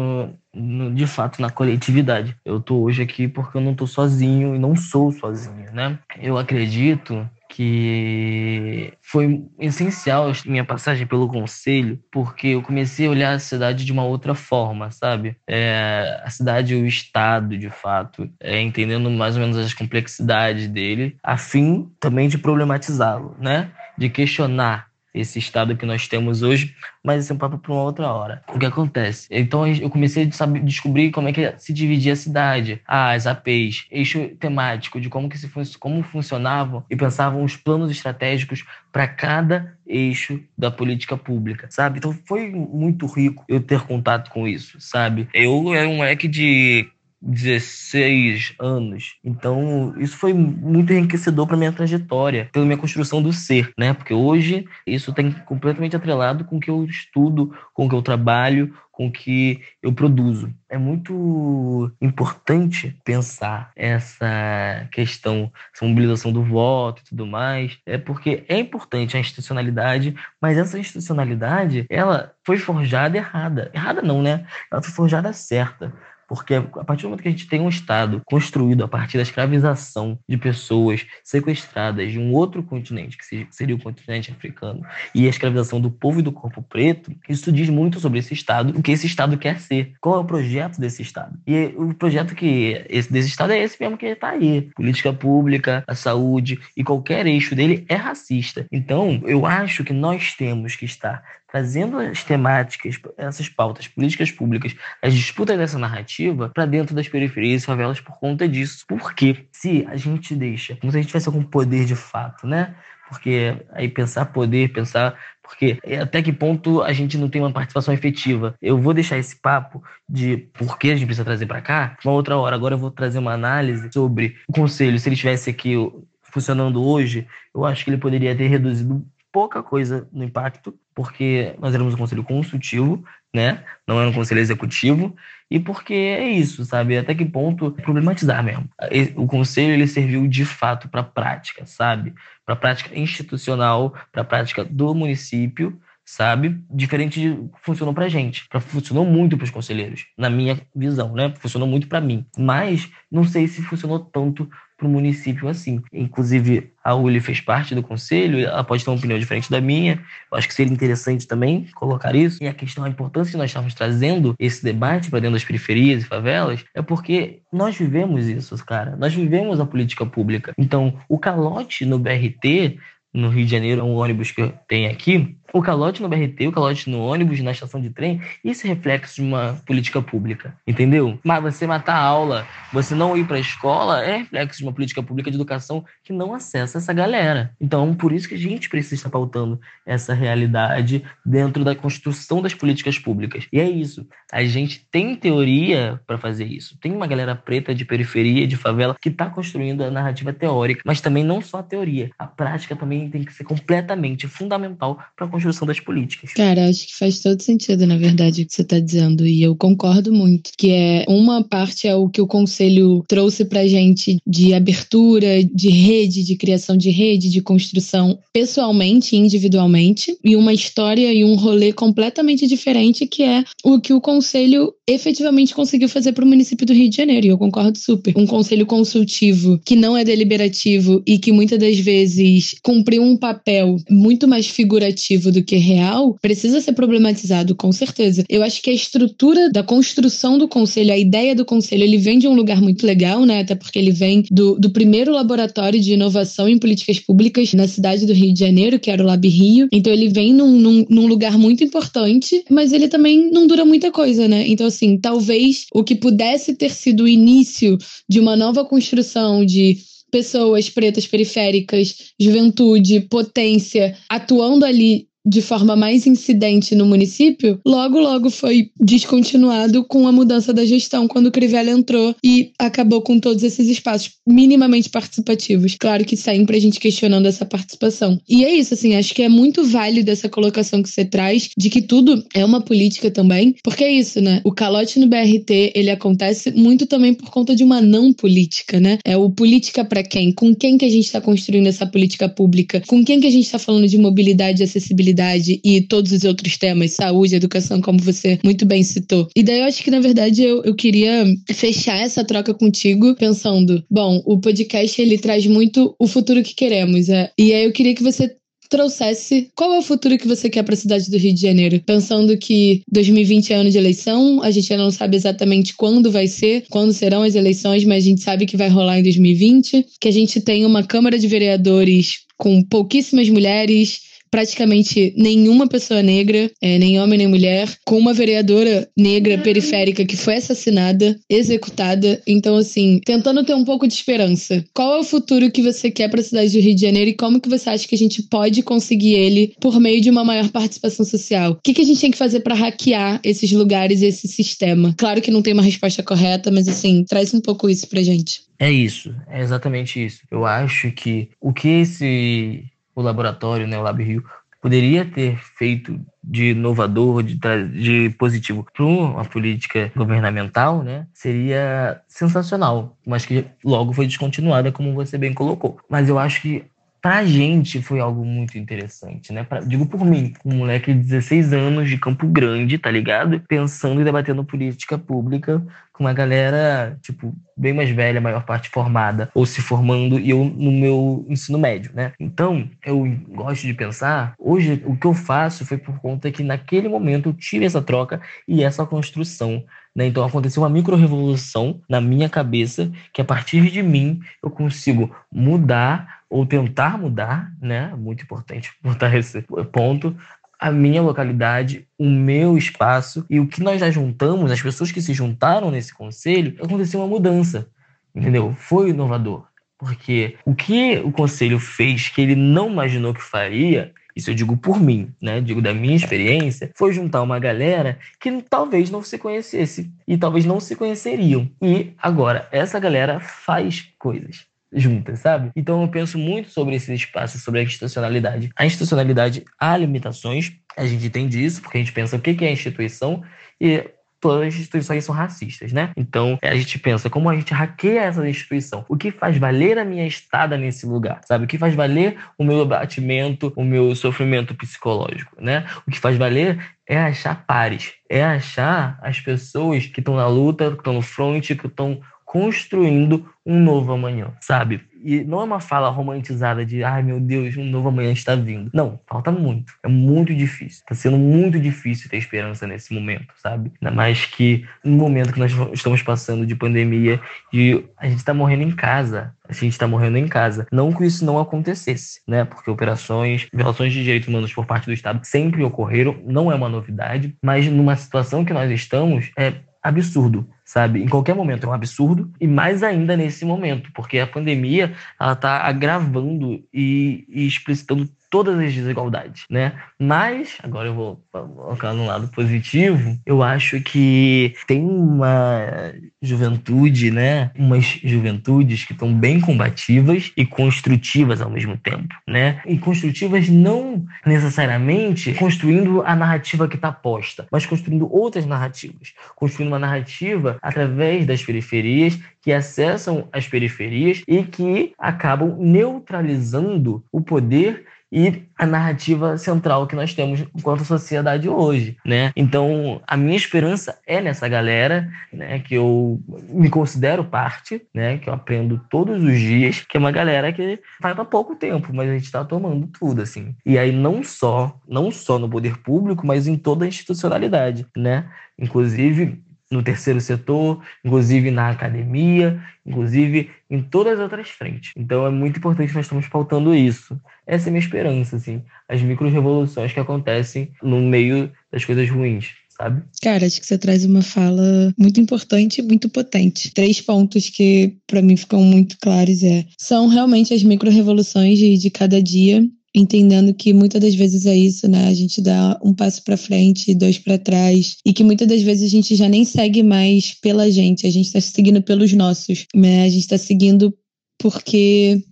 de 0.94 1.06
fato 1.06 1.40
na 1.40 1.50
coletividade. 1.50 2.34
Eu 2.44 2.60
tô 2.60 2.76
hoje 2.76 3.02
aqui 3.02 3.28
porque 3.28 3.58
eu 3.58 3.60
não 3.60 3.74
tô 3.74 3.86
sozinho 3.86 4.54
e 4.54 4.58
não 4.58 4.74
sou 4.74 5.12
sozinho, 5.12 5.70
né? 5.72 5.98
Eu 6.20 6.38
acredito 6.38 7.28
que 7.56 8.92
foi 9.00 9.42
essencial 9.58 10.30
minha 10.44 10.62
passagem 10.62 11.06
pelo 11.06 11.26
conselho, 11.26 11.98
porque 12.12 12.48
eu 12.48 12.60
comecei 12.60 13.06
a 13.06 13.10
olhar 13.10 13.32
a 13.32 13.38
cidade 13.38 13.82
de 13.82 13.92
uma 13.92 14.04
outra 14.04 14.34
forma, 14.34 14.90
sabe? 14.90 15.38
É, 15.48 16.20
a 16.22 16.28
cidade 16.28 16.74
o 16.74 16.86
estado, 16.86 17.56
de 17.56 17.70
fato, 17.70 18.28
é, 18.38 18.60
entendendo 18.60 19.10
mais 19.10 19.36
ou 19.36 19.40
menos 19.40 19.56
as 19.56 19.72
complexidades 19.72 20.68
dele, 20.68 21.16
a 21.22 21.38
fim 21.38 21.90
também 21.98 22.28
de 22.28 22.36
problematizá-lo, 22.36 23.34
né? 23.40 23.70
De 23.96 24.10
questionar 24.10 24.88
esse 25.16 25.38
estado 25.38 25.76
que 25.76 25.86
nós 25.86 26.06
temos 26.06 26.42
hoje, 26.42 26.76
mas 27.02 27.24
esse 27.24 27.32
é 27.32 27.34
um 27.34 27.38
papo 27.38 27.58
para 27.58 27.72
uma 27.72 27.82
outra 27.82 28.12
hora. 28.12 28.42
O 28.52 28.58
que 28.58 28.66
acontece? 28.66 29.26
Então 29.30 29.66
eu 29.66 29.88
comecei 29.88 30.26
a 30.26 30.32
saber, 30.32 30.60
descobrir 30.60 31.10
como 31.10 31.28
é 31.28 31.32
que 31.32 31.54
se 31.58 31.72
dividia 31.72 32.12
a 32.12 32.16
cidade, 32.16 32.80
as 32.86 33.26
APs, 33.26 33.86
eixo 33.90 34.28
temático 34.38 35.00
de 35.00 35.08
como 35.08 35.28
que 35.28 35.38
se 35.38 35.48
como 35.78 36.02
funcionavam 36.02 36.84
e 36.90 36.96
pensavam 36.96 37.42
os 37.42 37.56
planos 37.56 37.90
estratégicos 37.90 38.64
para 38.92 39.08
cada 39.08 39.76
eixo 39.86 40.40
da 40.56 40.70
política 40.70 41.16
pública, 41.16 41.68
sabe? 41.70 41.98
Então 41.98 42.12
foi 42.26 42.50
muito 42.50 43.06
rico 43.06 43.44
eu 43.48 43.60
ter 43.60 43.80
contato 43.82 44.30
com 44.30 44.46
isso, 44.46 44.80
sabe? 44.80 45.28
Eu 45.32 45.74
era 45.74 45.88
um 45.88 45.96
moleque 45.96 46.28
de 46.28 46.88
16 47.20 48.54
anos. 48.58 49.16
Então, 49.24 49.94
isso 49.98 50.16
foi 50.16 50.32
muito 50.32 50.92
enriquecedor 50.92 51.46
para 51.46 51.56
minha 51.56 51.72
trajetória, 51.72 52.48
pela 52.52 52.64
minha 52.64 52.78
construção 52.78 53.22
do 53.22 53.32
ser, 53.32 53.72
né? 53.78 53.92
Porque 53.92 54.14
hoje 54.14 54.66
isso 54.86 55.12
tem 55.12 55.32
completamente 55.32 55.96
atrelado 55.96 56.44
com 56.44 56.56
o 56.56 56.60
que 56.60 56.70
eu 56.70 56.84
estudo, 56.84 57.56
com 57.72 57.86
o 57.86 57.88
que 57.88 57.94
eu 57.94 58.02
trabalho, 58.02 58.74
com 58.96 59.08
o 59.08 59.12
que 59.12 59.60
eu 59.82 59.92
produzo. 59.92 60.50
É 60.70 60.78
muito 60.78 61.92
importante 62.00 62.96
pensar 63.04 63.70
essa 63.76 64.88
questão, 64.90 65.52
essa 65.74 65.84
mobilização 65.84 66.32
do 66.32 66.42
voto 66.42 67.02
e 67.02 67.04
tudo 67.10 67.26
mais, 67.26 67.78
é 67.84 67.98
porque 67.98 68.44
é 68.48 68.58
importante 68.58 69.16
a 69.16 69.20
institucionalidade, 69.20 70.16
mas 70.40 70.56
essa 70.56 70.78
institucionalidade, 70.78 71.84
ela 71.90 72.32
foi 72.42 72.56
forjada 72.56 73.18
errada. 73.18 73.70
Errada 73.74 74.00
não, 74.00 74.22
né? 74.22 74.46
Ela 74.72 74.82
foi 74.82 74.92
forjada 74.92 75.30
certa 75.32 75.92
Porque 76.28 76.54
a 76.54 76.62
partir 76.62 77.02
do 77.02 77.08
momento 77.08 77.22
que 77.22 77.28
a 77.28 77.30
gente 77.30 77.48
tem 77.48 77.60
um 77.60 77.68
Estado 77.68 78.20
construído 78.24 78.84
a 78.84 78.88
partir 78.88 79.16
da 79.16 79.22
escravização 79.22 80.18
de 80.28 80.36
pessoas 80.36 81.06
sequestradas 81.22 82.12
de 82.12 82.18
um 82.18 82.32
outro 82.32 82.62
continente, 82.62 83.16
que 83.16 83.46
seria 83.50 83.74
o 83.74 83.80
continente 83.80 84.30
africano, 84.30 84.82
e 85.14 85.26
a 85.26 85.30
escravização 85.30 85.80
do 85.80 85.90
povo 85.90 86.20
e 86.20 86.22
do 86.22 86.32
corpo 86.32 86.62
preto, 86.62 87.12
isso 87.28 87.52
diz 87.52 87.68
muito 87.68 88.00
sobre 88.00 88.18
esse 88.18 88.34
Estado, 88.34 88.76
o 88.76 88.82
que 88.82 88.92
esse 88.92 89.06
Estado 89.06 89.38
quer 89.38 89.60
ser, 89.60 89.92
qual 90.00 90.16
é 90.16 90.18
o 90.18 90.24
projeto 90.24 90.80
desse 90.80 91.02
Estado. 91.02 91.38
E 91.46 91.74
o 91.76 91.94
projeto 91.94 92.34
que 92.34 92.84
esse, 92.88 93.12
desse 93.12 93.28
Estado 93.28 93.52
é 93.52 93.62
esse 93.62 93.76
mesmo 93.80 93.96
que 93.96 94.06
está 94.06 94.30
aí. 94.30 94.70
Política 94.74 95.12
pública, 95.12 95.84
a 95.86 95.94
saúde 95.94 96.58
e 96.76 96.82
qualquer 96.82 97.26
eixo 97.26 97.54
dele 97.54 97.84
é 97.88 97.94
racista. 97.94 98.66
Então, 98.70 99.22
eu 99.24 99.46
acho 99.46 99.84
que 99.84 99.92
nós 99.92 100.34
temos 100.34 100.76
que 100.76 100.84
estar 100.84 101.22
trazendo 101.48 101.98
as 101.98 102.24
temáticas, 102.24 102.98
essas 103.16 103.48
pautas, 103.48 103.88
políticas 103.88 104.30
públicas, 104.30 104.74
as 105.02 105.14
disputas 105.14 105.56
dessa 105.56 105.78
narrativa 105.78 106.50
para 106.54 106.66
dentro 106.66 106.94
das 106.94 107.08
periferias 107.08 107.62
e 107.62 107.66
favelas 107.66 108.00
por 108.00 108.18
conta 108.18 108.48
disso. 108.48 108.84
Porque 108.88 109.46
se 109.52 109.86
a 109.88 109.96
gente 109.96 110.34
deixa, 110.34 110.76
como 110.76 110.90
se 110.90 110.98
a 110.98 111.00
gente 111.00 111.08
tivesse 111.08 111.28
algum 111.28 111.42
poder 111.42 111.84
de 111.84 111.96
fato, 111.96 112.46
né? 112.46 112.74
Porque 113.08 113.56
aí 113.72 113.88
pensar 113.88 114.26
poder, 114.26 114.72
pensar. 114.72 115.16
Porque 115.40 115.78
até 116.00 116.20
que 116.20 116.32
ponto 116.32 116.82
a 116.82 116.92
gente 116.92 117.16
não 117.16 117.28
tem 117.28 117.40
uma 117.40 117.52
participação 117.52 117.94
efetiva? 117.94 118.56
Eu 118.60 118.78
vou 118.78 118.92
deixar 118.92 119.16
esse 119.16 119.36
papo 119.36 119.82
de 120.08 120.38
por 120.54 120.76
que 120.76 120.90
a 120.90 120.96
gente 120.96 121.06
precisa 121.06 121.24
trazer 121.24 121.46
para 121.46 121.60
cá 121.60 121.96
uma 122.04 122.12
outra 122.12 122.36
hora. 122.36 122.56
Agora 122.56 122.74
eu 122.74 122.78
vou 122.78 122.90
trazer 122.90 123.18
uma 123.18 123.32
análise 123.32 123.88
sobre 123.92 124.36
o 124.48 124.52
conselho. 124.52 124.98
Se 124.98 125.08
ele 125.08 125.14
estivesse 125.14 125.48
aqui 125.48 125.74
funcionando 126.22 126.84
hoje, 126.84 127.26
eu 127.54 127.64
acho 127.64 127.84
que 127.84 127.90
ele 127.90 127.98
poderia 127.98 128.36
ter 128.36 128.48
reduzido 128.48 129.06
pouca 129.32 129.62
coisa 129.62 130.08
no 130.12 130.24
impacto, 130.24 130.74
porque 130.96 131.54
nós 131.58 131.74
éramos 131.74 131.92
um 131.92 131.98
conselho 131.98 132.24
consultivo, 132.24 133.04
né? 133.32 133.62
Não 133.86 134.00
era 134.00 134.08
um 134.08 134.14
conselho 134.14 134.40
executivo, 134.40 135.14
e 135.50 135.60
porque 135.60 135.92
é 135.92 136.26
isso, 136.26 136.64
sabe? 136.64 136.96
Até 136.96 137.14
que 137.14 137.24
ponto 137.26 137.70
problematizar 137.70 138.42
mesmo. 138.42 138.66
O 139.14 139.26
conselho 139.26 139.74
ele 139.74 139.86
serviu 139.86 140.26
de 140.26 140.46
fato 140.46 140.88
para 140.88 141.02
a 141.02 141.04
prática, 141.04 141.66
sabe? 141.66 142.14
Para 142.46 142.54
a 142.54 142.58
prática 142.58 142.98
institucional, 142.98 143.94
para 144.10 144.22
a 144.22 144.24
prática 144.24 144.64
do 144.64 144.94
município, 144.94 145.78
sabe? 146.02 146.58
Diferente 146.70 147.20
de 147.20 147.50
funcionou 147.62 147.92
pra 147.92 148.08
gente. 148.08 148.48
Pra, 148.48 148.58
funcionou 148.58 149.04
muito 149.04 149.36
para 149.36 149.44
os 149.44 149.50
conselheiros, 149.50 150.06
na 150.16 150.30
minha 150.30 150.58
visão, 150.74 151.12
né? 151.12 151.34
Funcionou 151.38 151.68
muito 151.68 151.88
para 151.88 152.00
mim. 152.00 152.24
Mas 152.38 152.90
não 153.12 153.22
sei 153.22 153.46
se 153.46 153.60
funcionou 153.60 154.00
tanto 154.00 154.48
para 154.76 154.86
o 154.86 154.90
município 154.90 155.48
assim. 155.48 155.82
Inclusive, 155.92 156.72
a 156.84 156.94
Uli 156.94 157.20
fez 157.20 157.40
parte 157.40 157.74
do 157.74 157.82
conselho, 157.82 158.40
ela 158.40 158.62
pode 158.62 158.84
ter 158.84 158.90
uma 158.90 158.96
opinião 158.96 159.18
diferente 159.18 159.50
da 159.50 159.60
minha. 159.60 160.02
Eu 160.30 160.38
acho 160.38 160.46
que 160.46 160.54
seria 160.54 160.72
interessante 160.72 161.26
também 161.26 161.66
colocar 161.74 162.14
isso. 162.14 162.42
E 162.42 162.46
a 162.46 162.52
questão, 162.52 162.84
a 162.84 162.88
importância 162.88 163.32
que 163.32 163.38
nós 163.38 163.50
estamos 163.50 163.74
trazendo 163.74 164.34
esse 164.38 164.62
debate 164.62 165.10
para 165.10 165.20
dentro 165.20 165.34
das 165.34 165.44
periferias 165.44 166.02
e 166.02 166.06
favelas 166.06 166.64
é 166.74 166.82
porque 166.82 167.40
nós 167.52 167.76
vivemos 167.76 168.26
isso, 168.26 168.56
cara. 168.64 168.96
Nós 168.96 169.14
vivemos 169.14 169.58
a 169.60 169.66
política 169.66 170.04
pública. 170.04 170.52
Então, 170.58 170.98
o 171.08 171.18
calote 171.18 171.86
no 171.86 171.98
BRT 171.98 172.78
no 173.16 173.30
Rio 173.30 173.46
de 173.46 173.50
Janeiro, 173.50 173.80
é 173.80 173.84
um 173.84 173.94
ônibus 173.94 174.30
que 174.30 174.52
tem 174.68 174.86
aqui, 174.86 175.36
o 175.52 175.62
calote 175.62 176.02
no 176.02 176.08
BRT, 176.08 176.46
o 176.46 176.52
calote 176.52 176.90
no 176.90 177.00
ônibus, 177.00 177.40
na 177.40 177.50
estação 177.50 177.80
de 177.80 177.90
trem, 177.90 178.20
isso 178.44 178.66
é 178.66 178.70
reflexo 178.70 179.16
de 179.16 179.22
uma 179.22 179.60
política 179.66 180.02
pública, 180.02 180.56
entendeu? 180.66 181.18
Mas 181.24 181.42
você 181.42 181.66
matar 181.66 181.94
a 181.94 182.02
aula, 182.02 182.46
você 182.72 182.94
não 182.94 183.16
ir 183.16 183.26
para 183.26 183.36
a 183.36 183.40
escola, 183.40 184.04
é 184.04 184.18
reflexo 184.18 184.58
de 184.58 184.64
uma 184.64 184.72
política 184.72 185.02
pública 185.02 185.30
de 185.30 185.36
educação 185.36 185.84
que 186.04 186.12
não 186.12 186.34
acessa 186.34 186.78
essa 186.78 186.92
galera. 186.92 187.52
Então, 187.60 187.94
por 187.94 188.12
isso 188.12 188.28
que 188.28 188.34
a 188.34 188.38
gente 188.38 188.68
precisa 188.68 188.94
estar 188.96 189.10
pautando 189.10 189.60
essa 189.84 190.14
realidade 190.14 191.04
dentro 191.24 191.64
da 191.64 191.74
construção 191.74 192.42
das 192.42 192.54
políticas 192.54 192.98
públicas. 192.98 193.46
E 193.52 193.60
é 193.60 193.68
isso. 193.68 194.06
A 194.32 194.44
gente 194.44 194.86
tem 194.90 195.14
teoria 195.14 196.00
para 196.06 196.18
fazer 196.18 196.44
isso. 196.44 196.76
Tem 196.80 196.92
uma 196.92 197.06
galera 197.06 197.34
preta 197.34 197.74
de 197.74 197.84
periferia, 197.84 198.46
de 198.46 198.56
favela, 198.56 198.96
que 199.00 199.08
está 199.08 199.26
construindo 199.30 199.82
a 199.82 199.90
narrativa 199.90 200.32
teórica, 200.32 200.82
mas 200.84 201.00
também 201.00 201.24
não 201.24 201.40
só 201.40 201.58
a 201.58 201.62
teoria. 201.62 202.10
A 202.18 202.26
prática 202.26 202.74
também 202.74 203.08
tem 203.08 203.24
que 203.24 203.32
ser 203.32 203.44
completamente 203.44 204.26
fundamental 204.28 204.98
para 205.16 205.26
construção 205.36 205.66
das 205.66 205.80
políticas. 205.80 206.32
Cara, 206.32 206.68
acho 206.68 206.86
que 206.86 206.96
faz 206.96 207.20
todo 207.20 207.40
sentido, 207.40 207.86
na 207.86 207.96
verdade, 207.96 208.42
o 208.42 208.46
que 208.46 208.54
você 208.54 208.62
está 208.62 208.78
dizendo, 208.78 209.26
e 209.26 209.42
eu 209.42 209.54
concordo 209.54 210.12
muito. 210.12 210.50
Que 210.56 210.70
é 210.70 211.04
uma 211.08 211.44
parte 211.44 211.86
é 211.86 211.94
o 211.94 212.08
que 212.08 212.20
o 212.20 212.26
conselho 212.26 213.04
trouxe 213.08 213.44
pra 213.44 213.66
gente 213.66 214.18
de 214.26 214.54
abertura, 214.54 215.44
de 215.44 215.68
rede, 215.68 216.24
de 216.24 216.36
criação 216.36 216.76
de 216.76 216.90
rede, 216.90 217.30
de 217.30 217.40
construção 217.40 218.18
pessoalmente 218.32 219.14
e 219.14 219.18
individualmente, 219.18 220.16
e 220.24 220.36
uma 220.36 220.52
história 220.52 221.12
e 221.12 221.24
um 221.24 221.34
rolê 221.34 221.72
completamente 221.72 222.46
diferente 222.46 223.06
que 223.06 223.22
é 223.22 223.44
o 223.64 223.80
que 223.80 223.92
o 223.92 224.00
conselho 224.00 224.72
efetivamente 224.88 225.54
conseguiu 225.54 225.88
fazer 225.88 226.12
para 226.12 226.24
o 226.24 226.28
município 226.28 226.64
do 226.64 226.72
Rio 226.72 226.88
de 226.88 226.96
Janeiro, 226.96 227.26
e 227.26 227.30
eu 227.30 227.38
concordo 227.38 227.76
super. 227.76 228.14
Um 228.16 228.26
conselho 228.26 228.64
consultivo 228.64 229.60
que 229.64 229.74
não 229.74 229.96
é 229.96 230.04
deliberativo 230.04 231.02
e 231.04 231.18
que 231.18 231.32
muitas 231.32 231.58
das 231.58 231.78
vezes 231.78 232.54
cumpriu 232.62 233.02
um 233.02 233.16
papel 233.16 233.76
muito 233.90 234.28
mais 234.28 234.46
figurativo 234.46 235.32
do 235.32 235.42
que 235.42 235.56
real, 235.56 236.16
precisa 236.22 236.60
ser 236.60 236.72
problematizado, 236.72 237.54
com 237.54 237.72
certeza. 237.72 238.24
Eu 238.28 238.42
acho 238.42 238.62
que 238.62 238.70
a 238.70 238.74
estrutura 238.74 239.50
da 239.50 239.62
construção 239.62 240.38
do 240.38 240.46
conselho, 240.46 240.92
a 240.92 240.98
ideia 240.98 241.34
do 241.34 241.44
conselho, 241.44 241.82
ele 241.82 241.98
vem 241.98 242.18
de 242.18 242.28
um 242.28 242.34
lugar 242.34 242.60
muito 242.60 242.86
legal, 242.86 243.24
né? 243.24 243.40
Até 243.40 243.54
porque 243.54 243.78
ele 243.78 243.90
vem 243.90 244.24
do, 244.30 244.58
do 244.58 244.70
primeiro 244.70 245.12
laboratório 245.12 245.80
de 245.80 245.94
inovação 245.94 246.48
em 246.48 246.58
políticas 246.58 247.00
públicas 247.00 247.52
na 247.54 247.66
cidade 247.66 248.06
do 248.06 248.12
Rio 248.12 248.32
de 248.32 248.40
Janeiro, 248.40 248.78
que 248.78 248.90
era 248.90 249.02
o 249.02 249.06
Lab 249.06 249.26
Rio. 249.26 249.68
Então 249.72 249.92
ele 249.92 250.08
vem 250.08 250.32
num, 250.32 250.52
num, 250.52 250.86
num 250.88 251.06
lugar 251.06 251.36
muito 251.36 251.64
importante, 251.64 252.44
mas 252.48 252.72
ele 252.72 252.86
também 252.86 253.30
não 253.32 253.46
dura 253.46 253.64
muita 253.64 253.90
coisa, 253.90 254.28
né? 254.28 254.46
Então, 254.46 254.66
assim, 254.76 254.98
talvez 254.98 255.66
o 255.74 255.82
que 255.82 255.94
pudesse 255.94 256.54
ter 256.54 256.70
sido 256.70 257.04
o 257.04 257.08
início 257.08 257.78
de 258.08 258.20
uma 258.20 258.36
nova 258.36 258.64
construção 258.64 259.44
de 259.44 259.78
pessoas 260.10 260.70
pretas 260.70 261.06
periféricas, 261.06 262.12
juventude, 262.20 263.00
potência, 263.00 263.96
atuando 264.08 264.64
ali 264.64 265.08
de 265.26 265.42
forma 265.42 265.74
mais 265.74 266.06
incidente 266.06 266.74
no 266.74 266.86
município, 266.86 267.58
logo, 267.66 267.98
logo 267.98 268.30
foi 268.30 268.70
descontinuado 268.80 269.84
com 269.84 270.06
a 270.06 270.12
mudança 270.12 270.52
da 270.54 270.64
gestão, 270.64 271.08
quando 271.08 271.26
o 271.26 271.32
Crivella 271.32 271.70
entrou 271.70 272.14
e 272.24 272.52
acabou 272.58 273.02
com 273.02 273.18
todos 273.18 273.42
esses 273.42 273.68
espaços 273.68 274.12
minimamente 274.26 274.88
participativos. 274.88 275.74
Claro 275.78 276.04
que 276.04 276.16
sempre 276.16 276.56
a 276.56 276.60
gente 276.60 276.78
questionando 276.78 277.26
essa 277.26 277.44
participação. 277.44 278.20
E 278.28 278.44
é 278.44 278.54
isso, 278.54 278.74
assim, 278.74 278.94
acho 278.94 279.14
que 279.14 279.22
é 279.22 279.28
muito 279.28 279.64
válido 279.64 280.10
essa 280.10 280.28
colocação 280.28 280.82
que 280.82 280.88
você 280.88 281.04
traz 281.04 281.48
de 281.58 281.68
que 281.68 281.82
tudo 281.82 282.24
é 282.32 282.44
uma 282.44 282.60
política 282.60 283.10
também, 283.10 283.56
porque 283.64 283.82
é 283.82 283.92
isso, 283.92 284.20
né? 284.20 284.40
O 284.44 284.52
calote 284.52 285.00
no 285.00 285.08
BRT, 285.08 285.72
ele 285.74 285.90
acontece 285.90 286.52
muito 286.52 286.86
também 286.86 287.12
por 287.12 287.30
conta 287.30 287.56
de 287.56 287.64
uma 287.64 287.80
não 287.80 288.12
política, 288.12 288.78
né? 288.78 288.98
É 289.04 289.16
o 289.16 289.28
política 289.30 289.84
para 289.84 290.02
quem? 290.04 290.32
Com 290.32 290.54
quem 290.54 290.78
que 290.78 290.84
a 290.84 290.90
gente 290.90 291.06
está 291.06 291.20
construindo 291.20 291.66
essa 291.66 291.86
política 291.86 292.28
pública? 292.28 292.82
Com 292.86 293.04
quem 293.04 293.20
que 293.20 293.26
a 293.26 293.30
gente 293.30 293.46
está 293.46 293.58
falando 293.58 293.88
de 293.88 293.98
mobilidade 293.98 294.62
e 294.62 294.64
acessibilidade? 294.64 295.15
E 295.64 295.80
todos 295.82 296.12
os 296.12 296.24
outros 296.24 296.56
temas, 296.56 296.92
saúde, 296.92 297.34
educação, 297.34 297.80
como 297.80 297.98
você 297.98 298.38
muito 298.44 298.64
bem 298.64 298.82
citou. 298.82 299.28
E 299.36 299.42
daí 299.42 299.60
eu 299.60 299.64
acho 299.64 299.82
que, 299.82 299.90
na 299.90 300.00
verdade, 300.00 300.42
eu, 300.42 300.62
eu 300.64 300.74
queria 300.74 301.24
fechar 301.52 301.98
essa 301.98 302.24
troca 302.24 302.52
contigo 302.54 303.14
pensando, 303.14 303.84
bom, 303.90 304.22
o 304.24 304.38
podcast 304.38 305.00
ele 305.00 305.18
traz 305.18 305.46
muito 305.46 305.94
o 305.98 306.06
futuro 306.06 306.42
que 306.42 306.54
queremos, 306.54 307.08
é, 307.08 307.30
e 307.38 307.52
aí 307.52 307.64
eu 307.64 307.72
queria 307.72 307.94
que 307.94 308.02
você 308.02 308.34
trouxesse 308.68 309.48
qual 309.54 309.74
é 309.74 309.78
o 309.78 309.82
futuro 309.82 310.18
que 310.18 310.26
você 310.26 310.50
quer 310.50 310.62
para 310.62 310.74
a 310.74 310.76
cidade 310.76 311.10
do 311.10 311.16
Rio 311.16 311.34
de 311.34 311.40
Janeiro, 311.40 311.80
pensando 311.84 312.36
que 312.36 312.82
2020 312.90 313.52
é 313.52 313.56
ano 313.56 313.70
de 313.70 313.78
eleição, 313.78 314.42
a 314.42 314.50
gente 314.50 314.72
ainda 314.72 314.84
não 314.84 314.90
sabe 314.90 315.16
exatamente 315.16 315.74
quando 315.76 316.10
vai 316.10 316.26
ser, 316.26 316.64
quando 316.70 316.92
serão 316.92 317.22
as 317.22 317.34
eleições, 317.34 317.84
mas 317.84 318.04
a 318.04 318.08
gente 318.08 318.22
sabe 318.22 318.46
que 318.46 318.56
vai 318.56 318.68
rolar 318.68 318.98
em 318.98 319.02
2020, 319.02 319.86
que 320.00 320.08
a 320.08 320.12
gente 320.12 320.40
tem 320.40 320.64
uma 320.64 320.82
Câmara 320.82 321.18
de 321.18 321.26
Vereadores 321.26 322.26
com 322.36 322.62
pouquíssimas 322.62 323.28
mulheres, 323.28 324.00
praticamente 324.36 325.14
nenhuma 325.16 325.66
pessoa 325.66 326.02
negra, 326.02 326.50
é, 326.60 326.78
nem 326.78 327.00
homem 327.00 327.16
nem 327.16 327.26
mulher, 327.26 327.74
com 327.86 327.96
uma 327.96 328.12
vereadora 328.12 328.86
negra 328.94 329.38
periférica 329.38 330.04
que 330.04 330.14
foi 330.14 330.34
assassinada, 330.34 331.18
executada. 331.26 332.20
Então, 332.26 332.54
assim, 332.54 333.00
tentando 333.02 333.42
ter 333.44 333.54
um 333.54 333.64
pouco 333.64 333.88
de 333.88 333.94
esperança. 333.94 334.62
Qual 334.74 334.94
é 334.94 335.00
o 335.00 335.04
futuro 335.04 335.50
que 335.50 335.62
você 335.62 335.90
quer 335.90 336.10
para 336.10 336.20
a 336.20 336.22
cidade 336.22 336.52
do 336.52 336.60
Rio 336.60 336.74
de 336.74 336.82
Janeiro 336.82 337.08
e 337.08 337.14
como 337.14 337.40
que 337.40 337.48
você 337.48 337.70
acha 337.70 337.88
que 337.88 337.94
a 337.94 337.98
gente 337.98 338.24
pode 338.24 338.62
conseguir 338.62 339.14
ele 339.14 339.54
por 339.58 339.80
meio 339.80 340.02
de 340.02 340.10
uma 340.10 340.22
maior 340.22 340.50
participação 340.50 341.06
social? 341.06 341.52
O 341.52 341.58
que, 341.64 341.72
que 341.72 341.80
a 341.80 341.86
gente 341.86 342.02
tem 342.02 342.10
que 342.10 342.18
fazer 342.18 342.40
para 342.40 342.54
hackear 342.54 343.18
esses 343.24 343.50
lugares 343.52 344.02
e 344.02 344.06
esse 344.06 344.28
sistema? 344.28 344.94
Claro 344.98 345.22
que 345.22 345.30
não 345.30 345.40
tem 345.40 345.54
uma 345.54 345.62
resposta 345.62 346.02
correta, 346.02 346.50
mas 346.50 346.68
assim, 346.68 347.06
traz 347.08 347.32
um 347.32 347.40
pouco 347.40 347.70
isso 347.70 347.88
pra 347.88 348.02
gente. 348.02 348.42
É 348.58 348.70
isso, 348.70 349.14
é 349.30 349.40
exatamente 349.40 350.04
isso. 350.04 350.20
Eu 350.30 350.44
acho 350.44 350.90
que 350.92 351.30
o 351.40 351.54
que 351.54 351.68
esse 351.68 352.64
o 352.96 353.02
laboratório, 353.02 353.66
né, 353.66 353.78
o 353.78 353.82
Lab 353.82 354.02
Rio, 354.02 354.24
poderia 354.60 355.04
ter 355.04 355.38
feito 355.38 356.00
de 356.24 356.50
inovador, 356.50 357.22
de, 357.22 357.36
de 357.36 358.10
positivo 358.18 358.66
para 358.74 358.84
uma 358.84 359.24
política 359.24 359.92
governamental, 359.94 360.82
né, 360.82 361.06
seria 361.14 362.00
sensacional, 362.08 362.96
mas 363.06 363.24
que 363.24 363.44
logo 363.64 363.92
foi 363.92 364.06
descontinuada, 364.06 364.72
como 364.72 364.94
você 364.94 365.16
bem 365.16 365.32
colocou. 365.32 365.78
Mas 365.88 366.08
eu 366.08 366.18
acho 366.18 366.42
que 366.42 366.64
pra 367.00 367.24
gente 367.24 367.80
foi 367.82 368.00
algo 368.00 368.24
muito 368.24 368.58
interessante, 368.58 369.32
né? 369.32 369.44
Pra, 369.44 369.60
digo 369.60 369.86
por 369.86 370.04
mim, 370.04 370.32
um 370.44 370.56
moleque 370.56 370.92
de 370.92 371.00
16 371.00 371.52
anos 371.52 371.88
de 371.88 371.98
Campo 371.98 372.26
Grande, 372.26 372.78
tá 372.78 372.90
ligado? 372.90 373.40
Pensando 373.48 374.00
e 374.00 374.04
debatendo 374.04 374.44
política 374.44 374.98
pública 374.98 375.62
com 375.92 376.04
uma 376.04 376.12
galera, 376.12 376.98
tipo, 377.00 377.34
bem 377.56 377.72
mais 377.72 377.88
velha, 377.88 378.20
maior 378.20 378.44
parte 378.44 378.68
formada, 378.68 379.30
ou 379.34 379.46
se 379.46 379.62
formando, 379.62 380.20
e 380.20 380.28
eu 380.28 380.44
no 380.44 380.70
meu 380.70 381.24
ensino 381.26 381.58
médio, 381.58 381.90
né? 381.94 382.12
Então, 382.20 382.68
eu 382.84 383.06
gosto 383.30 383.66
de 383.66 383.72
pensar, 383.72 384.34
hoje 384.38 384.82
o 384.84 384.94
que 384.94 385.06
eu 385.06 385.14
faço 385.14 385.64
foi 385.64 385.78
por 385.78 385.98
conta 385.98 386.30
que 386.30 386.42
naquele 386.42 386.86
momento 386.86 387.30
eu 387.30 387.32
tive 387.32 387.64
essa 387.64 387.80
troca 387.80 388.20
e 388.46 388.62
essa 388.62 388.84
construção 388.84 389.64
né? 389.96 390.06
Então 390.06 390.22
aconteceu 390.22 390.62
uma 390.62 390.68
micro-revolução 390.68 391.80
na 391.88 392.02
minha 392.02 392.28
cabeça, 392.28 392.92
que 393.14 393.22
a 393.22 393.24
partir 393.24 393.70
de 393.70 393.82
mim 393.82 394.20
eu 394.44 394.50
consigo 394.50 395.10
mudar 395.32 396.15
ou 396.28 396.44
tentar 396.44 396.98
mudar, 396.98 397.52
né? 397.60 397.94
Muito 397.96 398.22
importante 398.24 398.72
botar 398.82 399.14
esse 399.16 399.42
ponto, 399.72 400.16
a 400.58 400.70
minha 400.70 401.02
localidade, 401.02 401.86
o 401.98 402.08
meu 402.08 402.56
espaço 402.56 403.24
e 403.28 403.38
o 403.38 403.46
que 403.46 403.62
nós 403.62 403.80
já 403.80 403.90
juntamos, 403.90 404.50
as 404.50 404.60
pessoas 404.60 404.90
que 404.90 405.02
se 405.02 405.12
juntaram 405.12 405.70
nesse 405.70 405.94
conselho, 405.94 406.56
aconteceu 406.62 407.00
uma 407.00 407.08
mudança, 407.08 407.68
entendeu? 408.14 408.54
Foi 408.58 408.90
inovador, 408.90 409.46
porque 409.78 410.36
o 410.44 410.54
que 410.54 410.98
o 411.04 411.12
conselho 411.12 411.58
fez 411.58 412.08
que 412.08 412.22
ele 412.22 412.34
não 412.34 412.70
imaginou 412.70 413.12
que 413.12 413.22
faria, 413.22 413.92
isso 414.14 414.30
eu 414.30 414.34
digo 414.34 414.56
por 414.56 414.80
mim, 414.80 415.12
né? 415.20 415.42
Digo 415.42 415.60
da 415.60 415.74
minha 415.74 415.94
experiência, 415.94 416.70
foi 416.74 416.94
juntar 416.94 417.20
uma 417.20 417.38
galera 417.38 417.98
que 418.18 418.42
talvez 418.48 418.90
não 418.90 419.02
se 419.02 419.18
conhecesse 419.18 419.92
e 420.08 420.16
talvez 420.16 420.46
não 420.46 420.58
se 420.58 420.74
conheceriam. 420.74 421.50
E 421.60 421.92
agora 421.98 422.48
essa 422.50 422.80
galera 422.80 423.20
faz 423.20 423.92
coisas 423.98 424.46
juntas, 424.72 425.20
sabe? 425.20 425.50
Então 425.54 425.82
eu 425.82 425.88
penso 425.88 426.18
muito 426.18 426.50
sobre 426.50 426.74
esse 426.74 426.92
espaço, 426.92 427.38
sobre 427.38 427.60
a 427.60 427.62
institucionalidade. 427.62 428.50
A 428.56 428.66
institucionalidade 428.66 429.44
há 429.58 429.76
limitações, 429.76 430.52
a 430.76 430.86
gente 430.86 431.06
entende 431.06 431.44
isso, 431.44 431.62
porque 431.62 431.78
a 431.78 431.80
gente 431.80 431.92
pensa 431.92 432.16
o 432.16 432.20
que 432.20 432.44
é 432.44 432.50
instituição 432.50 433.22
e 433.60 433.84
todas 434.20 434.48
as 434.48 434.54
instituições 434.54 435.04
são 435.04 435.14
racistas, 435.14 435.72
né? 435.72 435.92
Então, 435.96 436.38
a 436.42 436.54
gente 436.54 436.78
pensa 436.78 437.08
como 437.08 437.28
a 437.28 437.36
gente 437.36 437.52
hackeia 437.52 438.00
essa 438.00 438.28
instituição. 438.28 438.84
O 438.88 438.96
que 438.96 439.10
faz 439.10 439.36
valer 439.38 439.78
a 439.78 439.84
minha 439.84 440.06
estada 440.06 440.56
nesse 440.56 440.86
lugar, 440.86 441.20
sabe? 441.24 441.44
O 441.44 441.46
que 441.46 441.58
faz 441.58 441.74
valer 441.74 442.16
o 442.38 442.44
meu 442.44 442.62
abatimento, 442.62 443.52
o 443.54 443.64
meu 443.64 443.94
sofrimento 443.94 444.54
psicológico, 444.54 445.36
né? 445.40 445.66
O 445.86 445.90
que 445.90 445.98
faz 445.98 446.16
valer 446.16 446.58
é 446.88 446.98
achar 446.98 447.44
pares, 447.46 447.92
é 448.08 448.24
achar 448.24 448.98
as 449.02 449.20
pessoas 449.20 449.86
que 449.86 450.00
estão 450.00 450.16
na 450.16 450.26
luta, 450.26 450.70
que 450.70 450.78
estão 450.78 450.94
no 450.94 451.02
front, 451.02 451.46
que 451.46 451.66
estão 451.66 452.00
construindo 452.36 453.26
um 453.46 453.58
novo 453.58 453.94
amanhã, 453.94 454.34
sabe? 454.42 454.82
E 455.02 455.24
não 455.24 455.40
é 455.40 455.44
uma 455.44 455.58
fala 455.58 455.88
romantizada 455.88 456.66
de, 456.66 456.84
ai 456.84 457.02
meu 457.02 457.18
Deus, 457.18 457.56
um 457.56 457.64
novo 457.64 457.88
amanhã 457.88 458.12
está 458.12 458.34
vindo. 458.34 458.70
Não, 458.74 459.00
falta 459.06 459.32
muito. 459.32 459.72
É 459.82 459.88
muito 459.88 460.34
difícil. 460.34 460.80
Está 460.80 460.94
sendo 460.94 461.16
muito 461.16 461.58
difícil 461.58 462.10
ter 462.10 462.18
esperança 462.18 462.66
nesse 462.66 462.92
momento, 462.92 463.32
sabe? 463.38 463.72
Ainda 463.80 463.94
mais 463.94 464.26
que 464.26 464.66
no 464.84 464.98
momento 464.98 465.32
que 465.32 465.38
nós 465.38 465.50
estamos 465.72 466.02
passando 466.02 466.44
de 466.44 466.54
pandemia 466.54 467.18
e 467.54 467.82
a 467.96 468.06
gente 468.06 468.18
está 468.18 468.34
morrendo 468.34 468.64
em 468.64 468.72
casa. 468.72 469.34
A 469.48 469.52
gente 469.54 469.72
está 469.72 469.88
morrendo 469.88 470.18
em 470.18 470.28
casa. 470.28 470.66
Não 470.70 470.92
que 470.92 471.06
isso 471.06 471.24
não 471.24 471.38
acontecesse, 471.38 472.20
né? 472.28 472.44
Porque 472.44 472.70
operações, 472.70 473.48
violações 473.50 473.94
de 473.94 474.02
direitos 474.02 474.28
humanos 474.28 474.52
por 474.52 474.66
parte 474.66 474.84
do 474.84 474.92
Estado 474.92 475.20
sempre 475.24 475.64
ocorreram, 475.64 476.18
não 476.26 476.52
é 476.52 476.54
uma 476.54 476.68
novidade, 476.68 477.34
mas 477.42 477.66
numa 477.66 477.96
situação 477.96 478.44
que 478.44 478.52
nós 478.52 478.70
estamos, 478.70 479.30
é 479.38 479.54
absurdo, 479.82 480.46
sabe? 480.66 481.00
Em 481.00 481.08
qualquer 481.08 481.34
momento 481.34 481.64
é 481.64 481.68
um 481.70 481.72
absurdo 481.72 482.30
e 482.40 482.46
mais 482.46 482.82
ainda 482.82 483.16
nesse 483.16 483.44
momento, 483.44 483.90
porque 483.94 484.18
a 484.18 484.26
pandemia 484.26 484.92
ela 485.18 485.32
está 485.32 485.60
agravando 485.60 486.60
e, 486.74 487.24
e 487.28 487.46
explicitando 487.46 488.10
todas 488.30 488.58
as 488.58 488.72
desigualdades, 488.72 489.44
né? 489.50 489.72
Mas, 489.98 490.58
agora 490.62 490.88
eu 490.88 490.94
vou 490.94 491.20
colocar 491.32 491.92
no 491.92 492.06
lado 492.06 492.28
positivo, 492.28 493.18
eu 493.24 493.42
acho 493.42 493.80
que 493.80 494.54
tem 494.66 494.82
uma 494.82 495.92
juventude, 496.20 497.10
né? 497.10 497.50
Umas 497.56 497.84
juventudes 498.02 498.84
que 498.84 498.92
estão 498.92 499.12
bem 499.12 499.40
combativas 499.40 500.32
e 500.36 500.44
construtivas 500.44 501.40
ao 501.40 501.50
mesmo 501.50 501.76
tempo, 501.76 502.14
né? 502.26 502.60
E 502.66 502.78
construtivas 502.78 503.48
não 503.48 504.04
necessariamente 504.24 505.32
construindo 505.34 506.02
a 506.02 506.14
narrativa 506.14 506.68
que 506.68 506.76
está 506.76 506.90
posta, 506.92 507.46
mas 507.50 507.66
construindo 507.66 508.12
outras 508.12 508.46
narrativas, 508.46 509.12
construindo 509.34 509.68
uma 509.68 509.78
narrativa 509.78 510.58
através 510.62 511.26
das 511.26 511.42
periferias 511.42 512.18
que 512.40 512.52
acessam 512.52 513.28
as 513.32 513.48
periferias 513.48 514.22
e 514.26 514.42
que 514.44 514.92
acabam 514.98 515.56
neutralizando 515.58 517.04
o 517.10 517.20
poder 517.20 517.84
e 518.16 518.44
a 518.56 518.64
narrativa 518.64 519.36
central 519.36 519.86
que 519.86 519.94
nós 519.94 520.14
temos 520.14 520.40
enquanto 520.56 520.86
sociedade 520.86 521.50
hoje, 521.50 521.98
né? 522.02 522.32
Então, 522.34 523.02
a 523.06 523.14
minha 523.14 523.36
esperança 523.36 523.98
é 524.06 524.22
nessa 524.22 524.48
galera, 524.48 525.06
né, 525.30 525.58
que 525.58 525.74
eu 525.74 526.18
me 526.48 526.70
considero 526.70 527.22
parte, 527.24 527.82
né, 527.92 528.16
que 528.16 528.30
eu 528.30 528.32
aprendo 528.32 528.80
todos 528.88 529.22
os 529.22 529.38
dias, 529.38 529.84
que 529.86 529.98
é 529.98 530.00
uma 530.00 530.10
galera 530.10 530.50
que 530.50 530.80
faz 531.02 531.18
há 531.18 531.26
pouco 531.26 531.54
tempo, 531.56 531.92
mas 531.92 532.08
a 532.08 532.14
gente 532.14 532.24
está 532.24 532.42
tomando 532.42 532.86
tudo 532.86 533.20
assim. 533.20 533.54
E 533.66 533.78
aí 533.78 533.92
não 533.92 534.24
só, 534.24 534.80
não 534.88 535.10
só 535.10 535.38
no 535.38 535.50
poder 535.50 535.76
público, 535.76 536.26
mas 536.26 536.46
em 536.46 536.56
toda 536.56 536.86
a 536.86 536.88
institucionalidade, 536.88 537.86
né? 537.94 538.24
Inclusive 538.58 539.42
no 539.70 539.82
terceiro 539.82 540.20
setor, 540.20 540.82
inclusive 541.04 541.50
na 541.50 541.70
academia, 541.70 542.60
inclusive 542.84 543.50
em 543.68 543.82
todas 543.82 544.14
as 544.14 544.20
outras 544.20 544.48
frentes. 544.48 544.92
Então 544.96 545.26
é 545.26 545.30
muito 545.30 545.58
importante 545.58 545.88
que 545.88 545.96
nós 545.96 546.06
estamos 546.06 546.28
pautando 546.28 546.74
isso. 546.74 547.20
Essa 547.46 547.68
é 547.68 547.70
a 547.70 547.72
minha 547.72 547.84
esperança, 547.84 548.36
assim, 548.36 548.62
as 548.88 549.02
micro-revoluções 549.02 549.92
que 549.92 550.00
acontecem 550.00 550.70
no 550.82 551.00
meio 551.00 551.50
das 551.70 551.84
coisas 551.84 552.08
ruins. 552.08 552.54
Sabe? 552.76 553.02
Cara, 553.22 553.46
acho 553.46 553.58
que 553.58 553.66
você 553.66 553.78
traz 553.78 554.04
uma 554.04 554.20
fala 554.20 554.92
muito 554.98 555.18
importante 555.18 555.78
e 555.78 555.82
muito 555.82 556.10
potente. 556.10 556.70
Três 556.74 557.00
pontos 557.00 557.48
que 557.48 557.96
para 558.06 558.20
mim 558.20 558.36
ficam 558.36 558.60
muito 558.60 558.98
claros 559.00 559.42
é 559.42 559.64
são 559.78 560.08
realmente 560.08 560.52
as 560.52 560.62
micro-revoluções 560.62 561.58
de, 561.58 561.78
de 561.78 561.90
cada 561.90 562.22
dia 562.22 562.62
entendendo 562.96 563.52
que 563.52 563.74
muitas 563.74 564.00
das 564.00 564.14
vezes 564.14 564.46
é 564.46 564.56
isso, 564.56 564.88
né? 564.88 565.06
A 565.06 565.14
gente 565.14 565.42
dá 565.42 565.78
um 565.84 565.92
passo 565.92 566.22
para 566.24 566.36
frente, 566.36 566.94
dois 566.94 567.18
para 567.18 567.38
trás, 567.38 567.96
e 568.04 568.12
que 568.12 568.24
muitas 568.24 568.48
das 568.48 568.62
vezes 568.62 568.84
a 568.84 568.90
gente 568.90 569.14
já 569.14 569.28
nem 569.28 569.44
segue 569.44 569.82
mais 569.82 570.34
pela 570.40 570.70
gente, 570.70 571.06
a 571.06 571.10
gente 571.10 571.26
está 571.26 571.40
seguindo 571.40 571.82
pelos 571.82 572.12
nossos, 572.14 572.66
né? 572.74 573.04
A 573.04 573.08
gente 573.08 573.22
está 573.22 573.36
seguindo 573.36 573.94
porque 574.38 575.22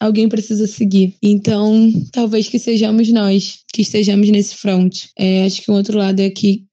alguém 0.00 0.28
precisa 0.28 0.66
seguir. 0.66 1.14
Então, 1.22 1.92
talvez 2.10 2.48
que 2.48 2.58
sejamos 2.58 3.08
nós 3.10 3.58
que 3.72 3.82
estejamos 3.82 4.28
nesse 4.30 4.56
front. 4.56 5.04
É, 5.16 5.44
acho 5.44 5.62
que 5.62 5.70
um 5.70 5.74
outro 5.74 5.98
lado 5.98 6.20
é 6.20 6.30
que 6.30 6.64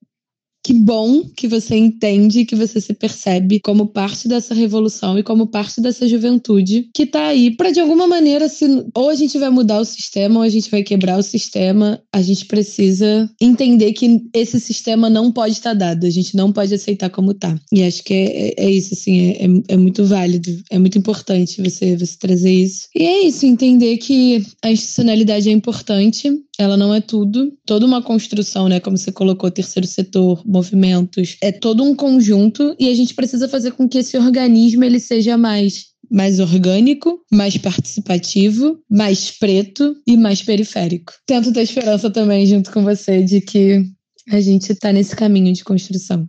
que 0.64 0.74
bom 0.74 1.24
que 1.36 1.48
você 1.48 1.76
entende, 1.76 2.44
que 2.44 2.54
você 2.54 2.80
se 2.80 2.92
percebe 2.92 3.60
como 3.60 3.86
parte 3.86 4.28
dessa 4.28 4.54
revolução 4.54 5.18
e 5.18 5.22
como 5.22 5.46
parte 5.46 5.80
dessa 5.80 6.06
juventude 6.06 6.88
que 6.94 7.06
tá 7.06 7.26
aí 7.26 7.54
para 7.56 7.70
de 7.70 7.80
alguma 7.80 8.06
maneira 8.06 8.48
se 8.48 8.66
ou 8.94 9.08
a 9.08 9.14
gente 9.14 9.38
vai 9.38 9.50
mudar 9.50 9.80
o 9.80 9.84
sistema 9.84 10.36
ou 10.36 10.42
a 10.42 10.48
gente 10.48 10.70
vai 10.70 10.82
quebrar 10.82 11.18
o 11.18 11.22
sistema, 11.22 12.00
a 12.12 12.22
gente 12.22 12.46
precisa 12.46 13.30
entender 13.40 13.92
que 13.92 14.20
esse 14.34 14.60
sistema 14.60 15.08
não 15.08 15.32
pode 15.32 15.54
estar 15.54 15.70
tá 15.70 15.86
dado, 15.86 16.06
a 16.06 16.10
gente 16.10 16.36
não 16.36 16.52
pode 16.52 16.74
aceitar 16.74 17.10
como 17.10 17.34
tá. 17.34 17.58
E 17.72 17.82
acho 17.82 18.02
que 18.04 18.14
é, 18.14 18.48
é, 18.48 18.54
é 18.66 18.70
isso 18.70 18.94
assim, 18.94 19.30
é, 19.30 19.44
é, 19.44 19.74
é 19.74 19.76
muito 19.76 20.04
válido, 20.04 20.50
é 20.70 20.78
muito 20.78 20.98
importante 20.98 21.60
você 21.62 21.96
você 21.96 22.16
trazer 22.18 22.52
isso. 22.52 22.88
E 22.94 23.02
é 23.02 23.26
isso, 23.26 23.46
entender 23.46 23.96
que 23.98 24.44
a 24.62 24.70
institucionalidade 24.70 25.48
é 25.48 25.52
importante, 25.52 26.30
ela 26.60 26.76
não 26.76 26.92
é 26.92 27.00
tudo, 27.00 27.56
toda 27.64 27.86
uma 27.86 28.02
construção, 28.02 28.68
né, 28.68 28.80
como 28.80 28.98
você 28.98 29.10
colocou, 29.10 29.50
terceiro 29.50 29.88
setor, 29.88 30.42
movimentos, 30.46 31.38
é 31.42 31.50
todo 31.50 31.82
um 31.82 31.94
conjunto 31.94 32.76
e 32.78 32.90
a 32.90 32.94
gente 32.94 33.14
precisa 33.14 33.48
fazer 33.48 33.72
com 33.72 33.88
que 33.88 33.96
esse 33.96 34.18
organismo 34.18 34.84
ele 34.84 35.00
seja 35.00 35.38
mais 35.38 35.88
mais 36.10 36.40
orgânico, 36.40 37.20
mais 37.32 37.56
participativo, 37.56 38.80
mais 38.90 39.30
preto 39.30 39.96
e 40.04 40.16
mais 40.16 40.42
periférico. 40.42 41.12
Tento 41.24 41.52
ter 41.52 41.62
esperança 41.62 42.10
também 42.10 42.44
junto 42.46 42.72
com 42.72 42.82
você 42.82 43.22
de 43.22 43.40
que 43.40 43.84
a 44.28 44.40
gente 44.40 44.72
está 44.72 44.92
nesse 44.92 45.14
caminho 45.14 45.52
de 45.52 45.62
construção. 45.62 46.28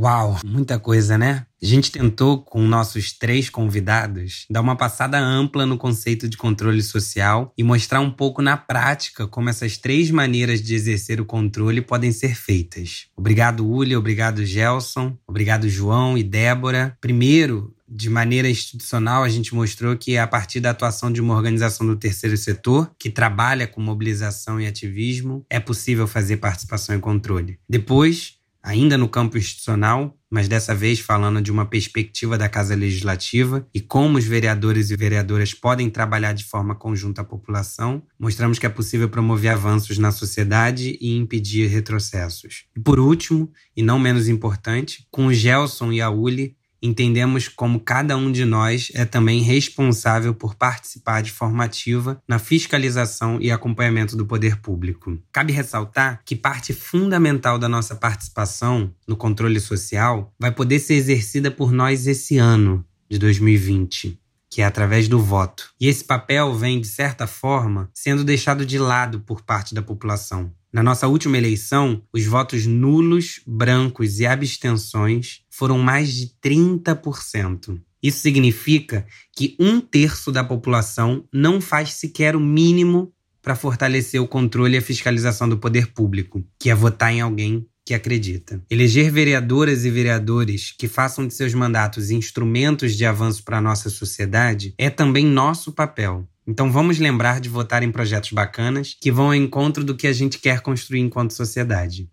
Uau, 0.00 0.38
muita 0.42 0.78
coisa, 0.78 1.18
né? 1.18 1.44
A 1.62 1.66
gente 1.66 1.92
tentou, 1.92 2.42
com 2.42 2.66
nossos 2.66 3.12
três 3.12 3.50
convidados, 3.50 4.46
dar 4.48 4.62
uma 4.62 4.74
passada 4.74 5.18
ampla 5.18 5.66
no 5.66 5.76
conceito 5.76 6.26
de 6.26 6.38
controle 6.38 6.82
social 6.82 7.52
e 7.56 7.62
mostrar 7.62 8.00
um 8.00 8.10
pouco 8.10 8.40
na 8.40 8.56
prática 8.56 9.26
como 9.26 9.50
essas 9.50 9.76
três 9.76 10.10
maneiras 10.10 10.62
de 10.62 10.74
exercer 10.74 11.20
o 11.20 11.26
controle 11.26 11.82
podem 11.82 12.12
ser 12.12 12.34
feitas. 12.34 13.08
Obrigado, 13.14 13.68
Uli, 13.68 13.94
obrigado, 13.94 14.42
Gelson, 14.42 15.18
obrigado, 15.26 15.68
João 15.68 16.16
e 16.16 16.22
Débora. 16.22 16.96
Primeiro, 16.98 17.74
de 17.86 18.08
maneira 18.08 18.48
institucional, 18.48 19.22
a 19.22 19.28
gente 19.28 19.54
mostrou 19.54 19.94
que 19.98 20.16
a 20.16 20.26
partir 20.26 20.60
da 20.60 20.70
atuação 20.70 21.12
de 21.12 21.20
uma 21.20 21.34
organização 21.34 21.86
do 21.86 21.96
terceiro 21.96 22.38
setor, 22.38 22.90
que 22.98 23.10
trabalha 23.10 23.66
com 23.66 23.82
mobilização 23.82 24.58
e 24.58 24.66
ativismo, 24.66 25.44
é 25.50 25.60
possível 25.60 26.06
fazer 26.06 26.38
participação 26.38 26.96
e 26.96 27.00
controle. 27.00 27.58
Depois, 27.68 28.39
ainda 28.62 28.96
no 28.96 29.08
campo 29.08 29.38
institucional, 29.38 30.16
mas 30.30 30.46
dessa 30.46 30.74
vez 30.74 31.00
falando 31.00 31.42
de 31.42 31.50
uma 31.50 31.66
perspectiva 31.66 32.38
da 32.38 32.48
Casa 32.48 32.74
Legislativa 32.74 33.66
e 33.74 33.80
como 33.80 34.18
os 34.18 34.24
vereadores 34.24 34.90
e 34.90 34.96
vereadoras 34.96 35.52
podem 35.52 35.90
trabalhar 35.90 36.32
de 36.32 36.44
forma 36.44 36.74
conjunta 36.74 37.22
à 37.22 37.24
população, 37.24 38.02
mostramos 38.18 38.58
que 38.58 38.66
é 38.66 38.68
possível 38.68 39.08
promover 39.08 39.52
avanços 39.52 39.98
na 39.98 40.12
sociedade 40.12 40.96
e 41.00 41.16
impedir 41.16 41.68
retrocessos. 41.68 42.66
E 42.76 42.80
por 42.80 43.00
último, 43.00 43.50
e 43.76 43.82
não 43.82 43.98
menos 43.98 44.28
importante, 44.28 45.06
com 45.10 45.26
o 45.26 45.34
Gelson 45.34 45.90
e 45.90 46.00
a 46.00 46.10
Uli, 46.10 46.56
entendemos 46.82 47.48
como 47.48 47.80
cada 47.80 48.16
um 48.16 48.30
de 48.30 48.44
nós 48.44 48.90
é 48.94 49.04
também 49.04 49.40
responsável 49.42 50.34
por 50.34 50.54
participar 50.54 51.22
de 51.22 51.32
forma 51.32 51.64
ativa 51.64 52.20
na 52.28 52.38
fiscalização 52.38 53.38
e 53.40 53.50
acompanhamento 53.50 54.16
do 54.16 54.26
poder 54.26 54.56
público. 54.56 55.18
Cabe 55.32 55.52
ressaltar 55.52 56.22
que 56.24 56.36
parte 56.36 56.72
fundamental 56.72 57.58
da 57.58 57.68
nossa 57.68 57.94
participação 57.94 58.92
no 59.06 59.16
controle 59.16 59.60
social 59.60 60.32
vai 60.38 60.52
poder 60.52 60.78
ser 60.78 60.94
exercida 60.94 61.50
por 61.50 61.72
nós 61.72 62.06
esse 62.06 62.38
ano 62.38 62.84
de 63.08 63.18
2020 63.18 64.19
que 64.50 64.60
é 64.60 64.64
através 64.64 65.08
do 65.08 65.20
voto. 65.20 65.70
E 65.80 65.86
esse 65.86 66.04
papel 66.04 66.52
vem, 66.54 66.80
de 66.80 66.88
certa 66.88 67.26
forma, 67.26 67.88
sendo 67.94 68.24
deixado 68.24 68.66
de 68.66 68.78
lado 68.78 69.20
por 69.20 69.42
parte 69.42 69.74
da 69.74 69.80
população. 69.80 70.52
Na 70.72 70.82
nossa 70.82 71.06
última 71.06 71.38
eleição, 71.38 72.02
os 72.12 72.26
votos 72.26 72.66
nulos, 72.66 73.40
brancos 73.46 74.18
e 74.20 74.26
abstenções 74.26 75.42
foram 75.50 75.78
mais 75.78 76.12
de 76.12 76.32
30%. 76.42 77.80
Isso 78.02 78.18
significa 78.20 79.06
que 79.36 79.56
um 79.58 79.80
terço 79.80 80.32
da 80.32 80.42
população 80.42 81.24
não 81.32 81.60
faz 81.60 81.94
sequer 81.94 82.34
o 82.34 82.40
mínimo 82.40 83.12
para 83.42 83.56
fortalecer 83.56 84.20
o 84.20 84.28
controle 84.28 84.74
e 84.74 84.78
a 84.78 84.82
fiscalização 84.82 85.48
do 85.48 85.58
poder 85.58 85.88
público, 85.88 86.44
que 86.58 86.70
é 86.70 86.74
votar 86.74 87.12
em 87.12 87.20
alguém 87.20 87.66
que 87.90 87.94
acredita. 87.94 88.62
Eleger 88.70 89.10
vereadoras 89.10 89.84
e 89.84 89.90
vereadores 89.90 90.72
que 90.78 90.86
façam 90.86 91.26
de 91.26 91.34
seus 91.34 91.52
mandatos 91.54 92.12
instrumentos 92.12 92.94
de 92.96 93.04
avanço 93.04 93.42
para 93.42 93.58
a 93.58 93.60
nossa 93.60 93.90
sociedade 93.90 94.72
é 94.78 94.88
também 94.88 95.26
nosso 95.26 95.72
papel. 95.72 96.24
Então 96.46 96.70
vamos 96.70 97.00
lembrar 97.00 97.40
de 97.40 97.48
votar 97.48 97.82
em 97.82 97.90
projetos 97.90 98.30
bacanas 98.30 98.96
que 99.00 99.10
vão 99.10 99.26
ao 99.26 99.34
encontro 99.34 99.82
do 99.82 99.96
que 99.96 100.06
a 100.06 100.12
gente 100.12 100.38
quer 100.38 100.60
construir 100.60 101.00
enquanto 101.00 101.32
sociedade. 101.32 102.08